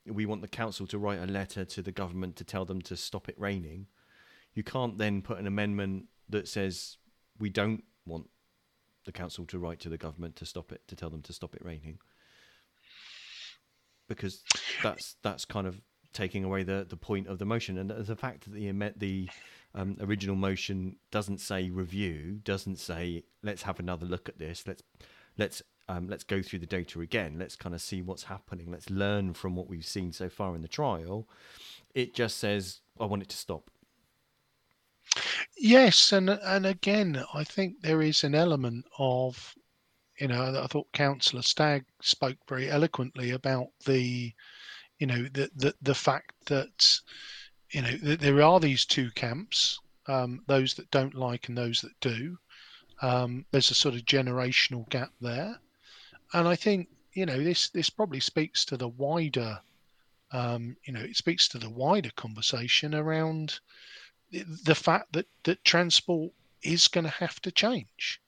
we 0.08 0.26
want 0.26 0.42
the 0.42 0.48
council 0.48 0.88
to 0.88 0.98
write 0.98 1.20
a 1.20 1.26
letter 1.26 1.66
to 1.66 1.82
the 1.82 1.92
government 1.92 2.36
to 2.38 2.44
tell 2.44 2.66
them 2.66 2.82
to 2.84 2.96
stop 2.96 3.28
it 3.28 3.36
raining. 3.38 3.88
You 4.56 4.64
can't 4.64 4.98
then 4.98 5.22
put 5.22 5.38
an 5.38 5.48
amendment 5.48 6.06
that 6.30 6.48
says 6.48 6.98
we 7.40 7.50
don't 7.50 7.84
want 8.06 8.30
the 9.06 9.12
council 9.12 9.46
to 9.46 9.60
write 9.60 9.80
to 9.82 9.90
the 9.90 9.98
government 9.98 10.36
to 10.38 10.46
stop 10.46 10.72
it 10.72 10.82
to 10.88 10.96
tell 10.96 11.10
them 11.10 11.22
to 11.22 11.34
stop 11.34 11.54
it 11.54 11.64
raining 11.64 12.00
because 14.08 14.42
that's 14.82 15.16
that's 15.22 15.46
kind 15.46 15.68
of 15.68 15.80
taking 16.14 16.44
away 16.44 16.64
the 16.64 16.86
the 16.90 16.98
point 16.98 17.28
of 17.28 17.38
the 17.38 17.46
motion 17.46 17.78
and 17.78 17.92
the 17.92 18.16
fact 18.16 18.46
that 18.46 18.54
the 18.54 18.94
the 18.98 19.30
um, 19.76 19.98
original 20.00 20.36
motion 20.36 20.96
doesn't 21.12 21.40
say 21.40 21.70
review 21.70 22.40
doesn't 22.44 22.78
say 22.78 23.24
let's 23.44 23.64
have 23.64 23.80
another 23.80 24.06
look 24.06 24.30
at 24.30 24.40
this 24.40 24.64
let's 24.66 24.82
let's 25.38 25.62
um, 25.88 26.08
let's 26.08 26.24
go 26.24 26.42
through 26.42 26.60
the 26.60 26.66
data 26.66 27.02
again. 27.02 27.36
Let's 27.38 27.56
kind 27.56 27.76
of 27.76 27.82
see 27.82 28.02
what's 28.02 28.24
happening. 28.24 28.72
Let's 28.72 28.90
learn 28.90 29.34
from 29.34 29.56
what 29.56 29.70
we've 29.70 29.86
seen 29.86 30.12
so 30.12 30.30
far 30.30 30.56
in 30.56 30.62
the 30.62 30.68
trial. 30.68 31.28
It 31.94 32.16
just 32.16 32.38
says, 32.38 32.82
I 33.00 33.06
want 33.06 33.22
it 33.22 33.30
to 33.30 33.38
stop. 33.38 33.70
Yes, 35.58 36.12
and 36.14 36.30
and 36.30 36.66
again, 36.66 37.24
I 37.34 37.44
think 37.44 37.82
there 37.82 38.02
is 38.02 38.24
an 38.24 38.36
element 38.36 38.86
of, 38.98 39.56
you 40.20 40.28
know, 40.28 40.62
I 40.62 40.68
thought 40.68 40.92
Councillor 40.94 41.42
Stagg 41.42 41.86
spoke 42.02 42.38
very 42.48 42.70
eloquently 42.70 43.32
about 43.32 43.68
the, 43.86 44.34
you 45.00 45.08
know, 45.08 45.24
the 45.24 45.52
the, 45.56 45.76
the 45.82 45.96
fact 45.96 46.34
that, 46.48 47.02
you 47.72 47.82
know, 47.82 47.98
that 47.98 48.20
there 48.22 48.42
are 48.42 48.60
these 48.60 48.86
two 48.86 49.12
camps, 49.12 49.80
um, 50.08 50.44
those 50.48 50.76
that 50.76 50.92
don't 50.92 51.16
like 51.16 51.50
and 51.50 51.58
those 51.58 51.82
that 51.82 52.00
do. 52.02 52.38
Um, 53.02 53.46
there's 53.52 53.72
a 53.72 53.76
sort 53.76 53.96
of 53.96 54.02
generational 54.04 54.90
gap 54.90 55.12
there 55.22 55.60
and 56.34 56.48
I 56.48 56.56
think 56.56 56.90
you 57.14 57.26
know 57.26 57.42
this 57.44 57.70
this 57.70 57.90
probably 57.90 58.20
speaks 58.20 58.66
to 58.66 58.78
the 58.78 58.90
wider 58.90 59.60
um, 60.32 60.76
you 60.86 60.94
know 60.94 61.02
it 61.02 61.16
speaks 61.16 61.48
to 61.50 61.58
the 61.58 61.70
wider 61.70 62.12
conversation 62.16 62.94
around 62.96 63.60
the 64.64 64.76
fact 64.76 65.14
that 65.14 65.28
that 65.44 65.64
transport 65.64 66.32
is 66.62 66.88
going 66.88 67.06
to 67.06 67.10
have 67.10 67.40
to 67.42 67.52
change. 67.52 68.22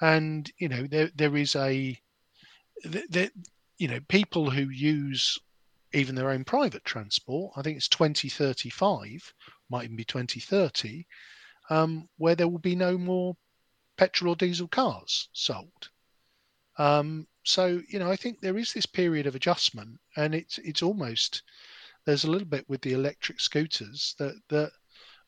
And 0.00 0.50
you 0.58 0.68
know 0.68 0.86
there 0.86 1.10
there 1.14 1.36
is 1.36 1.54
a 1.54 2.00
that 2.84 3.32
you 3.78 3.88
know 3.88 4.00
people 4.08 4.50
who 4.50 4.68
use 4.68 5.38
even 5.92 6.14
their 6.16 6.30
own 6.30 6.42
private 6.42 6.84
transport 6.84 7.52
i 7.56 7.62
think 7.62 7.76
it's 7.76 7.86
2035 7.86 9.32
might 9.70 9.84
even 9.84 9.94
be 9.94 10.04
2030 10.04 11.06
um, 11.70 12.08
where 12.18 12.34
there 12.34 12.48
will 12.48 12.58
be 12.58 12.76
no 12.76 12.98
more 12.98 13.36
petrol 13.96 14.32
or 14.32 14.36
diesel 14.36 14.68
cars 14.68 15.28
sold. 15.32 15.90
Um, 16.78 17.26
so 17.44 17.80
you 17.88 17.98
know, 17.98 18.10
I 18.10 18.16
think 18.16 18.40
there 18.40 18.58
is 18.58 18.72
this 18.72 18.86
period 18.86 19.26
of 19.26 19.34
adjustment, 19.34 20.00
and 20.16 20.34
it's 20.34 20.58
it's 20.58 20.82
almost 20.82 21.42
there's 22.04 22.24
a 22.24 22.30
little 22.30 22.48
bit 22.48 22.68
with 22.68 22.80
the 22.82 22.92
electric 22.92 23.40
scooters 23.40 24.14
that 24.18 24.34
that 24.48 24.72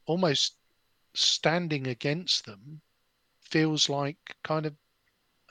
almost 0.06 0.56
standing 1.14 1.86
against 1.86 2.46
them 2.46 2.80
feels 3.40 3.88
like 3.88 4.36
kind 4.42 4.66
of 4.66 4.74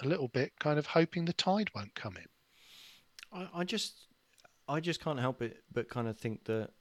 a 0.01 0.08
little 0.08 0.28
bit 0.28 0.51
kind 0.60 0.78
of 0.78 0.86
hoping 0.86 1.26
the 1.26 1.34
tide 1.34 1.70
won't 1.74 1.95
come 1.95 2.18
in. 2.18 2.28
I, 3.32 3.62
I 3.62 3.64
just 3.64 4.08
I 4.68 4.80
just 4.80 5.01
can't 5.01 5.20
help 5.20 5.41
it 5.41 5.64
but 5.72 5.89
kind 5.89 6.08
of 6.08 6.18
think 6.18 6.45
that 6.45 6.72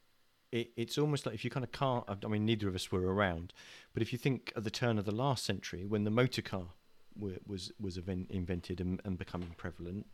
it, 0.53 0.71
it's 0.77 0.99
almost 0.99 1.27
like 1.27 1.35
if 1.35 1.45
you 1.45 1.51
kind 1.51 1.65
of 1.65 1.73
can't. 1.73 2.05
I 2.09 2.29
mean, 2.29 2.45
neither 2.45 2.69
of 2.69 2.75
us 2.75 2.91
were 2.91 3.13
around, 3.13 3.53
but 3.93 4.03
if 4.03 4.13
you 4.13 4.19
think 4.19 4.53
at 4.57 4.65
the 4.65 4.71
turn 4.71 4.99
of 4.99 5.05
the 5.05 5.15
last 5.15 5.45
century 5.45 5.85
when 5.85 6.05
the 6.05 6.11
motor 6.11 6.43
car 6.43 6.69
were, 7.17 7.39
was 7.47 7.73
was 7.81 7.99
invented 7.99 8.81
and, 8.81 9.01
and 9.05 9.19
becoming 9.19 9.55
prevalent, 9.57 10.07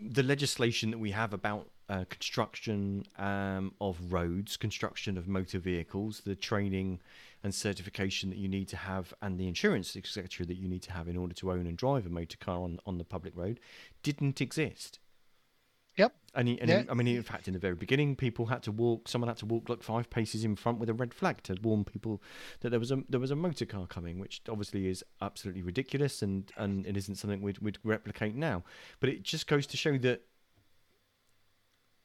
the 0.00 0.22
legislation 0.22 0.90
that 0.90 0.98
we 0.98 1.10
have 1.10 1.32
about 1.32 1.68
uh, 1.88 2.04
construction 2.08 3.04
um, 3.18 3.74
of 3.80 4.12
roads, 4.12 4.56
construction 4.56 5.18
of 5.18 5.28
motor 5.28 5.58
vehicles, 5.58 6.22
the 6.24 6.36
training 6.36 7.00
and 7.42 7.54
certification 7.54 8.30
that 8.30 8.38
you 8.38 8.48
need 8.48 8.68
to 8.68 8.76
have, 8.76 9.12
and 9.22 9.38
the 9.38 9.48
insurance, 9.48 9.96
etc., 9.96 10.46
that 10.46 10.56
you 10.56 10.68
need 10.68 10.82
to 10.82 10.92
have 10.92 11.08
in 11.08 11.16
order 11.16 11.34
to 11.34 11.50
own 11.50 11.66
and 11.66 11.76
drive 11.76 12.06
a 12.06 12.10
motor 12.10 12.36
car 12.36 12.60
on, 12.60 12.78
on 12.86 12.98
the 12.98 13.04
public 13.04 13.36
road, 13.36 13.58
didn't 14.02 14.40
exist. 14.40 14.98
Yep. 15.96 16.14
And, 16.34 16.48
he, 16.48 16.60
and 16.60 16.70
yeah. 16.70 16.82
he, 16.82 16.88
I 16.88 16.94
mean, 16.94 17.08
in 17.08 17.22
fact, 17.22 17.48
in 17.48 17.54
the 17.54 17.60
very 17.60 17.74
beginning, 17.74 18.14
people 18.14 18.46
had 18.46 18.62
to 18.62 18.72
walk. 18.72 19.08
Someone 19.08 19.28
had 19.28 19.36
to 19.38 19.46
walk 19.46 19.68
like 19.68 19.82
five 19.82 20.08
paces 20.08 20.44
in 20.44 20.54
front 20.56 20.78
with 20.78 20.88
a 20.88 20.94
red 20.94 21.12
flag 21.12 21.42
to 21.44 21.56
warn 21.62 21.84
people 21.84 22.22
that 22.60 22.70
there 22.70 22.78
was 22.78 22.92
a 22.92 23.02
there 23.08 23.20
was 23.20 23.30
a 23.30 23.36
motor 23.36 23.66
car 23.66 23.86
coming, 23.86 24.18
which 24.18 24.40
obviously 24.48 24.88
is 24.88 25.04
absolutely 25.20 25.62
ridiculous, 25.62 26.22
and 26.22 26.50
and 26.56 26.86
it 26.86 26.96
isn't 26.96 27.16
something 27.16 27.42
we'd 27.42 27.58
we'd 27.58 27.78
replicate 27.82 28.36
now. 28.36 28.62
But 29.00 29.10
it 29.10 29.24
just 29.24 29.48
goes 29.48 29.66
to 29.66 29.76
show 29.76 29.98
that 29.98 30.22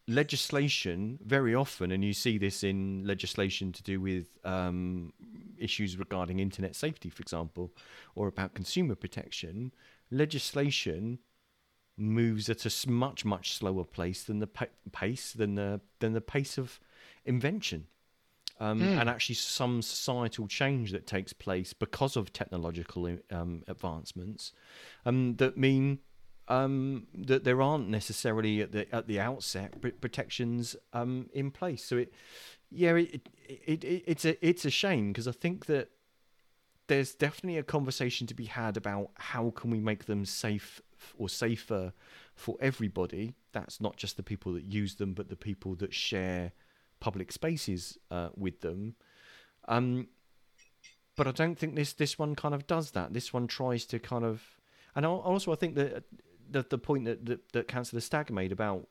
legislation 0.08 1.20
very 1.24 1.54
often, 1.54 1.92
and 1.92 2.04
you 2.04 2.14
see 2.14 2.38
this 2.38 2.64
in 2.64 3.04
legislation 3.06 3.72
to 3.72 3.84
do 3.84 4.02
with 4.02 4.38
um, 4.44 5.14
issues 5.58 5.98
regarding 5.98 6.40
internet 6.40 6.76
safety, 6.76 7.10
for 7.10 7.22
example, 7.22 7.72
or 8.16 8.28
about 8.28 8.54
consumer 8.54 8.96
protection. 8.96 9.72
Legislation 10.12 11.20
moves 11.98 12.50
at 12.50 12.66
a 12.66 12.90
much 12.90 13.24
much 13.24 13.54
slower 13.54 13.84
pace 13.84 14.24
than 14.24 14.40
the 14.40 14.48
pace 14.92 15.32
than 15.32 15.56
the 15.56 15.80
than 16.00 16.14
the 16.14 16.22
pace 16.22 16.58
of 16.58 16.80
invention 17.26 17.88
um, 18.60 18.82
mm. 18.82 19.00
and 19.00 19.10
actually 19.10 19.36
some 19.36 19.82
societal 19.82 20.48
change 20.48 20.92
that 20.92 21.08
takes 21.08 21.34
place 21.34 21.74
because 21.74 22.16
of 22.16 22.32
technological 22.32 23.18
um, 23.32 23.64
advancements 23.68 24.52
um, 25.06 25.36
that 25.38 25.58
mean 25.58 26.00
um, 26.48 27.08
that 27.14 27.44
there 27.44 27.62
aren't 27.62 27.90
necessarily 27.90 28.62
at 28.62 28.72
the 28.72 28.94
at 28.94 29.08
the 29.08 29.20
outset 29.20 29.74
protections 30.02 30.76
um, 30.94 31.30
in 31.34 31.52
place. 31.52 31.84
So 31.84 31.98
it, 31.98 32.14
yeah, 32.70 32.96
it, 32.96 33.30
it, 33.48 33.84
it 33.84 34.04
it's 34.06 34.26
a 34.26 34.48
it's 34.48 34.66
a 34.66 34.70
shame 34.70 35.12
because 35.12 35.28
I 35.28 35.32
think 35.32 35.66
that 35.66 35.90
there's 36.88 37.16
definitely 37.16 37.58
a 37.58 37.64
conversation 37.64 38.28
to 38.28 38.36
be 38.36 38.46
had 38.46 38.78
about 38.78 39.10
how 39.16 39.52
can 39.56 39.72
we 39.72 39.80
make 39.80 40.06
them 40.06 40.24
safe 40.24 40.82
or 41.18 41.30
safer 41.30 41.94
for 42.36 42.58
everybody. 42.60 43.36
That's 43.52 43.80
not 43.80 43.98
just 43.98 44.18
the 44.18 44.24
people 44.24 44.54
that 44.54 44.64
use 44.64 44.96
them, 44.96 45.14
but 45.14 45.30
the 45.30 45.36
people 45.36 45.76
that 45.76 45.94
share 45.94 46.52
public 47.00 47.32
spaces 47.32 47.98
uh, 48.12 48.30
with 48.36 48.62
them. 48.62 48.96
Um, 49.68 50.08
but 51.16 51.28
I 51.28 51.32
don't 51.32 51.58
think 51.58 51.76
this 51.76 51.94
this 51.94 52.20
one 52.20 52.36
kind 52.36 52.54
of 52.54 52.68
does 52.68 52.92
that. 52.92 53.14
This 53.14 53.34
one 53.34 53.48
tries 53.48 53.86
to 53.86 54.00
kind 54.00 54.26
of, 54.26 54.44
and 54.96 55.06
also 55.06 55.52
I 55.52 55.56
think 55.56 55.76
that 55.76 56.04
the 56.50 56.66
the 56.70 56.78
point 56.78 57.06
that 57.06 57.26
that, 57.26 57.52
that 57.54 57.68
Councillor 57.68 58.02
Stagg 58.02 58.30
made 58.30 58.52
about 58.52 58.88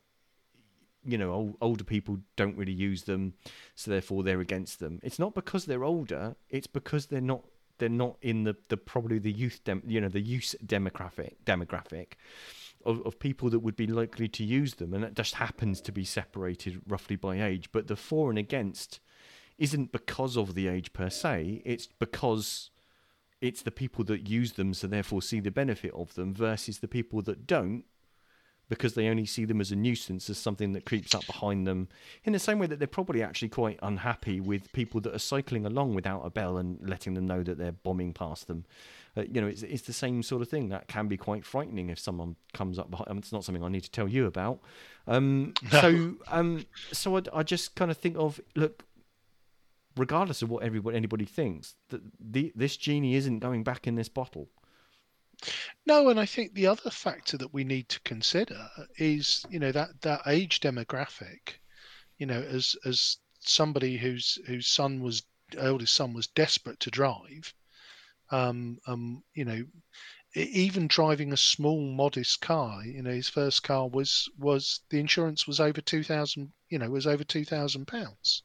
you 1.05 1.19
know 1.19 1.33
old, 1.33 1.57
older 1.61 1.85
people 1.85 2.19
don't 2.37 2.57
really 2.57 2.73
use 2.73 3.03
them, 3.03 3.35
so 3.75 3.91
therefore 3.91 4.23
they're 4.23 4.41
against 4.41 4.81
them. 4.81 5.01
It's 5.03 5.19
not 5.19 5.35
because 5.35 5.67
they're 5.67 5.85
older. 5.85 6.37
It's 6.49 6.67
because 6.67 7.07
they're 7.07 7.21
not 7.21 7.45
they're 7.79 7.89
not 7.89 8.17
in 8.23 8.45
the, 8.45 8.57
the 8.69 8.77
probably 8.77 9.19
the 9.19 9.33
youth 9.33 9.61
dem, 9.65 9.83
you 9.87 10.01
know 10.01 10.09
the 10.09 10.21
youth 10.21 10.55
demographic 10.65 11.35
demographic 11.45 12.13
of, 12.85 13.05
of 13.07 13.19
people 13.19 13.51
that 13.51 13.61
would 13.61 13.77
be 13.77 13.87
likely 13.87 14.29
to 14.29 14.45
use 14.45 14.75
them, 14.75 14.95
and 14.95 15.05
it 15.05 15.15
just 15.15 15.37
happens 15.37 15.81
to 15.81 15.93
be 15.93 16.05
separated 16.05 16.81
roughly 16.87 17.17
by 17.17 17.41
age. 17.41 17.73
But 17.73 17.89
the 17.89 17.97
for 17.97 18.31
and 18.31 18.39
against 18.39 19.01
isn't 19.59 19.93
because 19.93 20.37
of 20.37 20.55
the 20.55 20.69
age 20.69 20.93
per 20.93 21.11
se; 21.11 21.63
it's 21.65 21.89
because 21.99 22.71
it's 23.41 23.63
the 23.63 23.71
people 23.71 24.05
that 24.05 24.29
use 24.29 24.53
them, 24.53 24.75
so 24.75 24.87
therefore 24.87 25.23
see 25.23 25.41
the 25.41 25.51
benefit 25.51 25.93
of 25.95 26.15
them, 26.15 26.35
versus 26.35 26.79
the 26.79 26.89
people 26.89 27.23
that 27.23 27.47
don't, 27.47 27.85
because 28.69 28.95
they 28.95 29.09
only 29.09 29.27
see 29.27 29.45
them 29.45 29.61
as 29.61 29.71
a 29.71 29.77
nuisance, 29.77 30.31
as 30.31 30.39
something 30.39 30.73
that 30.73 30.87
creeps 30.87 31.15
up 31.15 31.27
behind 31.27 31.67
them. 31.67 31.89
In 32.25 32.33
the 32.33 32.39
same 32.39 32.59
way 32.59 32.67
that 32.67 32.79
they're 32.79 32.89
probably 32.89 33.23
actually 33.23 33.51
quite 33.51 33.79
unhappy 33.83 34.41
with 34.41 34.73
people 34.73 35.01
that 35.03 35.15
are 35.15 35.19
cycling 35.19 35.67
along 35.67 35.95
without 35.95 36.23
a 36.23 36.31
bell 36.31 36.57
and 36.57 36.79
letting 36.89 37.15
them 37.15 37.27
know 37.27 37.43
that 37.43 37.59
they're 37.59 37.73
bombing 37.73 38.13
past 38.13 38.47
them. 38.47 38.65
Uh, 39.17 39.23
you 39.31 39.41
know, 39.41 39.47
it's, 39.47 39.63
it's 39.63 39.83
the 39.83 39.93
same 39.93 40.23
sort 40.23 40.43
of 40.43 40.49
thing. 40.49 40.71
That 40.71 40.89
can 40.89 41.09
be 41.09 41.17
quite 41.17 41.45
frightening 41.45 41.91
if 41.91 41.99
someone 41.99 42.37
comes 42.53 42.79
up 42.79 42.91
behind. 42.91 43.09
I 43.09 43.13
mean, 43.13 43.19
it's 43.19 43.33
not 43.33 43.45
something 43.45 43.63
I 43.63 43.69
need 43.69 43.85
to 43.85 43.91
tell 43.91 44.09
you 44.09 44.27
about. 44.27 44.61
Um, 45.07 45.55
so, 45.71 46.15
um, 46.29 46.67
so 46.93 47.17
I, 47.19 47.23
I 47.33 47.43
just 47.43 47.75
kind 47.75 47.91
of 47.91 47.99
think 47.99 48.17
of 48.19 48.41
look, 48.57 48.85
regardless 49.97 50.43
of 50.43 50.51
what 50.51 50.65
everybody 50.65 50.97
anybody 50.97 51.27
thinks, 51.27 51.77
that 51.91 52.01
the, 52.19 52.53
this 52.57 52.77
genie 52.77 53.15
isn't 53.15 53.39
going 53.41 53.63
back 53.63 53.87
in 53.87 53.95
this 53.95 54.09
bottle. 54.09 54.49
No, 55.85 56.09
and 56.11 56.21
I 56.21 56.27
think 56.27 56.55
the 56.55 56.69
other 56.69 56.91
factor 56.91 57.37
that 57.39 57.53
we 57.53 57.65
need 57.65 57.89
to 57.89 58.01
consider 58.01 58.71
is, 58.97 59.45
you 59.51 59.59
know, 59.59 59.73
that 59.73 60.01
that 60.03 60.23
age 60.29 60.61
demographic. 60.61 61.59
You 62.19 62.27
know, 62.27 62.41
as 62.41 62.77
as 62.85 63.19
somebody 63.41 63.97
whose 63.97 64.39
whose 64.47 64.69
son 64.69 65.01
was 65.01 65.25
eldest 65.57 65.95
son 65.95 66.13
was 66.13 66.29
desperate 66.29 66.79
to 66.81 66.91
drive, 66.91 67.53
um, 68.31 68.79
um, 68.87 69.25
you 69.35 69.45
know, 69.45 69.67
even 70.35 70.87
driving 70.87 71.33
a 71.33 71.37
small, 71.37 71.81
modest 71.81 72.41
car. 72.41 72.85
You 72.85 73.03
know, 73.03 73.13
his 73.13 73.29
first 73.29 73.65
car 73.65 73.89
was 73.89 74.29
was 74.39 74.83
the 74.91 75.01
insurance 75.01 75.49
was 75.49 75.59
over 75.59 75.81
two 75.81 76.05
thousand. 76.05 76.53
You 76.69 76.79
know, 76.79 76.91
was 76.91 77.09
over 77.09 77.25
two 77.25 77.45
thousand 77.45 77.87
pounds. 77.87 78.45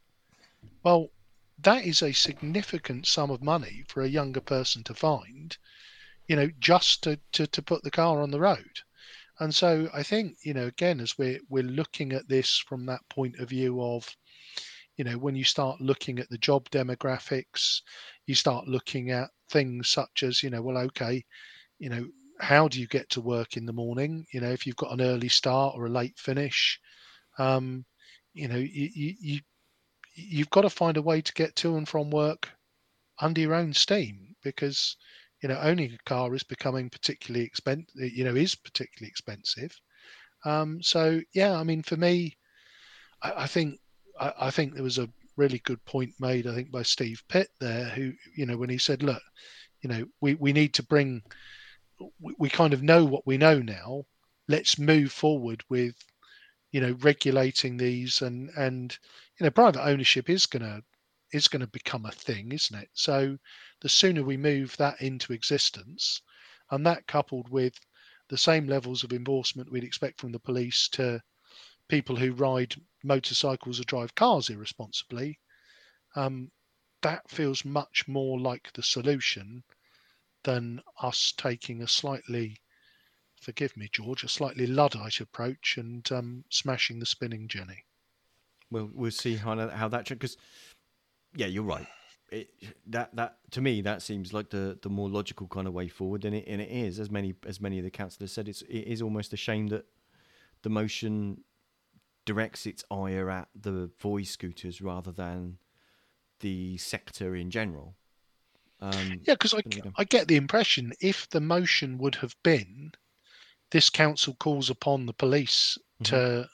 Well, 0.82 1.12
that 1.60 1.86
is 1.86 2.02
a 2.02 2.14
significant 2.14 3.06
sum 3.06 3.30
of 3.30 3.44
money 3.44 3.84
for 3.88 4.02
a 4.02 4.10
younger 4.10 4.42
person 4.42 4.84
to 4.86 4.96
find 4.96 5.56
you 6.30 6.36
know, 6.36 6.48
just 6.60 7.04
to, 7.04 7.20
to, 7.34 7.48
to 7.48 7.62
put 7.62 7.84
the 7.84 7.92
car 7.92 8.22
on 8.22 8.30
the 8.30 8.40
road. 8.40 8.80
And 9.40 9.54
so 9.54 9.90
I 9.94 10.04
think, 10.04 10.38
you 10.44 10.54
know, 10.54 10.68
again, 10.68 11.00
as 11.00 11.18
we're 11.18 11.40
we're 11.50 11.64
looking 11.64 12.14
at 12.14 12.28
this 12.30 12.58
from 12.58 12.86
that 12.86 13.02
point 13.10 13.40
of 13.40 13.50
view 13.50 13.82
of, 13.82 14.08
you 14.96 15.06
know, 15.06 15.18
when 15.18 15.36
you 15.36 15.44
start 15.44 15.82
looking 15.82 16.20
at 16.20 16.30
the 16.30 16.38
job 16.38 16.70
demographics, 16.70 17.82
you 18.28 18.36
start 18.36 18.68
looking 18.68 19.10
at 19.10 19.30
things 19.50 19.90
such 19.90 20.24
as, 20.24 20.44
you 20.44 20.52
know, 20.52 20.62
well, 20.62 20.78
okay, 20.78 21.24
you 21.80 21.90
know, 21.90 22.06
how 22.40 22.68
do 22.68 22.80
you 22.80 22.88
get 22.88 23.10
to 23.10 23.22
work 23.22 23.58
in 23.58 23.66
the 23.66 23.74
morning? 23.74 24.26
You 24.32 24.42
know, 24.42 24.52
if 24.52 24.68
you've 24.68 24.76
got 24.76 24.94
an 24.94 25.02
early 25.02 25.30
start 25.30 25.74
or 25.76 25.88
a 25.88 25.90
late 25.90 26.20
finish, 26.20 26.80
um, 27.40 27.86
you 28.34 28.48
know, 28.48 28.58
you, 28.58 28.90
you, 28.94 29.14
you 29.20 29.40
you've 30.14 30.50
got 30.52 30.62
to 30.62 30.70
find 30.70 30.98
a 30.98 31.02
way 31.02 31.22
to 31.22 31.34
get 31.34 31.56
to 31.56 31.78
and 31.78 31.88
from 31.88 32.12
work 32.12 32.50
under 33.20 33.42
your 33.42 33.56
own 33.56 33.74
steam 33.74 34.36
because 34.44 34.96
you 35.42 35.50
know, 35.50 35.60
owning 35.62 35.94
a 35.94 36.10
car 36.10 36.34
is 36.36 36.44
becoming 36.44 36.90
particularly 36.90 37.46
expensive, 37.46 37.90
you 37.96 38.24
know, 38.24 38.36
is 38.36 38.56
particularly 38.56 39.10
expensive. 39.10 39.76
Um, 40.46 40.82
so 40.82 41.22
yeah, 41.34 41.54
I 41.56 41.64
mean, 41.64 41.84
for 41.84 41.98
me, 41.98 42.38
I, 43.22 43.44
I 43.44 43.48
think 43.48 43.80
I, 44.20 44.34
I, 44.40 44.52
think 44.52 44.74
there 44.74 44.84
was 44.84 44.98
a 44.98 45.10
really 45.38 45.60
good 45.60 45.84
point 45.86 46.14
made, 46.20 46.48
I 46.48 46.56
think, 46.56 46.72
by 46.72 46.84
Steve 46.84 47.22
Pitt 47.28 47.50
there, 47.60 47.86
who 47.86 48.14
you 48.36 48.46
know, 48.46 48.58
when 48.58 48.70
he 48.70 48.78
said, 48.78 49.04
look, 49.04 49.22
you 49.82 49.90
know, 49.90 50.06
we 50.22 50.36
we 50.36 50.54
need 50.54 50.74
to 50.76 50.84
bring, 50.84 51.22
we, 52.20 52.36
we 52.38 52.50
kind 52.50 52.74
of 52.74 52.84
know 52.84 53.06
what 53.06 53.26
we 53.26 53.38
know 53.38 53.60
now. 53.60 54.04
Let's 54.48 54.80
move 54.80 55.12
forward 55.12 55.64
with, 55.70 55.96
you 56.72 56.82
know, 56.82 56.96
regulating 57.02 57.78
these 57.78 58.22
and 58.22 58.50
and 58.58 58.98
you 59.40 59.46
know, 59.46 59.52
private 59.52 59.84
ownership 59.84 60.30
is 60.30 60.46
going 60.46 60.64
to 60.64 60.82
is 61.32 61.48
going 61.48 61.62
to 61.62 61.68
become 61.68 62.06
a 62.06 62.12
thing, 62.12 62.52
isn't 62.52 62.80
it? 62.80 62.90
So 62.94 63.38
the 63.82 63.90
sooner 63.90 64.24
we 64.24 64.38
move 64.38 64.76
that 64.78 65.02
into 65.02 65.34
existence, 65.34 66.22
and 66.72 66.86
that 66.86 67.08
coupled 67.08 67.50
with 67.50 67.80
the 68.30 68.38
same 68.38 68.68
levels 68.68 69.04
of 69.04 69.12
enforcement 69.12 69.72
we'd 69.72 69.84
expect 69.84 70.20
from 70.20 70.32
the 70.32 70.40
police 70.40 70.88
to 70.90 71.22
people 71.88 72.16
who 72.16 72.32
ride 72.34 72.76
motorcycles 73.04 73.80
or 73.80 73.84
drive 73.84 74.14
cars 74.16 74.50
irresponsibly, 74.50 75.40
um, 76.16 76.52
that 77.02 77.30
feels 77.30 77.66
much 77.66 78.08
more 78.08 78.40
like 78.40 78.72
the 78.74 78.84
solution 78.84 79.64
than 80.44 80.82
us 81.02 81.34
taking 81.38 81.82
a 81.82 81.88
slightly, 81.88 82.58
forgive 83.42 83.76
me, 83.76 83.90
George, 83.92 84.24
a 84.24 84.30
slightly 84.30 84.68
luddite 84.68 85.20
approach 85.20 85.78
and 85.78 86.12
um, 86.12 86.44
smashing 86.50 87.00
the 87.00 87.06
spinning 87.06 87.48
jenny. 87.48 87.84
Well, 88.72 88.90
we'll 88.94 89.12
see 89.12 89.36
how 89.36 89.56
how 89.70 89.88
that 89.88 90.08
because 90.08 90.38
yeah, 91.36 91.48
you're 91.48 91.64
right. 91.64 91.88
It, 92.32 92.52
that 92.88 93.16
that 93.16 93.38
to 93.52 93.62
me 93.62 93.82
that 93.82 94.02
seems 94.02 94.34
like 94.34 94.50
the 94.50 94.78
the 94.82 94.90
more 94.90 95.10
logical 95.10 95.48
kind 95.48 95.68
of 95.68 95.74
way 95.74 95.88
forward, 95.88 96.26
and 96.26 96.36
it 96.36 96.46
and 96.48 96.62
it 96.62 96.70
is 96.70 97.00
as 97.00 97.10
many 97.10 97.36
as 97.46 97.60
many 97.60 97.78
of 97.80 97.84
the 97.84 97.92
councillors 97.92 98.32
said. 98.32 98.48
It's 98.48 98.62
it 98.64 98.88
is 98.88 99.02
almost 99.02 99.34
a 99.34 99.38
shame 99.38 99.68
that 99.68 99.86
the 100.62 100.70
motion 100.70 101.44
directs 102.26 102.66
its 102.66 102.84
ire 102.92 103.30
at 103.30 103.48
the 103.60 103.90
Voi 104.00 104.24
scooters 104.24 104.82
rather 104.82 105.12
than 105.12 105.58
the 106.42 106.78
sector 106.78 107.36
in 107.36 107.50
general. 107.50 107.96
Um, 108.82 109.22
Yeah, 109.24 109.34
because 109.34 109.54
I, 109.54 109.62
I 109.98 110.04
get 110.04 110.28
the 110.28 110.36
impression 110.36 110.94
if 111.02 111.28
the 111.30 111.42
motion 111.42 111.98
would 111.98 112.16
have 112.16 112.36
been 112.44 112.92
this 113.72 113.90
council 113.90 114.36
calls 114.36 114.70
upon 114.70 115.06
the 115.06 115.14
police 115.14 115.78
to 116.04 116.48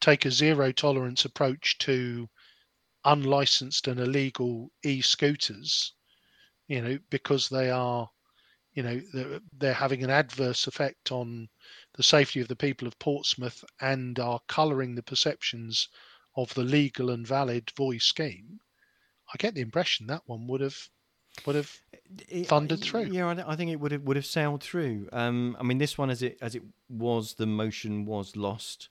take 0.00 0.24
a 0.24 0.30
zero 0.30 0.72
tolerance 0.72 1.24
approach 1.24 1.78
to 1.78 2.28
unlicensed 3.04 3.88
and 3.88 4.00
illegal 4.00 4.70
e-scooters, 4.84 5.92
you 6.66 6.82
know, 6.82 6.98
because 7.10 7.48
they 7.48 7.70
are, 7.70 8.08
you 8.72 8.82
know, 8.82 9.00
they're, 9.12 9.40
they're 9.58 9.72
having 9.72 10.04
an 10.04 10.10
adverse 10.10 10.66
effect 10.66 11.12
on 11.12 11.48
the 11.94 12.02
safety 12.02 12.40
of 12.40 12.48
the 12.48 12.56
people 12.56 12.86
of 12.86 12.98
Portsmouth 12.98 13.64
and 13.80 14.18
are 14.18 14.40
colouring 14.48 14.94
the 14.94 15.02
perceptions 15.02 15.88
of 16.36 16.52
the 16.54 16.62
legal 16.62 17.10
and 17.10 17.26
valid 17.26 17.70
Voi 17.76 17.98
scheme. 17.98 18.60
I 19.32 19.36
get 19.38 19.54
the 19.54 19.60
impression 19.60 20.06
that 20.06 20.22
one 20.26 20.46
would 20.46 20.60
have 20.60 20.78
would 21.46 21.56
have 21.56 21.70
thundered 22.46 22.80
through. 22.80 23.04
Yeah, 23.04 23.26
I, 23.26 23.52
I 23.52 23.56
think 23.56 23.70
it 23.70 23.76
would 23.80 23.92
have 23.92 24.02
would 24.02 24.16
have 24.16 24.26
sailed 24.26 24.62
through. 24.62 25.08
Um, 25.12 25.56
I 25.58 25.62
mean, 25.62 25.78
this 25.78 25.98
one 25.98 26.10
as 26.10 26.22
it 26.22 26.38
as 26.40 26.54
it 26.54 26.62
was, 26.88 27.34
the 27.34 27.46
motion 27.46 28.04
was 28.04 28.36
lost. 28.36 28.88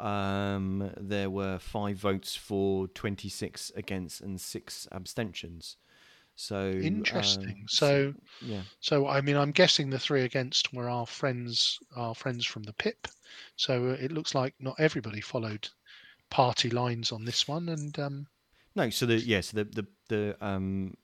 Um, 0.00 0.90
there 0.96 1.30
were 1.30 1.58
five 1.58 1.96
votes 1.96 2.34
for, 2.34 2.88
twenty 2.88 3.28
six 3.28 3.70
against, 3.76 4.20
and 4.20 4.40
six 4.40 4.88
abstentions. 4.90 5.76
So 6.36 6.70
Interesting. 6.70 7.48
um, 7.48 7.64
so, 7.68 8.14
yeah. 8.40 8.62
so 8.80 9.06
I 9.06 9.20
mean, 9.20 9.36
I'm 9.36 9.50
guessing 9.50 9.90
the 9.90 9.98
three 9.98 10.22
against 10.22 10.72
were 10.72 10.88
our 10.88 11.06
friends, 11.06 11.78
our 11.96 12.14
friends 12.14 12.46
from 12.46 12.62
the 12.62 12.72
PIP. 12.72 13.08
So 13.56 13.90
uh, 13.90 14.02
it 14.02 14.10
looks 14.10 14.34
like 14.34 14.54
not 14.58 14.76
everybody 14.78 15.20
followed 15.20 15.68
party 16.30 16.70
lines 16.70 17.12
on 17.12 17.24
this 17.24 17.46
one, 17.46 17.68
and 17.68 17.98
um, 17.98 18.26
No, 18.74 18.88
so 18.88 19.04
the 19.04 19.16
yes, 19.16 19.50
the 19.50 19.64
the 19.64 19.86
the 20.08 20.36
um, 20.40 20.96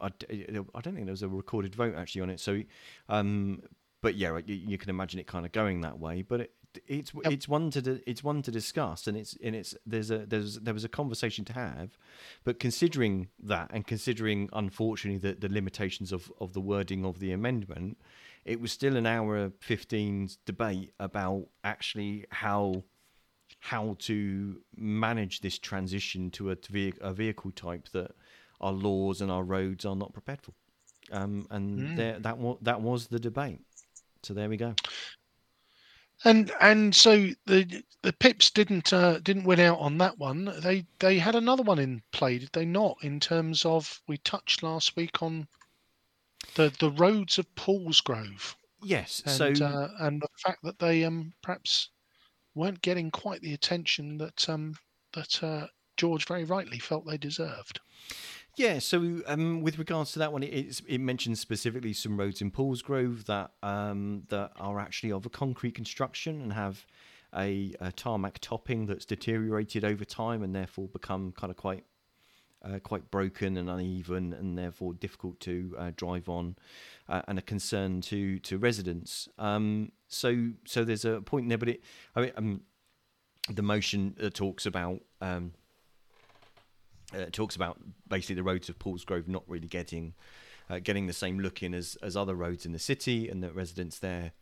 I, 0.00 0.08
I 0.08 0.80
don't 0.80 0.94
think 0.94 1.06
there 1.06 1.12
was 1.12 1.22
a 1.22 1.28
recorded 1.28 1.74
vote 1.74 1.94
actually 1.96 2.22
on 2.22 2.30
it. 2.30 2.40
So, 2.40 2.62
um, 3.08 3.62
but 4.02 4.16
yeah, 4.16 4.38
you, 4.44 4.54
you 4.54 4.78
can 4.78 4.90
imagine 4.90 5.20
it 5.20 5.26
kind 5.26 5.46
of 5.46 5.52
going 5.52 5.80
that 5.82 5.98
way. 5.98 6.22
But 6.22 6.40
it, 6.42 6.52
it's 6.86 7.12
it's 7.24 7.48
one 7.48 7.70
to 7.70 8.00
it's 8.06 8.24
one 8.24 8.42
to 8.42 8.50
discuss, 8.50 9.06
and 9.06 9.16
it's 9.16 9.36
and 9.42 9.54
it's 9.54 9.74
there's 9.86 10.10
a 10.10 10.26
there's 10.26 10.58
there 10.60 10.74
was 10.74 10.84
a 10.84 10.88
conversation 10.88 11.44
to 11.46 11.52
have, 11.52 11.96
but 12.44 12.58
considering 12.58 13.28
that 13.42 13.70
and 13.72 13.86
considering 13.86 14.48
unfortunately 14.52 15.18
the, 15.18 15.36
the 15.36 15.52
limitations 15.52 16.12
of 16.12 16.32
of 16.40 16.52
the 16.52 16.60
wording 16.60 17.04
of 17.04 17.18
the 17.18 17.32
amendment, 17.32 17.98
it 18.44 18.60
was 18.60 18.72
still 18.72 18.96
an 18.96 19.06
hour 19.06 19.50
fifteen 19.60 20.28
debate 20.46 20.92
about 20.98 21.46
actually 21.64 22.24
how 22.30 22.84
how 23.60 23.96
to 23.98 24.60
manage 24.76 25.40
this 25.40 25.58
transition 25.58 26.30
to 26.32 26.50
a, 26.50 26.56
a 27.00 27.12
vehicle 27.12 27.52
type 27.52 27.88
that 27.92 28.10
our 28.60 28.72
laws 28.72 29.20
and 29.20 29.30
our 29.30 29.44
roads 29.44 29.84
are 29.84 29.96
not 29.96 30.12
prepared 30.12 30.40
for. 30.42 30.52
Um, 31.10 31.46
and 31.50 31.78
Mm. 31.80 31.96
there, 31.96 32.18
that 32.20 32.38
was 32.38 32.58
that 32.62 32.80
was 32.80 33.08
the 33.08 33.18
debate. 33.18 33.60
So 34.22 34.34
there 34.34 34.48
we 34.48 34.56
go. 34.56 34.74
And 36.24 36.52
and 36.60 36.94
so 36.94 37.28
the 37.46 37.82
the 38.02 38.12
Pips 38.12 38.50
didn't 38.50 38.92
uh, 38.92 39.18
didn't 39.20 39.44
win 39.44 39.60
out 39.60 39.78
on 39.78 39.98
that 39.98 40.18
one. 40.18 40.52
They 40.60 40.86
they 40.98 41.18
had 41.18 41.34
another 41.34 41.62
one 41.62 41.78
in 41.78 42.02
play, 42.12 42.38
did 42.38 42.50
they 42.52 42.64
not? 42.64 42.98
In 43.02 43.20
terms 43.20 43.64
of 43.64 44.00
we 44.06 44.18
touched 44.18 44.62
last 44.62 44.96
week 44.96 45.22
on 45.22 45.46
the 46.54 46.72
the 46.78 46.90
roads 46.90 47.38
of 47.38 47.54
Paulsgrove. 47.54 48.56
Yes. 48.82 49.22
and 49.24 49.56
so 49.56 49.64
uh, 49.64 49.88
and 50.00 50.20
the 50.20 50.28
fact 50.36 50.62
that 50.64 50.78
they 50.78 51.04
um 51.04 51.32
perhaps 51.42 51.90
weren't 52.54 52.82
getting 52.82 53.10
quite 53.10 53.40
the 53.40 53.54
attention 53.54 54.18
that 54.18 54.48
um 54.48 54.74
that 55.12 55.42
uh, 55.42 55.66
George 55.96 56.26
very 56.26 56.44
rightly 56.44 56.78
felt 56.78 57.06
they 57.06 57.18
deserved. 57.18 57.80
Yeah, 58.56 58.80
so 58.80 59.22
um, 59.26 59.62
with 59.62 59.78
regards 59.78 60.12
to 60.12 60.18
that 60.18 60.32
one, 60.32 60.42
it, 60.42 60.82
it 60.86 61.00
mentions 61.00 61.40
specifically 61.40 61.94
some 61.94 62.18
roads 62.18 62.42
in 62.42 62.50
Paulsgrove 62.50 63.24
that 63.24 63.52
um, 63.62 64.24
that 64.28 64.52
are 64.56 64.78
actually 64.78 65.12
of 65.12 65.24
a 65.24 65.30
concrete 65.30 65.74
construction 65.74 66.42
and 66.42 66.52
have 66.52 66.86
a, 67.34 67.72
a 67.80 67.90
tarmac 67.92 68.38
topping 68.40 68.86
that's 68.86 69.06
deteriorated 69.06 69.84
over 69.84 70.04
time 70.04 70.42
and 70.42 70.54
therefore 70.54 70.88
become 70.88 71.32
kind 71.32 71.50
of 71.50 71.56
quite 71.56 71.84
uh, 72.62 72.78
quite 72.78 73.10
broken 73.10 73.56
and 73.56 73.70
uneven 73.70 74.32
and 74.34 74.56
therefore 74.56 74.92
difficult 74.94 75.40
to 75.40 75.74
uh, 75.78 75.90
drive 75.96 76.28
on 76.28 76.54
uh, 77.08 77.22
and 77.28 77.38
a 77.38 77.42
concern 77.42 78.02
to 78.02 78.38
to 78.40 78.58
residents. 78.58 79.28
Um, 79.38 79.92
so 80.08 80.50
so 80.66 80.84
there's 80.84 81.06
a 81.06 81.22
point 81.22 81.48
there, 81.48 81.58
but 81.58 81.70
it 81.70 81.82
I 82.14 82.20
mean 82.20 82.32
um, 82.36 82.60
the 83.48 83.62
motion 83.62 84.14
uh, 84.22 84.28
talks 84.28 84.66
about. 84.66 85.00
Um, 85.22 85.52
uh, 87.14 87.26
talks 87.30 87.56
about 87.56 87.78
basically 88.08 88.36
the 88.36 88.42
roads 88.42 88.68
of 88.68 88.78
Paulsgrove 88.78 89.28
not 89.28 89.44
really 89.46 89.68
getting 89.68 90.14
uh, 90.70 90.78
getting 90.78 91.06
the 91.06 91.12
same 91.12 91.38
look 91.38 91.62
in 91.62 91.74
as, 91.74 91.96
as 92.02 92.16
other 92.16 92.34
roads 92.34 92.64
in 92.64 92.72
the 92.72 92.78
city, 92.78 93.28
and 93.28 93.42
that 93.42 93.54
residents 93.54 93.98
there 93.98 94.32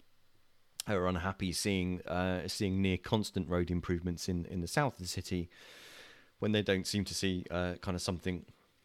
are 0.87 1.07
unhappy 1.07 1.53
seeing 1.53 2.01
uh, 2.03 2.47
seeing 2.47 2.81
near 2.83 2.97
constant 2.97 3.49
road 3.49 3.71
improvements 3.71 4.29
in, 4.29 4.47
in 4.47 4.61
the 4.61 4.68
south 4.68 4.95
of 4.95 5.01
the 5.01 5.07
city 5.07 5.49
when 6.39 6.53
they 6.53 6.62
don't 6.62 6.87
seem 6.87 7.05
to 7.05 7.14
see 7.14 7.45
uh, 7.51 7.75
kind 7.81 7.95
of 7.95 8.03
something 8.03 8.45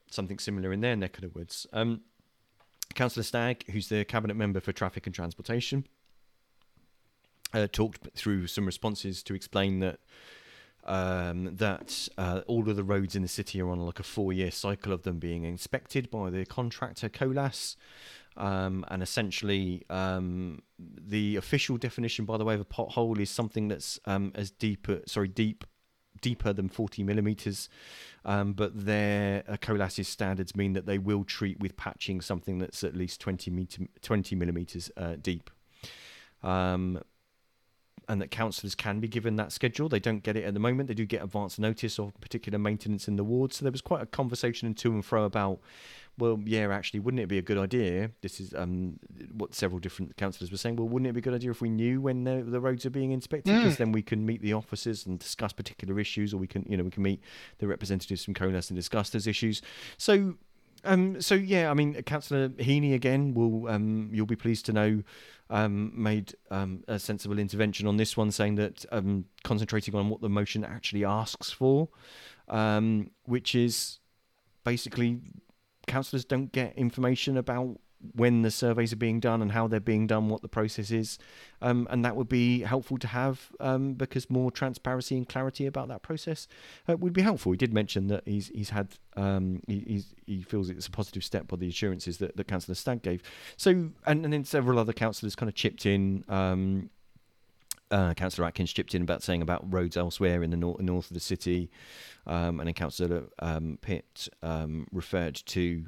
something 0.09 0.39
similar 0.39 0.71
in 0.71 0.81
their 0.81 0.95
neck 0.95 1.17
of 1.17 1.21
the 1.21 1.29
woods. 1.29 1.67
Um, 1.73 2.01
Councillor 2.93 3.23
Stagg, 3.23 3.69
who's 3.71 3.89
the 3.89 4.05
cabinet 4.05 4.35
member 4.35 4.59
for 4.59 4.71
traffic 4.71 5.05
and 5.05 5.15
transportation, 5.15 5.87
uh, 7.53 7.67
talked 7.71 8.07
through 8.15 8.47
some 8.47 8.65
responses 8.65 9.23
to 9.23 9.33
explain 9.33 9.79
that 9.79 9.99
um, 10.85 11.55
that 11.55 12.07
uh, 12.17 12.41
all 12.47 12.69
of 12.69 12.75
the 12.75 12.83
roads 12.83 13.15
in 13.15 13.21
the 13.21 13.27
city 13.27 13.61
are 13.61 13.69
on 13.69 13.79
like 13.79 13.99
a 13.99 14.03
four-year 14.03 14.51
cycle 14.51 14.91
of 14.91 15.03
them 15.03 15.19
being 15.19 15.43
inspected 15.43 16.09
by 16.09 16.29
the 16.29 16.45
contractor 16.45 17.09
Colas. 17.09 17.75
Um, 18.37 18.83
and 18.89 19.01
essentially, 19.01 19.83
um, 19.89 20.61
the 20.77 21.37
official 21.37 21.77
definition, 21.77 22.25
by 22.25 22.37
the 22.37 22.43
way, 22.43 22.53
of 22.53 22.59
a 22.59 22.65
pothole 22.65 23.19
is 23.19 23.29
something 23.29 23.69
that's 23.69 23.99
um, 24.05 24.33
as 24.35 24.51
deep, 24.51 24.87
sorry, 25.07 25.29
deep, 25.29 25.63
deeper 26.21 26.51
than 26.51 26.67
40 26.67 27.03
millimeters. 27.03 27.69
Um, 28.25 28.53
but 28.53 28.85
their 28.85 29.43
uh, 29.47 29.57
Colas's 29.57 30.07
standards 30.07 30.55
mean 30.55 30.73
that 30.73 30.85
they 30.85 30.97
will 30.97 31.23
treat 31.23 31.59
with 31.59 31.77
patching 31.77 32.19
something 32.19 32.57
that's 32.57 32.83
at 32.83 32.95
least 32.95 33.21
20 33.21 33.51
meter, 33.51 33.83
20 34.01 34.35
millimeters 34.35 34.91
uh, 34.97 35.15
deep. 35.21 35.49
Um, 36.43 37.01
and 38.07 38.21
that 38.21 38.31
councillors 38.31 38.75
can 38.75 38.99
be 38.99 39.07
given 39.07 39.35
that 39.35 39.51
schedule. 39.51 39.89
They 39.89 39.99
don't 39.99 40.23
get 40.23 40.35
it 40.35 40.43
at 40.43 40.53
the 40.53 40.59
moment. 40.59 40.87
They 40.87 40.93
do 40.93 41.05
get 41.05 41.23
advance 41.23 41.59
notice 41.59 41.99
of 41.99 42.19
particular 42.21 42.59
maintenance 42.59 43.07
in 43.07 43.15
the 43.15 43.23
ward. 43.23 43.53
So 43.53 43.65
there 43.65 43.71
was 43.71 43.81
quite 43.81 44.01
a 44.01 44.05
conversation 44.05 44.67
and 44.67 44.77
to 44.77 44.91
and 44.91 45.03
fro 45.03 45.25
about, 45.25 45.59
well, 46.17 46.39
yeah, 46.45 46.67
actually, 46.71 47.01
wouldn't 47.01 47.21
it 47.21 47.27
be 47.27 47.37
a 47.37 47.41
good 47.41 47.57
idea? 47.57 48.11
This 48.21 48.39
is 48.39 48.53
um, 48.53 48.99
what 49.33 49.53
several 49.53 49.79
different 49.79 50.15
councillors 50.17 50.51
were 50.51 50.57
saying. 50.57 50.77
Well, 50.77 50.87
wouldn't 50.87 51.09
it 51.09 51.13
be 51.13 51.19
a 51.19 51.21
good 51.21 51.33
idea 51.33 51.51
if 51.51 51.61
we 51.61 51.69
knew 51.69 51.99
when 51.99 52.23
the, 52.23 52.43
the 52.43 52.59
roads 52.59 52.85
are 52.85 52.89
being 52.89 53.11
inspected? 53.11 53.53
Mm. 53.53 53.63
Because 53.63 53.77
then 53.77 53.91
we 53.91 54.01
can 54.01 54.25
meet 54.25 54.41
the 54.41 54.53
officers 54.53 55.05
and 55.05 55.19
discuss 55.19 55.51
particular 55.51 55.99
issues, 55.99 56.33
or 56.33 56.37
we 56.37 56.47
can, 56.47 56.65
you 56.69 56.77
know, 56.77 56.83
we 56.83 56.91
can 56.91 57.03
meet 57.03 57.21
the 57.57 57.67
representatives 57.67 58.23
from 58.23 58.33
COLAS 58.33 58.69
and 58.69 58.77
discuss 58.77 59.09
those 59.09 59.27
issues. 59.27 59.61
So 59.97 60.35
um, 60.85 61.21
so 61.21 61.35
yeah, 61.35 61.69
I 61.69 61.73
mean, 61.73 61.93
Councillor 62.03 62.49
Heaney 62.49 62.93
again 62.93 63.33
will 63.33 63.67
um, 63.67 64.09
you'll 64.11 64.25
be 64.25 64.35
pleased 64.35 64.65
to 64.67 64.73
know 64.73 65.03
um, 65.49 65.91
made 65.95 66.35
um, 66.49 66.83
a 66.87 66.99
sensible 66.99 67.39
intervention 67.39 67.87
on 67.87 67.97
this 67.97 68.15
one, 68.17 68.31
saying 68.31 68.55
that 68.55 68.85
um, 68.91 69.25
concentrating 69.43 69.95
on 69.95 70.09
what 70.09 70.21
the 70.21 70.29
motion 70.29 70.63
actually 70.63 71.05
asks 71.05 71.51
for, 71.51 71.89
um, 72.47 73.11
which 73.25 73.55
is 73.55 73.99
basically 74.63 75.19
councillors 75.87 76.25
don't 76.25 76.51
get 76.51 76.75
information 76.75 77.37
about 77.37 77.79
when 78.13 78.41
the 78.41 78.51
surveys 78.51 78.93
are 78.93 78.97
being 78.97 79.19
done 79.19 79.41
and 79.41 79.51
how 79.51 79.67
they're 79.67 79.79
being 79.79 80.07
done, 80.07 80.29
what 80.29 80.41
the 80.41 80.47
process 80.47 80.91
is, 80.91 81.17
um, 81.61 81.87
and 81.89 82.03
that 82.05 82.15
would 82.15 82.29
be 82.29 82.61
helpful 82.61 82.97
to 82.97 83.07
have 83.07 83.51
um, 83.59 83.93
because 83.93 84.29
more 84.29 84.51
transparency 84.51 85.17
and 85.17 85.27
clarity 85.27 85.65
about 85.65 85.87
that 85.87 86.01
process 86.01 86.47
uh, 86.87 86.97
would 86.97 87.13
be 87.13 87.21
helpful. 87.21 87.51
He 87.51 87.57
did 87.57 87.73
mention 87.73 88.07
that 88.07 88.23
he's 88.25 88.49
he's 88.49 88.69
had 88.69 88.95
um, 89.15 89.61
he 89.67 90.03
he 90.25 90.41
feels 90.41 90.69
it's 90.69 90.87
a 90.87 90.91
positive 90.91 91.23
step 91.23 91.47
by 91.47 91.57
the 91.57 91.67
assurances 91.67 92.17
that, 92.17 92.35
that 92.37 92.47
Councillor 92.47 92.75
Stagg 92.75 93.01
gave. 93.01 93.21
So 93.57 93.91
and, 94.05 94.23
and 94.23 94.33
then 94.33 94.43
several 94.43 94.79
other 94.79 94.93
councillors 94.93 95.35
kind 95.35 95.49
of 95.49 95.55
chipped 95.55 95.85
in. 95.85 96.23
Um, 96.27 96.89
uh, 97.91 98.15
Councillor 98.15 98.47
Atkins 98.47 98.73
chipped 98.73 98.95
in 98.95 99.03
about 99.03 99.21
saying 99.21 99.43
about 99.43 99.71
roads 99.71 99.95
elsewhere 99.95 100.41
in 100.41 100.49
the 100.49 100.57
north, 100.57 100.79
north 100.81 101.11
of 101.11 101.13
the 101.13 101.19
city, 101.19 101.69
um, 102.25 102.59
and 102.59 102.67
then 102.67 102.73
Councillor 102.73 103.25
um, 103.39 103.77
Pitt 103.79 104.27
referred 104.91 105.35
to 105.35 105.85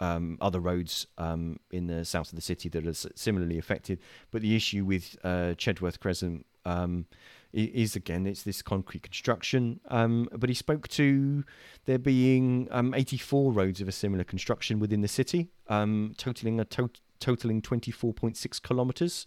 um, 0.00 0.38
other 0.40 0.60
roads 0.60 1.06
um, 1.18 1.58
in 1.70 1.86
the 1.86 2.04
south 2.04 2.30
of 2.30 2.36
the 2.36 2.42
city 2.42 2.68
that 2.68 2.86
are 2.86 3.10
similarly 3.14 3.58
affected. 3.58 3.98
But 4.30 4.42
the 4.42 4.54
issue 4.54 4.84
with 4.84 5.16
uh, 5.24 5.54
Chedworth 5.56 6.00
Crescent 6.00 6.46
um, 6.64 7.06
is 7.52 7.96
again 7.96 8.26
it's 8.26 8.42
this 8.42 8.62
concrete 8.62 9.02
construction. 9.02 9.80
Um, 9.88 10.28
but 10.32 10.48
he 10.48 10.54
spoke 10.54 10.88
to 10.88 11.44
there 11.86 11.98
being 11.98 12.68
um, 12.70 12.94
84 12.94 13.52
roads 13.52 13.80
of 13.80 13.88
a 13.88 13.92
similar 13.92 14.24
construction 14.24 14.78
within 14.78 15.00
the 15.00 15.08
city, 15.08 15.48
um, 15.68 16.14
totaling 16.16 16.60
a 16.60 16.64
to- 16.66 16.90
totaling 17.20 17.62
24.6 17.62 18.62
kilometres. 18.62 19.26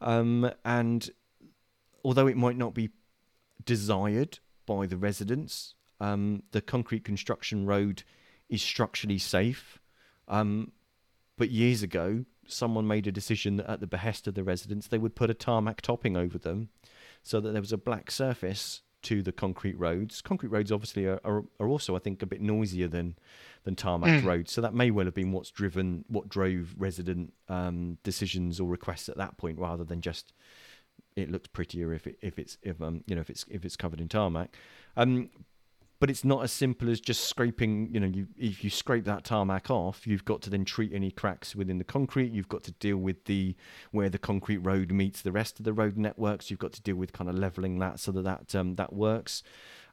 And 0.00 1.10
although 2.04 2.26
it 2.26 2.36
might 2.36 2.56
not 2.56 2.72
be 2.72 2.90
desired 3.64 4.38
by 4.64 4.86
the 4.86 4.96
residents, 4.96 5.74
the 5.98 6.62
concrete 6.64 7.04
construction 7.04 7.66
road 7.66 8.04
is 8.48 8.62
structurally 8.62 9.18
safe. 9.18 9.79
Um, 10.30 10.72
but 11.36 11.50
years 11.50 11.82
ago, 11.82 12.24
someone 12.46 12.86
made 12.86 13.06
a 13.06 13.12
decision 13.12 13.56
that 13.56 13.68
at 13.70 13.80
the 13.80 13.86
behest 13.86 14.26
of 14.26 14.34
the 14.34 14.42
residents, 14.44 14.86
they 14.86 14.98
would 14.98 15.14
put 15.14 15.30
a 15.30 15.34
tarmac 15.34 15.80
topping 15.82 16.16
over 16.16 16.38
them 16.38 16.68
so 17.22 17.40
that 17.40 17.52
there 17.52 17.60
was 17.60 17.72
a 17.72 17.78
black 17.78 18.10
surface 18.10 18.82
to 19.02 19.22
the 19.22 19.32
concrete 19.32 19.78
roads. 19.78 20.20
Concrete 20.20 20.50
roads 20.50 20.70
obviously 20.70 21.06
are, 21.06 21.20
are, 21.24 21.44
are 21.58 21.68
also, 21.68 21.96
I 21.96 21.98
think, 21.98 22.22
a 22.22 22.26
bit 22.26 22.40
noisier 22.42 22.88
than 22.88 23.16
than 23.64 23.74
tarmac 23.76 24.22
Mm. 24.22 24.24
roads. 24.24 24.52
So 24.52 24.60
that 24.60 24.74
may 24.74 24.90
well 24.90 25.06
have 25.06 25.14
been 25.14 25.32
what's 25.32 25.50
driven, 25.50 26.04
what 26.08 26.28
drove 26.28 26.74
resident 26.78 27.32
um, 27.48 27.98
decisions 28.02 28.60
or 28.60 28.68
requests 28.68 29.08
at 29.08 29.16
that 29.16 29.36
point, 29.38 29.58
rather 29.58 29.84
than 29.84 30.00
just 30.00 30.32
it 31.16 31.30
looks 31.30 31.48
prettier 31.48 31.92
if 31.92 32.06
it 32.06 32.18
if 32.20 32.38
it's 32.38 32.56
if 32.62 32.80
um 32.80 33.02
you 33.06 33.14
know 33.14 33.20
if 33.20 33.30
it's 33.30 33.44
if 33.50 33.64
it's 33.64 33.76
covered 33.76 34.00
in 34.00 34.08
tarmac. 34.08 34.54
Um, 34.96 35.30
but 36.00 36.08
it's 36.08 36.24
not 36.24 36.42
as 36.42 36.50
simple 36.50 36.88
as 36.88 36.98
just 36.98 37.26
scraping. 37.26 37.90
You 37.92 38.00
know, 38.00 38.06
you 38.06 38.26
if 38.36 38.64
you 38.64 38.70
scrape 38.70 39.04
that 39.04 39.22
tarmac 39.22 39.70
off, 39.70 40.06
you've 40.06 40.24
got 40.24 40.40
to 40.42 40.50
then 40.50 40.64
treat 40.64 40.92
any 40.92 41.10
cracks 41.10 41.54
within 41.54 41.76
the 41.76 41.84
concrete. 41.84 42.32
You've 42.32 42.48
got 42.48 42.64
to 42.64 42.72
deal 42.72 42.96
with 42.96 43.26
the 43.26 43.54
where 43.92 44.08
the 44.08 44.18
concrete 44.18 44.58
road 44.58 44.90
meets 44.90 45.20
the 45.20 45.30
rest 45.30 45.60
of 45.60 45.64
the 45.64 45.74
road 45.74 45.98
networks. 45.98 46.50
You've 46.50 46.58
got 46.58 46.72
to 46.72 46.82
deal 46.82 46.96
with 46.96 47.12
kind 47.12 47.28
of 47.28 47.36
leveling 47.36 47.78
that 47.78 48.00
so 48.00 48.10
that 48.12 48.22
that 48.22 48.54
um, 48.54 48.76
that 48.76 48.94
works. 48.94 49.42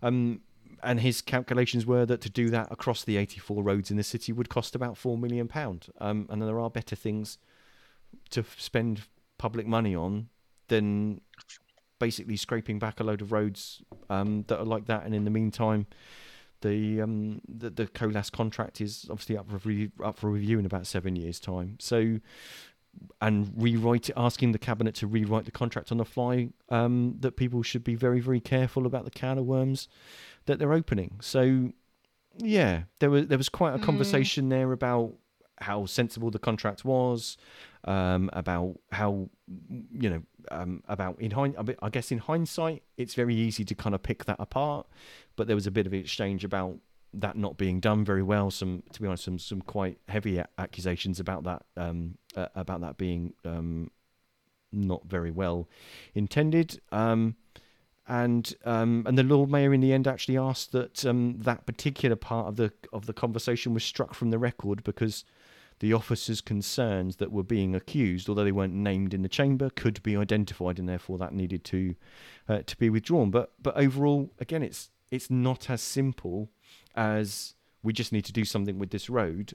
Um, 0.01 0.41
and 0.82 1.01
his 1.01 1.22
calculations 1.22 1.86
were 1.86 2.05
that 2.05 2.22
to 2.22 2.30
do 2.30 2.49
that 2.49 2.72
across 2.72 3.03
the 3.03 3.18
84 3.18 3.64
roads 3.64 3.91
in 3.91 3.97
the 3.97 4.03
city 4.03 4.32
would 4.32 4.49
cost 4.49 4.76
about 4.76 4.97
four 4.97 5.18
million 5.18 5.47
pound. 5.47 5.88
Um, 5.99 6.28
and 6.30 6.41
there 6.41 6.60
are 6.60 6.70
better 6.70 6.95
things 6.95 7.38
to 8.30 8.45
spend 8.58 9.01
public 9.38 9.68
money 9.68 9.93
on 9.93 10.30
than 10.70 11.22
basically 12.00 12.36
scraping 12.38 12.80
back 12.80 13.00
a 13.00 13.04
load 13.04 13.22
of 13.22 13.32
roads 13.32 13.82
um, 14.10 14.43
that 14.48 14.60
are 14.60 14.66
like 14.66 14.86
that. 14.86 15.06
And 15.06 15.14
in 15.16 15.24
the 15.26 15.32
meantime, 15.32 15.88
the 16.62 17.02
um, 17.02 17.41
the, 17.48 17.70
the 17.70 17.88
Colas 17.88 18.30
contract 18.30 18.82
is 18.82 19.08
obviously 19.10 19.38
up 19.38 19.50
for 19.50 19.58
re- 19.68 19.91
up 20.04 20.18
for 20.18 20.30
review 20.30 20.60
in 20.60 20.66
about 20.66 20.88
seven 20.88 21.16
years' 21.16 21.39
time. 21.39 21.78
So, 21.80 22.20
and 23.22 23.52
rewrite 23.56 24.10
it, 24.10 24.14
asking 24.18 24.54
the 24.54 24.60
cabinet 24.60 24.95
to 24.95 25.08
rewrite 25.08 25.45
the 25.45 25.52
contract 25.52 25.91
on 25.91 25.98
the 25.98 26.06
fly. 26.06 26.50
Um, 26.70 27.18
that 27.20 27.36
people 27.36 27.62
should 27.64 27.84
be 27.84 27.95
very 27.95 28.20
very 28.20 28.39
careful 28.39 28.86
about 28.86 29.06
the 29.06 29.12
can 29.12 29.38
of 29.38 29.45
worms 29.45 29.88
that 30.45 30.58
they're 30.60 30.74
opening. 30.74 31.20
So, 31.22 31.74
yeah, 32.38 32.84
there 33.00 33.10
was 33.10 33.28
there 33.28 33.38
was 33.38 33.50
quite 33.50 33.76
a 33.76 33.78
Mm. 33.78 33.84
conversation 33.84 34.50
there 34.50 34.72
about 34.72 35.14
how 35.60 35.86
sensible 35.86 36.30
the 36.32 36.39
contract 36.39 36.86
was, 36.86 37.38
um, 37.88 38.29
about 38.33 38.75
how 38.91 39.29
you 39.91 40.09
know 40.09 40.21
um, 40.51 40.83
about 40.88 41.19
in 41.19 41.31
hind- 41.31 41.55
I 41.81 41.89
guess 41.89 42.11
in 42.11 42.19
hindsight 42.19 42.83
it's 42.97 43.15
very 43.15 43.33
easy 43.33 43.63
to 43.65 43.75
kind 43.75 43.95
of 43.95 44.03
pick 44.03 44.25
that 44.25 44.38
apart, 44.39 44.85
but 45.35 45.47
there 45.47 45.55
was 45.55 45.65
a 45.65 45.71
bit 45.71 45.88
of 45.88 45.93
exchange 45.93 46.43
about 46.43 46.77
that 47.13 47.38
not 47.38 47.57
being 47.57 47.79
done 47.79 48.03
very 48.03 48.21
well. 48.21 48.51
Some, 48.51 48.83
to 48.91 49.01
be 49.01 49.07
honest, 49.07 49.23
some 49.23 49.39
some 49.39 49.61
quite 49.61 49.97
heavy 50.09 50.41
accusations 50.57 51.19
about 51.19 51.45
that 51.45 51.63
um, 51.75 52.17
uh, 52.35 52.47
about 52.53 52.81
that 52.81 52.97
being 52.97 53.33
um, 53.45 53.89
not 54.71 55.05
very 55.05 55.31
well 55.31 55.67
intended. 56.13 56.79
Um, 56.91 57.35
and 58.07 58.53
um, 58.65 59.03
and 59.05 59.17
the 59.17 59.23
Lord 59.23 59.49
Mayor 59.49 59.73
in 59.73 59.81
the 59.81 59.93
end 59.93 60.07
actually 60.07 60.38
asked 60.38 60.71
that 60.71 61.05
um, 61.05 61.38
that 61.39 61.65
particular 61.65 62.15
part 62.15 62.47
of 62.47 62.55
the 62.57 62.71
of 62.93 63.05
the 63.05 63.13
conversation 63.13 63.73
was 63.73 63.83
struck 63.83 64.13
from 64.13 64.29
the 64.29 64.39
record 64.39 64.83
because 64.83 65.25
the 65.80 65.93
officers' 65.93 66.41
concerns 66.41 67.17
that 67.17 67.32
were 67.32 67.43
being 67.43 67.75
accused, 67.75 68.28
although 68.28 68.43
they 68.43 68.51
weren't 68.51 68.73
named 68.73 69.13
in 69.13 69.21
the 69.21 69.30
chamber, 69.30 69.69
could 69.69 70.01
be 70.03 70.17
identified, 70.17 70.80
and 70.80 70.89
therefore 70.89 71.17
that 71.17 71.34
needed 71.34 71.63
to 71.65 71.95
uh, 72.49 72.61
to 72.65 72.78
be 72.78 72.89
withdrawn. 72.89 73.32
But 73.32 73.53
but 73.61 73.78
overall, 73.78 74.32
again, 74.39 74.63
it's 74.63 74.89
it's 75.11 75.30
not 75.30 75.69
as 75.69 75.82
simple 75.82 76.49
as 76.95 77.55
we 77.84 77.93
just 77.93 78.11
need 78.11 78.25
to 78.25 78.34
do 78.34 78.43
something 78.43 78.80
with 78.80 78.89
this 78.89 79.09
road. 79.09 79.53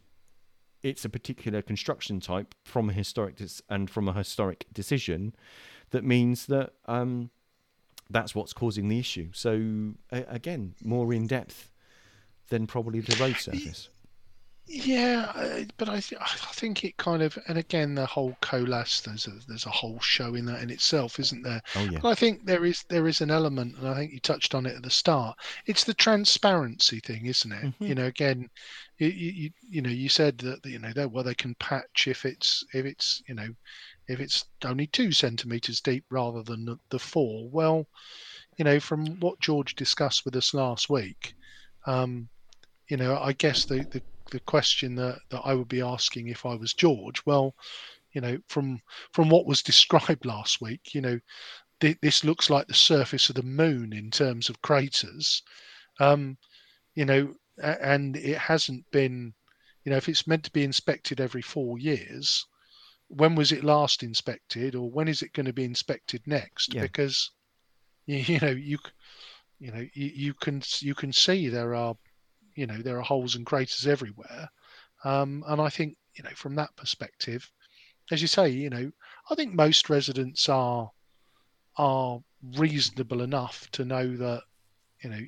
It's 0.83 1.05
a 1.05 1.09
particular 1.09 1.63
construction 1.63 2.21
type 2.21 2.55
from 2.65 2.91
a 2.91 2.93
historic 2.93 3.37
dis- 3.37 3.63
and 3.69 3.89
from 3.89 4.09
a 4.09 4.13
historic 4.13 4.67
decision 4.73 5.35
that 5.91 6.05
means 6.05 6.47
that 6.47 6.73
um, 6.87 7.31
that's 8.11 8.35
what's 8.35 8.53
causing 8.53 8.89
the 8.89 8.99
issue. 8.99 9.31
So 9.33 9.95
a 10.11 10.25
again, 10.29 10.75
more 10.85 11.13
in 11.13 11.27
depth 11.27 11.73
than 12.49 12.67
probably 12.67 13.01
the 13.01 13.17
road 13.17 13.37
surface. 13.37 13.89
Yeah, 14.67 15.33
uh, 15.35 15.65
but 15.77 15.89
I, 15.89 15.99
th- 16.01 16.21
I 16.21 16.53
think 16.53 16.85
it 16.85 16.97
kind 16.97 17.21
of, 17.23 17.37
and 17.49 17.59
again, 17.59 17.95
the 17.95 18.07
whole 18.07 18.37
colas. 18.41 19.01
There's 19.01 19.27
a 19.27 19.33
there's 19.49 19.67
a 19.67 19.71
whole 19.71 19.99
show 20.01 20.35
in 20.35 20.47
that 20.47 20.63
in 20.63 20.71
itself, 20.71 21.19
isn't 21.19 21.43
there? 21.43 21.61
Oh 21.75 21.85
yeah. 21.85 21.99
But 22.01 22.09
I 22.11 22.15
think 22.15 22.47
there 22.47 22.65
is 22.65 22.85
there 22.89 23.09
is 23.09 23.21
an 23.21 23.31
element, 23.31 23.77
and 23.77 23.89
I 23.89 23.95
think 23.95 24.13
you 24.13 24.21
touched 24.21 24.55
on 24.55 24.65
it 24.65 24.77
at 24.77 24.83
the 24.83 24.91
start. 24.91 25.37
It's 25.67 25.85
the 25.85 25.95
transparency 25.95 27.01
thing, 27.01 27.27
isn't 27.27 27.53
it? 27.53 27.65
Mhm. 27.65 27.89
You 27.89 27.95
know, 27.97 28.07
again, 28.07 28.49
you, 28.99 29.09
you 29.09 29.33
you 29.33 29.51
you 29.69 29.83
know 29.83 29.91
you 29.91 30.09
said 30.09 30.39
that 30.39 30.65
you 30.65 30.79
know 30.79 30.93
that 30.95 31.11
well 31.11 31.25
they 31.25 31.35
can 31.35 31.55
patch 31.57 32.07
if 32.07 32.25
it's 32.25 32.65
if 32.73 32.87
it's 32.87 33.21
you 33.29 33.35
know 33.35 33.49
if 34.09 34.21
it's 34.21 34.45
only 34.65 34.87
two 34.87 35.11
centimeters 35.13 35.81
deep 35.81 36.05
rather 36.11 36.43
than 36.45 36.65
the, 36.65 36.79
the 36.91 36.99
four. 36.99 37.49
Well, 37.51 37.87
you 38.59 38.65
know, 38.65 38.79
from 38.81 39.19
what 39.21 39.41
George 39.41 39.75
discussed 39.75 40.25
with 40.25 40.37
us 40.37 40.55
last 40.55 40.89
week, 40.89 41.35
um, 41.87 42.29
you 42.89 42.97
know, 42.97 43.19
I 43.19 43.33
guess 43.33 43.65
the, 43.65 43.87
the, 43.91 44.03
the 44.33 44.41
question 44.41 44.95
that, 44.97 45.21
that 45.31 45.43
I 45.45 45.55
would 45.55 45.69
be 45.69 45.83
asking 45.83 46.29
if 46.29 46.45
I 46.45 46.55
was 46.55 46.75
George, 46.75 47.25
well, 47.27 47.55
you 48.13 48.21
know, 48.21 48.39
from 48.49 48.81
from 49.13 49.29
what 49.29 49.47
was 49.47 49.63
described 49.63 50.25
last 50.25 50.61
week, 50.61 50.95
you 50.95 51.01
know, 51.01 51.21
th- 51.81 51.99
this 52.03 52.25
looks 52.25 52.51
like 52.51 52.67
the 52.67 52.75
surface 52.75 53.29
of 53.29 53.37
the 53.37 53.43
moon 53.43 53.93
in 53.93 54.11
terms 54.11 54.49
of 54.49 54.61
craters, 54.63 55.43
um, 56.01 56.37
you 56.95 57.05
know, 57.05 57.35
a- 57.59 57.85
and 57.85 58.17
it 58.17 58.39
hasn't 58.39 58.91
been, 58.91 59.35
you 59.85 59.91
know, 59.91 59.97
if 59.97 60.09
it's 60.09 60.27
meant 60.27 60.45
to 60.45 60.53
be 60.53 60.65
inspected 60.65 61.21
every 61.21 61.43
four 61.43 61.79
years, 61.79 62.47
when 63.09 63.35
was 63.35 63.53
it 63.53 63.65
last 63.65 64.03
inspected, 64.03 64.75
or 64.75 64.91
when 64.91 65.09
is 65.09 65.23
it 65.23 65.33
going 65.33 65.47
to 65.47 65.53
be 65.53 65.65
inspected 65.65 66.23
next? 66.27 66.75
Yeah. 66.75 66.83
Because, 66.83 67.31
you, 68.07 68.17
you 68.27 68.41
know, 68.41 68.51
you, 68.51 68.79
you 69.59 69.71
know, 69.71 69.87
you, 69.95 70.11
you 70.15 70.35
can 70.35 70.63
you 70.81 70.95
can 70.95 71.13
see 71.13 71.49
there 71.49 71.75
are 71.75 71.97
you 72.55 72.67
know 72.67 72.79
there 72.79 72.99
are 72.99 73.03
holes 73.03 73.35
and 73.37 73.47
craters 73.47 73.87
everywhere. 73.87 74.49
Um, 75.05 75.43
and 75.49 75.61
i 75.61 75.69
think 75.69 75.97
you 76.15 76.23
know 76.23 76.31
from 76.37 76.55
that 76.57 76.75
perspective 76.77 77.51
as 78.13 78.23
you 78.23 78.29
say 78.29 78.49
you 78.49 78.71
know 78.71 78.93
i 79.31 79.35
think 79.35 79.53
most 79.55 79.91
residents 79.91 80.49
are 80.49 80.91
are 81.77 82.21
reasonable 82.57 83.23
enough 83.23 83.69
to 83.73 83.85
know 83.85 84.17
that 84.17 84.43
you 85.03 85.11
know 85.11 85.21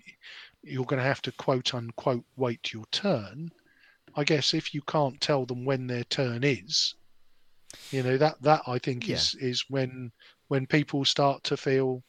you're 0.63 0.85
going 0.85 1.01
to 1.01 1.07
have 1.09 1.23
to 1.23 1.33
quote 1.33 1.75
unquote 1.75 2.25
wait 2.37 2.73
your 2.73 2.85
turn. 2.93 3.51
I 4.17 4.25
guess 4.25 4.55
if 4.55 4.73
you 4.75 4.83
can't 4.83 5.21
tell 5.21 5.45
them 5.45 5.65
when 5.65 5.87
their 5.89 6.05
turn 6.05 6.45
is 6.45 6.95
you 7.91 8.03
know 8.03 8.17
that 8.17 8.41
that 8.43 8.63
i 8.67 8.79
think 8.79 9.09
is 9.09 9.35
is 9.41 9.65
when 9.69 10.13
when 10.49 10.67
people 10.67 11.05
start 11.05 11.43
to 11.45 11.57
feel 11.57 12.03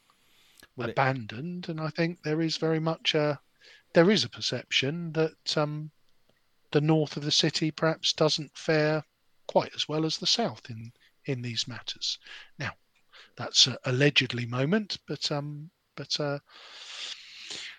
Well, 0.76 0.90
it- 0.90 0.92
abandoned. 0.92 1.70
And 1.70 1.80
i 1.82 1.90
think 1.90 2.22
there 2.22 2.42
is 2.42 2.58
very 2.58 2.80
much 2.80 3.16
a 3.16 3.40
there 3.96 4.12
is 4.12 4.26
a 4.26 4.30
perception 4.30 5.14
that 5.14 5.58
um, 5.58 5.90
the 6.72 6.82
north 6.82 7.16
of 7.16 7.24
the 7.24 7.32
city 7.32 7.72
perhaps 7.72 8.12
doesn't 8.12 8.56
fare 8.58 9.02
quite 9.48 9.74
as 9.74 9.88
well 9.88 10.06
as 10.06 10.18
the 10.18 10.28
south 10.28 10.70
in 10.70 10.92
in 11.24 11.42
these 11.42 11.68
matters. 11.68 12.20
Now, 12.60 12.72
that's 13.38 13.68
a 13.68 13.80
allegedly 13.86 14.46
moment, 14.46 14.98
but 15.08 15.32
um, 15.32 15.72
but 15.96 16.20
uh, 16.20 16.40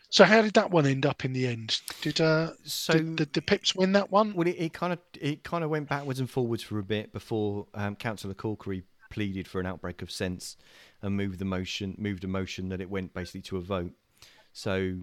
so 0.08 0.24
how 0.24 0.40
did 0.40 0.54
that 0.54 0.70
one 0.70 0.86
end 0.86 1.04
up 1.04 1.26
in 1.26 1.34
the 1.34 1.46
end? 1.46 1.78
Did 2.00 2.22
uh, 2.22 2.52
So 2.64 2.94
did, 2.94 3.16
did 3.16 3.32
the 3.34 3.42
Pips 3.42 3.74
win 3.74 3.92
that 3.92 4.10
one? 4.10 4.32
Well, 4.32 4.48
it, 4.48 4.56
it 4.58 4.72
kind 4.72 4.94
of 4.94 5.00
it 5.20 5.44
kind 5.44 5.64
of 5.64 5.70
went 5.70 5.90
backwards 5.90 6.18
and 6.18 6.30
forwards 6.30 6.62
for 6.62 6.78
a 6.78 6.82
bit 6.82 7.12
before 7.12 7.66
um, 7.74 7.94
Councillor 7.94 8.34
Corkery 8.34 8.84
pleaded 9.10 9.46
for 9.46 9.60
an 9.60 9.66
outbreak 9.66 10.00
of 10.00 10.10
sense 10.10 10.56
and 11.02 11.14
moved 11.14 11.38
the 11.38 11.44
motion 11.44 11.94
moved 11.98 12.24
a 12.24 12.28
motion 12.28 12.70
that 12.70 12.80
it 12.80 12.88
went 12.88 13.12
basically 13.12 13.42
to 13.42 13.58
a 13.58 13.60
vote. 13.60 13.92
So 14.54 15.00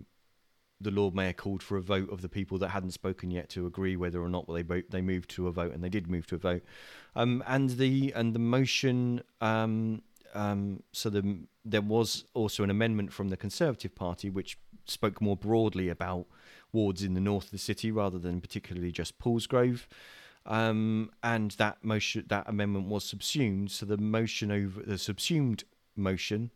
the 0.83 0.91
Lord 0.91 1.15
Mayor 1.15 1.33
called 1.33 1.63
for 1.63 1.77
a 1.77 1.81
vote 1.81 2.11
of 2.11 2.21
the 2.21 2.29
people 2.29 2.57
that 2.59 2.69
hadn't 2.69 2.91
spoken 2.91 3.31
yet 3.31 3.49
to 3.49 3.65
agree 3.65 3.95
whether 3.95 4.21
or 4.21 4.29
not 4.29 4.47
they 4.47 4.63
they 4.89 5.01
moved 5.01 5.29
to 5.31 5.47
a 5.47 5.51
vote, 5.51 5.73
and 5.73 5.83
they 5.83 5.89
did 5.89 6.09
move 6.09 6.27
to 6.27 6.35
a 6.35 6.39
vote. 6.39 6.63
Um, 7.15 7.43
and 7.47 7.71
the 7.71 8.13
and 8.15 8.33
the 8.33 8.39
motion. 8.39 9.23
Um, 9.41 10.01
um, 10.35 10.81
so 10.91 11.11
the, 11.11 11.37
there 11.63 11.81
was 11.81 12.25
also 12.33 12.63
an 12.63 12.71
amendment 12.71 13.13
from 13.13 13.29
the 13.29 13.37
Conservative 13.37 13.93
Party 13.93 14.31
which 14.31 14.57
spoke 14.85 15.21
more 15.21 15.37
broadly 15.37 15.89
about 15.89 16.25
wards 16.71 17.03
in 17.03 17.13
the 17.13 17.19
north 17.19 17.45
of 17.45 17.51
the 17.51 17.57
city 17.57 17.91
rather 17.91 18.17
than 18.17 18.41
particularly 18.41 18.91
just 18.91 19.19
Paulsgrove. 19.19 19.85
Um, 20.45 21.11
and 21.21 21.51
that 21.51 21.83
motion, 21.83 22.25
that 22.27 22.49
amendment 22.49 22.87
was 22.87 23.05
subsumed. 23.05 23.71
So 23.71 23.85
the 23.85 23.97
motion 23.97 24.51
over 24.51 24.81
the 24.81 24.97
subsumed 24.97 25.63
motion 25.95 26.51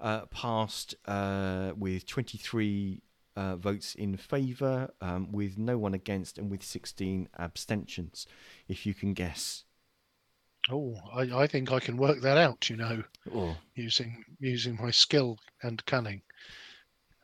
uh, 0.00 0.26
passed 0.26 0.94
uh, 1.06 1.72
with 1.76 2.06
23 2.06 3.00
uh, 3.36 3.56
votes 3.56 3.94
in 3.94 4.16
favour, 4.16 4.90
um, 5.00 5.30
with 5.32 5.58
no 5.58 5.78
one 5.78 5.94
against, 5.94 6.38
and 6.38 6.50
with 6.50 6.62
16 6.62 7.28
abstentions. 7.38 8.26
If 8.68 8.86
you 8.86 8.94
can 8.94 9.12
guess. 9.14 9.64
Oh, 10.70 10.96
I, 11.14 11.42
I 11.42 11.46
think 11.46 11.70
I 11.70 11.78
can 11.78 11.96
work 11.96 12.20
that 12.22 12.36
out. 12.38 12.68
You 12.68 12.76
know, 12.76 13.04
Oh. 13.32 13.56
using 13.74 14.24
using 14.40 14.76
my 14.82 14.90
skill 14.90 15.38
and 15.62 15.84
cunning. 15.86 16.22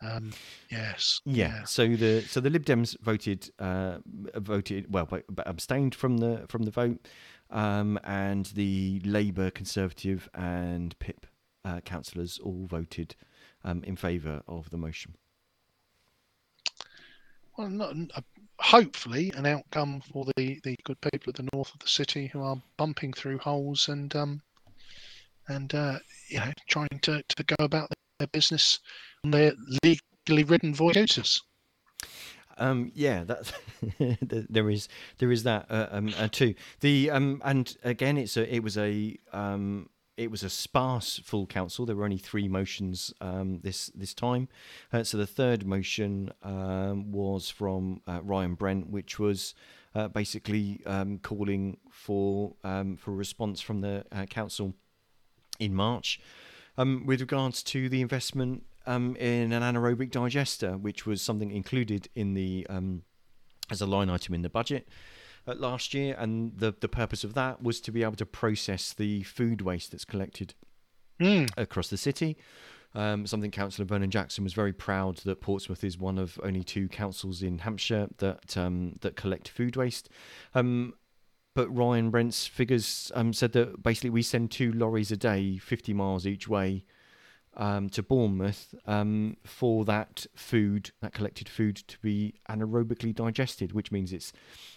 Um, 0.00 0.32
yes. 0.68 1.20
Yeah. 1.24 1.64
So 1.64 1.86
the 1.96 2.22
so 2.22 2.40
the 2.40 2.50
Lib 2.50 2.64
Dems 2.64 2.96
voted 3.00 3.50
uh, 3.58 3.98
voted 4.36 4.92
well, 4.92 5.06
but, 5.06 5.24
but 5.28 5.46
abstained 5.48 5.94
from 5.94 6.18
the 6.18 6.44
from 6.48 6.64
the 6.64 6.70
vote, 6.70 7.06
um, 7.50 7.98
and 8.04 8.46
the 8.46 9.00
Labour, 9.04 9.50
Conservative, 9.50 10.28
and 10.34 10.96
PIP 10.98 11.26
uh, 11.64 11.80
councillors 11.80 12.38
all 12.38 12.66
voted 12.66 13.14
um, 13.64 13.82
in 13.84 13.94
favour 13.96 14.42
of 14.48 14.70
the 14.70 14.76
motion. 14.76 15.14
Well, 17.56 17.68
not, 17.68 17.94
uh, 18.14 18.20
hopefully 18.58 19.32
an 19.36 19.46
outcome 19.46 20.00
for 20.12 20.24
the, 20.36 20.58
the 20.64 20.76
good 20.84 21.00
people 21.00 21.30
at 21.30 21.36
the 21.36 21.48
north 21.52 21.72
of 21.74 21.80
the 21.80 21.88
city 21.88 22.28
who 22.28 22.42
are 22.42 22.56
bumping 22.76 23.12
through 23.12 23.38
holes 23.38 23.88
and 23.88 24.14
um, 24.16 24.42
and 25.48 25.74
uh, 25.74 25.98
you 26.28 26.38
know 26.38 26.52
trying 26.68 26.98
to, 27.02 27.22
to 27.22 27.44
go 27.44 27.56
about 27.64 27.90
their 28.18 28.28
business 28.28 28.78
on 29.24 29.32
their 29.32 29.52
legally 29.84 30.44
ridden 30.44 30.74
scooters. 30.74 31.42
Um, 32.58 32.92
yeah, 32.94 33.24
that's 33.24 33.52
there 34.48 34.70
is 34.70 34.88
there 35.18 35.32
is 35.32 35.42
that 35.42 35.66
uh, 35.70 35.88
um, 35.90 36.14
uh, 36.18 36.28
too. 36.28 36.54
The 36.80 37.10
um, 37.10 37.42
and 37.44 37.76
again, 37.82 38.16
it's 38.16 38.36
a 38.36 38.54
it 38.54 38.62
was 38.62 38.78
a 38.78 39.16
um, 39.32 39.88
it 40.16 40.30
was 40.30 40.42
a 40.42 40.50
sparse 40.50 41.20
full 41.24 41.46
council. 41.46 41.86
There 41.86 41.96
were 41.96 42.04
only 42.04 42.18
three 42.18 42.48
motions 42.48 43.12
um, 43.20 43.60
this 43.62 43.86
this 43.94 44.12
time. 44.12 44.48
Uh, 44.92 45.04
so 45.04 45.16
the 45.16 45.26
third 45.26 45.66
motion 45.66 46.32
um, 46.42 47.12
was 47.12 47.48
from 47.48 48.02
uh, 48.06 48.20
Ryan 48.22 48.54
Brent, 48.54 48.90
which 48.90 49.18
was 49.18 49.54
uh, 49.94 50.08
basically 50.08 50.80
um, 50.86 51.18
calling 51.18 51.78
for 51.90 52.54
um, 52.62 52.96
for 52.96 53.12
a 53.12 53.14
response 53.14 53.60
from 53.60 53.80
the 53.80 54.04
uh, 54.12 54.26
council 54.26 54.74
in 55.58 55.74
March 55.74 56.20
um, 56.76 57.04
with 57.06 57.20
regards 57.20 57.62
to 57.62 57.88
the 57.88 58.00
investment 58.00 58.64
um, 58.86 59.16
in 59.16 59.52
an 59.52 59.62
anaerobic 59.62 60.10
digester, 60.10 60.76
which 60.76 61.06
was 61.06 61.22
something 61.22 61.50
included 61.50 62.08
in 62.14 62.34
the 62.34 62.66
as 63.70 63.80
a 63.80 63.86
line 63.86 64.10
item 64.10 64.34
in 64.34 64.42
the 64.42 64.50
budget 64.50 64.86
last 65.46 65.94
year, 65.94 66.14
and 66.18 66.52
the 66.56 66.74
the 66.80 66.88
purpose 66.88 67.24
of 67.24 67.34
that 67.34 67.62
was 67.62 67.80
to 67.82 67.92
be 67.92 68.02
able 68.02 68.16
to 68.16 68.26
process 68.26 68.92
the 68.92 69.22
food 69.24 69.60
waste 69.62 69.90
that's 69.92 70.04
collected 70.04 70.54
Mm. 71.20 71.50
across 71.56 71.88
the 71.88 71.96
city. 71.96 72.36
Um, 72.94 73.26
something 73.26 73.50
Councillor 73.50 73.86
Vernon 73.86 74.10
Jackson 74.10 74.44
was 74.44 74.52
very 74.54 74.72
proud 74.72 75.18
that 75.18 75.40
Portsmouth 75.40 75.84
is 75.84 75.96
one 75.98 76.18
of 76.18 76.38
only 76.42 76.62
two 76.64 76.88
councils 76.88 77.42
in 77.42 77.58
Hampshire 77.58 78.08
that 78.18 78.56
um, 78.56 78.96
that 79.00 79.14
collect 79.16 79.48
food 79.48 79.76
waste. 79.76 80.08
Um, 80.54 80.94
but 81.54 81.68
Ryan 81.74 82.10
Brent's 82.10 82.46
figures 82.46 83.12
um, 83.14 83.32
said 83.32 83.52
that 83.52 83.82
basically 83.82 84.10
we 84.10 84.22
send 84.22 84.50
two 84.50 84.72
lorries 84.72 85.10
a 85.12 85.16
day, 85.16 85.58
50 85.58 85.92
miles 85.92 86.26
each 86.26 86.48
way, 86.48 86.84
um, 87.56 87.88
to 87.90 88.02
Bournemouth 88.02 88.74
um, 88.86 89.36
for 89.44 89.84
that 89.84 90.26
food, 90.34 90.92
that 91.00 91.12
collected 91.12 91.48
food, 91.48 91.76
to 91.88 91.98
be 91.98 92.34
anaerobically 92.48 93.14
digested, 93.14 93.72
which 93.72 93.92
means 93.92 94.12
it's 94.12 94.32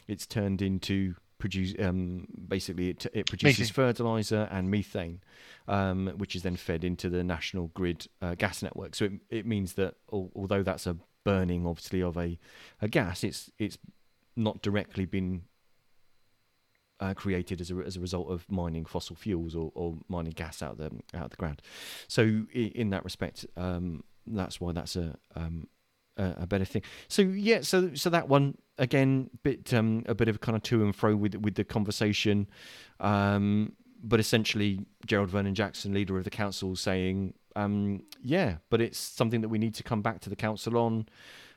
it's 0.07 0.25
turned 0.25 0.61
into 0.61 1.15
produce. 1.37 1.73
Um, 1.79 2.27
basically, 2.47 2.89
it, 2.89 3.05
it 3.13 3.27
produces 3.27 3.69
fertilizer 3.69 4.47
and 4.51 4.69
methane, 4.69 5.21
um, 5.67 6.13
which 6.17 6.35
is 6.35 6.43
then 6.43 6.55
fed 6.55 6.83
into 6.83 7.09
the 7.09 7.23
national 7.23 7.67
grid 7.67 8.07
uh, 8.21 8.35
gas 8.35 8.61
network. 8.61 8.95
So 8.95 9.05
it 9.05 9.11
it 9.29 9.45
means 9.45 9.73
that 9.73 9.95
al- 10.11 10.31
although 10.35 10.63
that's 10.63 10.87
a 10.87 10.97
burning, 11.23 11.65
obviously, 11.65 12.01
of 12.01 12.17
a, 12.17 12.37
a 12.81 12.87
gas, 12.87 13.23
it's 13.23 13.51
it's 13.57 13.77
not 14.35 14.61
directly 14.61 15.05
been 15.05 15.43
uh, 16.99 17.13
created 17.13 17.59
as 17.61 17.71
a, 17.71 17.75
as 17.77 17.97
a 17.97 17.99
result 17.99 18.29
of 18.29 18.49
mining 18.49 18.85
fossil 18.85 19.15
fuels 19.15 19.55
or, 19.55 19.71
or 19.75 19.97
mining 20.07 20.33
gas 20.35 20.61
out 20.61 20.73
of 20.73 20.77
the 20.77 20.91
out 21.17 21.25
of 21.25 21.29
the 21.31 21.35
ground. 21.37 21.61
So 22.07 22.23
i- 22.55 22.71
in 22.75 22.89
that 22.91 23.03
respect, 23.03 23.45
um, 23.57 24.03
that's 24.25 24.59
why 24.61 24.71
that's 24.71 24.95
a 24.95 25.15
um, 25.35 25.67
a, 26.17 26.33
a 26.41 26.47
better 26.47 26.65
thing. 26.65 26.83
So 27.07 27.21
yeah, 27.21 27.61
so 27.61 27.93
so 27.95 28.09
that 28.09 28.27
one 28.29 28.57
again, 28.77 29.29
bit 29.43 29.73
um, 29.73 30.03
a 30.07 30.15
bit 30.15 30.27
of 30.27 30.39
kind 30.41 30.55
of 30.55 30.63
to 30.63 30.83
and 30.83 30.95
fro 30.95 31.15
with 31.15 31.35
with 31.35 31.55
the 31.55 31.63
conversation, 31.63 32.47
um, 32.99 33.73
but 34.03 34.19
essentially 34.19 34.85
Gerald 35.05 35.29
Vernon 35.29 35.55
Jackson, 35.55 35.93
leader 35.93 36.17
of 36.17 36.23
the 36.23 36.29
council, 36.29 36.75
saying, 36.75 37.33
um, 37.55 38.03
yeah, 38.21 38.57
but 38.69 38.81
it's 38.81 38.97
something 38.97 39.41
that 39.41 39.49
we 39.49 39.57
need 39.57 39.75
to 39.75 39.83
come 39.83 40.01
back 40.01 40.19
to 40.21 40.29
the 40.29 40.35
council 40.35 40.77
on. 40.77 41.07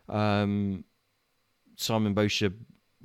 Um, 0.08 0.84
Simon 1.76 2.12
Bosher 2.14 2.52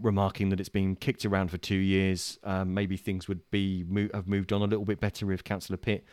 remarking 0.01 0.49
that 0.49 0.59
it's 0.59 0.69
been 0.69 0.95
kicked 0.95 1.25
around 1.25 1.51
for 1.51 1.57
two 1.57 1.75
years. 1.75 2.39
Um, 2.43 2.73
maybe 2.73 2.97
things 2.97 3.27
would 3.27 3.49
be 3.51 3.85
mo- 3.87 4.09
have 4.13 4.27
moved 4.27 4.51
on 4.51 4.61
a 4.61 4.65
little 4.65 4.85
bit 4.85 4.99
better 4.99 5.31
if 5.31 5.43
Councillor 5.43 5.77
Pitt 5.77 6.03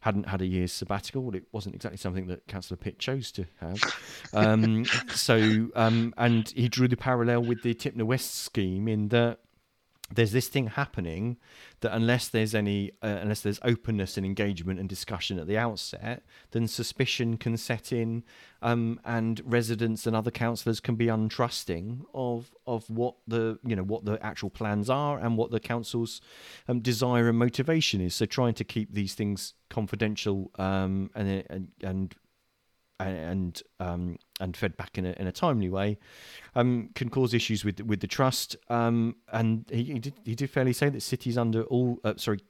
hadn't 0.00 0.28
had 0.28 0.40
a 0.42 0.46
year's 0.46 0.72
sabbatical. 0.72 1.22
Well, 1.22 1.34
it 1.34 1.44
wasn't 1.52 1.74
exactly 1.74 1.98
something 1.98 2.26
that 2.28 2.46
Councillor 2.46 2.76
Pitt 2.76 2.98
chose 2.98 3.32
to 3.32 3.46
have. 3.60 3.82
Um, 4.32 4.84
so, 5.14 5.68
um, 5.74 6.14
and 6.16 6.48
he 6.50 6.68
drew 6.68 6.88
the 6.88 6.96
parallel 6.96 7.42
with 7.42 7.62
the 7.62 7.74
Tipner 7.74 8.04
West 8.04 8.34
scheme 8.34 8.88
in 8.88 9.08
that 9.08 9.40
there's 10.12 10.32
this 10.32 10.48
thing 10.48 10.68
happening 10.68 11.36
that 11.80 11.94
unless 11.94 12.28
there's 12.28 12.54
any 12.54 12.90
uh, 13.02 13.18
unless 13.20 13.40
there's 13.40 13.60
openness 13.62 14.16
and 14.16 14.26
engagement 14.26 14.80
and 14.80 14.88
discussion 14.88 15.38
at 15.38 15.46
the 15.46 15.56
outset 15.56 16.24
then 16.50 16.66
suspicion 16.66 17.36
can 17.36 17.56
set 17.56 17.92
in 17.92 18.22
um, 18.62 19.00
and 19.04 19.40
residents 19.44 20.06
and 20.06 20.14
other 20.14 20.30
councillors 20.30 20.80
can 20.80 20.94
be 20.94 21.06
untrusting 21.06 22.00
of 22.12 22.50
of 22.66 22.88
what 22.90 23.14
the 23.26 23.58
you 23.64 23.74
know 23.74 23.82
what 23.82 24.04
the 24.04 24.24
actual 24.24 24.50
plans 24.50 24.90
are 24.90 25.18
and 25.18 25.36
what 25.36 25.50
the 25.50 25.60
council's 25.60 26.20
um, 26.68 26.80
desire 26.80 27.28
and 27.28 27.38
motivation 27.38 28.00
is. 28.00 28.14
So 28.14 28.26
trying 28.26 28.54
to 28.54 28.64
keep 28.64 28.92
these 28.92 29.14
things 29.14 29.54
confidential 29.70 30.50
um, 30.58 31.10
and 31.14 31.44
and 31.48 31.68
and 31.82 32.14
and 33.06 33.62
um, 33.78 34.18
and 34.40 34.56
fed 34.56 34.76
back 34.76 34.98
in 34.98 35.06
a, 35.06 35.10
in 35.12 35.26
a 35.26 35.32
timely 35.32 35.68
way, 35.68 35.98
um, 36.54 36.90
can 36.94 37.08
cause 37.08 37.34
issues 37.34 37.64
with 37.64 37.80
with 37.80 38.00
the 38.00 38.06
trust. 38.06 38.56
Um, 38.68 39.16
and 39.32 39.64
he, 39.70 39.84
he 39.84 39.98
did 39.98 40.14
he 40.24 40.34
did 40.34 40.50
fairly 40.50 40.72
say 40.72 40.88
that 40.88 41.02
cities 41.02 41.38
under 41.38 41.62
all 41.64 41.98
uh, 42.04 42.14
sorry 42.16 42.40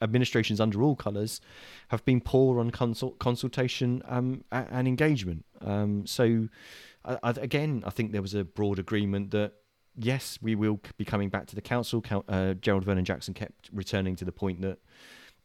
administrations 0.00 0.60
under 0.60 0.82
all 0.82 0.94
colours 0.94 1.40
have 1.88 2.04
been 2.04 2.20
poor 2.20 2.60
on 2.60 2.70
consult, 2.70 3.18
consultation 3.18 4.00
um, 4.06 4.44
a- 4.52 4.66
and 4.70 4.86
engagement. 4.86 5.44
Um, 5.60 6.06
so 6.06 6.48
I, 7.04 7.18
I, 7.22 7.30
again, 7.30 7.82
I 7.84 7.90
think 7.90 8.12
there 8.12 8.22
was 8.22 8.34
a 8.34 8.44
broad 8.44 8.78
agreement 8.78 9.32
that 9.32 9.54
yes, 9.96 10.38
we 10.40 10.54
will 10.54 10.80
be 10.96 11.04
coming 11.04 11.28
back 11.28 11.46
to 11.48 11.56
the 11.56 11.60
council. 11.60 12.04
Uh, 12.28 12.54
Gerald 12.54 12.84
Vernon 12.84 13.04
Jackson 13.04 13.34
kept 13.34 13.68
returning 13.72 14.14
to 14.16 14.24
the 14.24 14.32
point 14.32 14.60
that 14.62 14.78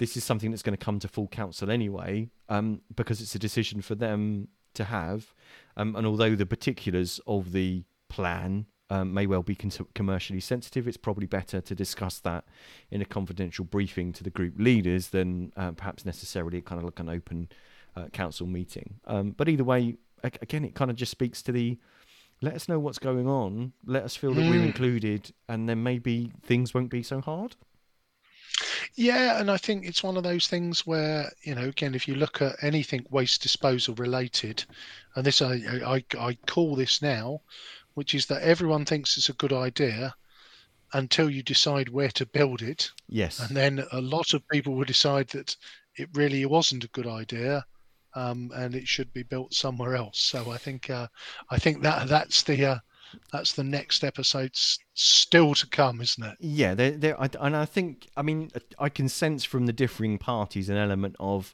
this 0.03 0.17
is 0.17 0.23
something 0.25 0.51
that's 0.51 0.63
going 0.67 0.77
to 0.77 0.85
come 0.85 0.99
to 0.99 1.07
full 1.07 1.29
council 1.29 1.71
anyway, 1.71 2.29
um, 2.49 2.81
because 2.93 3.21
it's 3.21 3.35
a 3.35 3.39
decision 3.39 3.81
for 3.81 3.95
them 3.95 4.49
to 4.73 4.83
have. 4.83 5.33
Um, 5.77 5.95
and 5.95 6.05
although 6.05 6.35
the 6.35 6.45
particulars 6.45 7.21
of 7.25 7.53
the 7.53 7.83
plan 8.09 8.65
um, 8.89 9.13
may 9.13 9.25
well 9.25 9.43
be 9.43 9.55
con- 9.55 9.87
commercially 9.95 10.41
sensitive, 10.41 10.89
it's 10.89 10.97
probably 10.97 11.25
better 11.25 11.61
to 11.61 11.73
discuss 11.73 12.19
that 12.19 12.43
in 12.91 13.01
a 13.01 13.05
confidential 13.05 13.63
briefing 13.63 14.11
to 14.17 14.23
the 14.25 14.29
group 14.29 14.55
leaders 14.57 15.07
than 15.15 15.53
uh, 15.55 15.71
perhaps 15.71 16.03
necessarily 16.05 16.61
kind 16.61 16.79
of 16.79 16.83
like 16.83 16.99
an 16.99 17.07
open 17.07 17.47
uh, 17.95 18.07
council 18.21 18.45
meeting. 18.45 18.95
Um, 19.07 19.31
but 19.31 19.47
either 19.47 19.63
way, 19.63 19.95
again, 20.23 20.65
it 20.65 20.75
kind 20.75 20.91
of 20.91 20.97
just 20.97 21.11
speaks 21.11 21.41
to 21.43 21.53
the 21.53 21.77
let 22.41 22.55
us 22.55 22.67
know 22.67 22.77
what's 22.77 22.99
going 22.99 23.25
on, 23.25 23.71
let 23.85 24.03
us 24.03 24.17
feel 24.17 24.33
that 24.33 24.41
we're 24.51 24.59
Mm. 24.59 24.65
included, 24.65 25.31
and 25.47 25.69
then 25.69 25.81
maybe 25.81 26.33
things 26.41 26.73
won't 26.73 26.89
be 26.89 27.01
so 27.01 27.21
hard. 27.21 27.55
Yeah, 28.95 29.39
and 29.39 29.49
I 29.51 29.57
think 29.57 29.85
it's 29.85 30.03
one 30.03 30.17
of 30.17 30.23
those 30.23 30.47
things 30.47 30.85
where 30.85 31.31
you 31.43 31.55
know, 31.55 31.65
again, 31.69 31.95
if 31.95 32.07
you 32.07 32.15
look 32.15 32.41
at 32.41 32.55
anything 32.61 33.05
waste 33.09 33.41
disposal 33.41 33.95
related, 33.95 34.65
and 35.15 35.25
this 35.25 35.41
I 35.41 35.55
I, 35.85 36.03
I 36.19 36.37
call 36.47 36.75
this 36.75 37.01
now, 37.01 37.41
which 37.93 38.15
is 38.15 38.25
that 38.27 38.41
everyone 38.41 38.85
thinks 38.85 39.17
it's 39.17 39.29
a 39.29 39.33
good 39.33 39.53
idea 39.53 40.15
until 40.93 41.29
you 41.29 41.41
decide 41.43 41.89
where 41.89 42.09
to 42.11 42.25
build 42.27 42.61
it, 42.61 42.91
Yes. 43.09 43.39
and 43.39 43.55
then 43.57 43.83
a 43.91 44.01
lot 44.01 44.33
of 44.33 44.47
people 44.49 44.75
will 44.75 44.85
decide 44.85 45.27
that 45.29 45.55
it 45.97 46.09
really 46.13 46.45
wasn't 46.45 46.83
a 46.83 46.89
good 46.89 47.07
idea, 47.07 47.65
um, 48.15 48.51
and 48.55 48.75
it 48.75 48.87
should 48.87 49.11
be 49.13 49.23
built 49.23 49.53
somewhere 49.53 49.95
else. 49.95 50.19
So 50.19 50.51
I 50.51 50.57
think 50.57 50.89
uh, 50.89 51.07
I 51.49 51.57
think 51.57 51.81
that 51.83 52.07
that's 52.07 52.43
the 52.43 52.65
uh, 52.65 52.79
that's 53.31 53.53
the 53.53 53.63
next 53.63 54.03
episode 54.03 54.51
s- 54.53 54.77
still 54.93 55.53
to 55.55 55.67
come, 55.67 56.01
isn't 56.01 56.23
it? 56.23 56.37
Yeah, 56.39 56.75
there, 56.75 56.91
there, 56.91 57.19
I, 57.21 57.29
and 57.39 57.55
I 57.55 57.65
think, 57.65 58.07
I 58.15 58.21
mean, 58.21 58.51
I 58.79 58.89
can 58.89 59.09
sense 59.09 59.43
from 59.43 59.65
the 59.65 59.73
differing 59.73 60.17
parties 60.17 60.69
an 60.69 60.77
element 60.77 61.15
of 61.19 61.53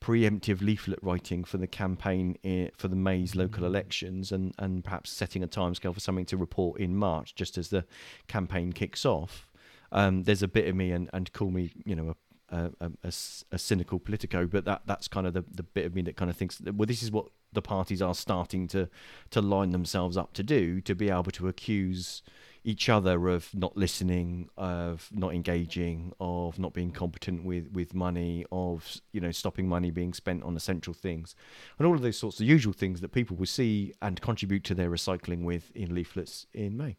preemptive 0.00 0.60
leaflet 0.60 0.98
writing 1.02 1.44
for 1.44 1.56
the 1.56 1.66
campaign 1.66 2.36
i- 2.44 2.70
for 2.76 2.88
the 2.88 2.96
May's 2.96 3.34
local 3.34 3.64
elections, 3.64 4.32
and 4.32 4.54
and 4.58 4.84
perhaps 4.84 5.10
setting 5.10 5.42
a 5.42 5.48
timescale 5.48 5.94
for 5.94 6.00
something 6.00 6.26
to 6.26 6.36
report 6.36 6.78
in 6.78 6.94
March, 6.96 7.34
just 7.34 7.56
as 7.56 7.68
the 7.70 7.86
campaign 8.28 8.72
kicks 8.72 9.06
off. 9.06 9.48
Um, 9.92 10.24
there's 10.24 10.42
a 10.42 10.48
bit 10.48 10.68
of 10.68 10.74
me, 10.76 10.90
and, 10.92 11.08
and 11.14 11.32
call 11.32 11.50
me, 11.50 11.70
you 11.86 11.94
know, 11.96 12.16
a, 12.50 12.56
a, 12.56 12.70
a, 12.80 12.90
a, 13.04 13.12
a 13.52 13.58
cynical 13.58 13.98
politico, 13.98 14.46
but 14.46 14.66
that 14.66 14.82
that's 14.84 15.08
kind 15.08 15.26
of 15.26 15.32
the, 15.32 15.44
the 15.50 15.62
bit 15.62 15.86
of 15.86 15.94
me 15.94 16.02
that 16.02 16.16
kind 16.16 16.30
of 16.30 16.36
thinks, 16.36 16.60
well, 16.60 16.86
this 16.86 17.02
is 17.02 17.10
what 17.10 17.26
the 17.54 17.62
parties 17.62 18.02
are 18.02 18.14
starting 18.14 18.66
to 18.68 18.88
to 19.30 19.40
line 19.40 19.70
themselves 19.70 20.16
up 20.18 20.34
to 20.34 20.42
do 20.42 20.80
to 20.82 20.94
be 20.94 21.08
able 21.08 21.30
to 21.30 21.48
accuse 21.48 22.20
each 22.64 22.88
other 22.88 23.28
of 23.28 23.54
not 23.54 23.76
listening, 23.76 24.48
of 24.56 25.08
not 25.12 25.34
engaging, 25.34 26.12
of 26.18 26.58
not 26.58 26.72
being 26.72 26.90
competent 26.90 27.44
with, 27.44 27.70
with 27.72 27.94
money, 27.94 28.46
of 28.50 29.00
you 29.12 29.20
know 29.20 29.30
stopping 29.30 29.68
money 29.68 29.90
being 29.90 30.14
spent 30.14 30.42
on 30.42 30.56
essential 30.56 30.94
things, 30.94 31.36
and 31.78 31.86
all 31.86 31.94
of 31.94 32.02
those 32.02 32.16
sorts 32.16 32.40
of 32.40 32.46
usual 32.46 32.72
things 32.72 33.00
that 33.02 33.12
people 33.12 33.36
will 33.36 33.46
see 33.46 33.92
and 34.00 34.20
contribute 34.20 34.64
to 34.64 34.74
their 34.74 34.90
recycling 34.90 35.44
with 35.44 35.70
in 35.74 35.94
leaflets 35.94 36.46
in 36.54 36.76
May. 36.76 36.96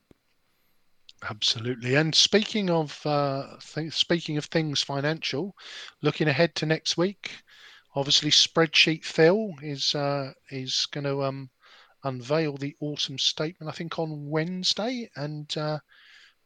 Absolutely. 1.28 1.96
And 1.96 2.14
speaking 2.14 2.70
of 2.70 3.04
uh, 3.06 3.58
th- 3.74 3.94
speaking 3.94 4.38
of 4.38 4.46
things 4.46 4.84
financial, 4.84 5.56
looking 6.02 6.28
ahead 6.28 6.54
to 6.56 6.68
next 6.68 6.98
week, 6.98 7.32
obviously 7.96 8.30
spreadsheet 8.30 9.04
Phil 9.04 9.54
is 9.64 9.96
uh, 9.96 10.34
is 10.52 10.86
going 10.92 11.06
to 11.06 11.24
um, 11.24 11.50
unveil 12.06 12.56
the 12.56 12.76
autumn 12.80 13.18
statement, 13.18 13.70
I 13.70 13.76
think, 13.76 14.00
on 14.00 14.30
Wednesday. 14.30 15.10
And 15.16 15.56
uh, 15.58 15.80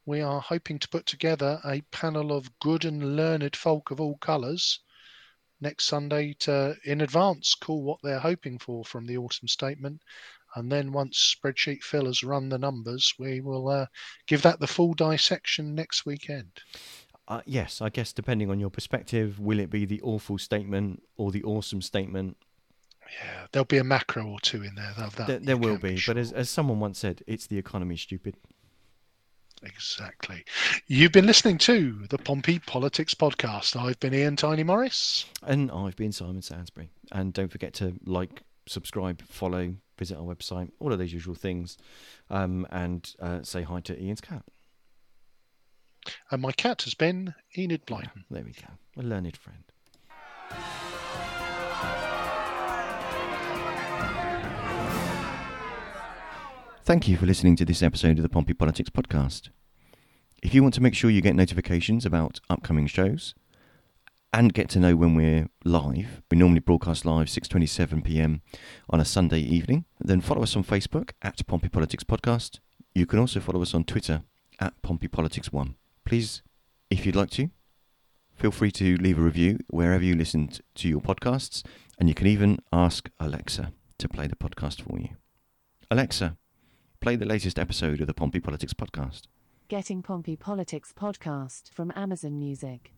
we 0.05 0.21
are 0.21 0.41
hoping 0.41 0.79
to 0.79 0.89
put 0.89 1.05
together 1.05 1.59
a 1.63 1.81
panel 1.91 2.31
of 2.31 2.59
good 2.59 2.85
and 2.85 3.15
learned 3.15 3.55
folk 3.55 3.91
of 3.91 4.01
all 4.01 4.17
colours 4.17 4.79
next 5.61 5.85
Sunday 5.85 6.33
to, 6.39 6.75
in 6.85 7.01
advance, 7.01 7.53
call 7.53 7.83
what 7.83 7.99
they're 8.01 8.19
hoping 8.19 8.57
for 8.57 8.83
from 8.85 9.05
the 9.05 9.17
autumn 9.17 9.47
statement. 9.47 10.01
And 10.55 10.71
then 10.71 10.91
once 10.91 11.35
spreadsheet 11.35 11.83
has 11.91 12.23
run 12.23 12.49
the 12.49 12.57
numbers, 12.57 13.13
we 13.19 13.41
will 13.41 13.67
uh, 13.67 13.85
give 14.25 14.41
that 14.43 14.59
the 14.59 14.67
full 14.67 14.93
dissection 14.93 15.75
next 15.75 16.05
weekend. 16.05 16.61
Uh, 17.27 17.41
yes, 17.45 17.81
I 17.81 17.89
guess 17.89 18.11
depending 18.11 18.49
on 18.49 18.59
your 18.59 18.71
perspective, 18.71 19.39
will 19.39 19.59
it 19.59 19.69
be 19.69 19.85
the 19.85 20.01
awful 20.01 20.39
statement 20.39 21.03
or 21.17 21.31
the 21.31 21.43
awesome 21.43 21.83
statement 21.83 22.37
yeah, 23.23 23.47
there'll 23.51 23.65
be 23.65 23.77
a 23.77 23.83
macro 23.83 24.25
or 24.25 24.39
two 24.39 24.63
in 24.63 24.75
there. 24.75 24.93
That, 24.97 25.27
there, 25.27 25.39
there 25.39 25.57
will 25.57 25.77
be, 25.77 25.91
be 25.91 25.97
sure. 25.97 26.13
but 26.13 26.19
as, 26.19 26.31
as 26.31 26.49
someone 26.49 26.79
once 26.79 26.99
said, 26.99 27.23
it's 27.27 27.47
the 27.47 27.57
economy, 27.57 27.97
stupid. 27.97 28.35
Exactly. 29.63 30.45
You've 30.87 31.11
been 31.11 31.25
listening 31.25 31.57
to 31.59 32.05
the 32.09 32.17
Pompey 32.17 32.59
Politics 32.59 33.13
Podcast. 33.13 33.75
I've 33.75 33.99
been 33.99 34.13
Ian 34.13 34.35
Tiny 34.35 34.63
Morris. 34.63 35.25
And 35.43 35.69
I've 35.71 35.97
been 35.97 36.11
Simon 36.11 36.41
Sansbury. 36.41 36.89
And 37.11 37.33
don't 37.33 37.51
forget 37.51 37.73
to 37.75 37.93
like, 38.05 38.43
subscribe, 38.67 39.21
follow, 39.23 39.75
visit 39.97 40.17
our 40.17 40.23
website, 40.23 40.71
all 40.79 40.93
of 40.93 40.99
those 40.99 41.11
usual 41.11 41.35
things, 41.35 41.77
um, 42.29 42.65
and 42.71 43.13
uh, 43.19 43.43
say 43.43 43.63
hi 43.63 43.81
to 43.81 44.01
Ian's 44.01 44.21
cat. 44.21 44.43
And 46.31 46.41
my 46.41 46.53
cat 46.53 46.83
has 46.83 46.93
been 46.93 47.33
Enid 47.57 47.85
Blyton. 47.85 48.23
There 48.31 48.43
we 48.43 48.53
go. 48.53 48.69
A 48.97 49.03
learned 49.03 49.35
friend. 49.35 49.63
Thank 56.89 57.07
you 57.07 57.17
for 57.17 57.27
listening 57.27 57.55
to 57.57 57.65
this 57.65 57.83
episode 57.83 58.17
of 58.17 58.23
the 58.23 58.29
Pompey 58.29 58.55
Politics 58.55 58.89
Podcast. 58.89 59.49
If 60.41 60.55
you 60.55 60.63
want 60.63 60.73
to 60.73 60.81
make 60.81 60.95
sure 60.95 61.11
you 61.11 61.21
get 61.21 61.35
notifications 61.35 62.03
about 62.03 62.39
upcoming 62.49 62.87
shows 62.87 63.35
and 64.33 64.55
get 64.55 64.69
to 64.69 64.79
know 64.79 64.95
when 64.95 65.13
we're 65.13 65.49
live, 65.63 66.23
we 66.31 66.37
normally 66.39 66.61
broadcast 66.61 67.05
live 67.05 67.27
6:27 67.27 68.03
p.m. 68.03 68.41
on 68.89 68.99
a 68.99 69.05
Sunday 69.05 69.39
evening. 69.39 69.85
Then 69.99 70.19
follow 70.19 70.41
us 70.41 70.55
on 70.55 70.63
Facebook 70.63 71.11
at 71.21 71.45
Pompey 71.45 71.69
Politics 71.69 72.03
Podcast. 72.03 72.57
You 72.95 73.05
can 73.05 73.19
also 73.19 73.39
follow 73.39 73.61
us 73.61 73.75
on 73.75 73.83
Twitter 73.83 74.23
at 74.59 74.73
Pompey 74.81 75.07
Politics 75.07 75.53
One. 75.53 75.75
Please, 76.05 76.41
if 76.89 77.05
you'd 77.05 77.15
like 77.15 77.29
to, 77.29 77.51
feel 78.33 78.49
free 78.49 78.71
to 78.71 78.97
leave 78.97 79.19
a 79.19 79.21
review 79.21 79.59
wherever 79.69 80.03
you 80.03 80.15
listen 80.15 80.49
to 80.73 80.89
your 80.89 81.01
podcasts, 81.01 81.63
and 81.99 82.09
you 82.09 82.15
can 82.15 82.25
even 82.25 82.57
ask 82.73 83.11
Alexa 83.19 83.73
to 83.99 84.09
play 84.09 84.25
the 84.25 84.35
podcast 84.35 84.81
for 84.81 84.97
you. 84.97 85.09
Alexa, 85.91 86.35
play 87.01 87.15
the 87.15 87.25
latest 87.25 87.57
episode 87.57 88.01
of 88.01 88.07
the 88.07 88.13
Pompey 88.13 88.39
Politics 88.39 88.73
Podcast. 88.73 89.23
Getting 89.69 90.01
Pompey 90.01 90.35
Politics 90.35 90.93
Podcast 90.97 91.71
from 91.71 91.93
Amazon 91.95 92.37
Music. 92.39 92.91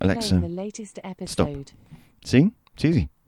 Alexa, 0.00 0.36
Playing 0.38 0.42
the 0.42 0.62
latest 0.62 0.98
episode. 1.02 1.68
Stop. 1.68 1.76
See? 2.24 2.50
It's 2.74 2.84
easy. 2.84 3.10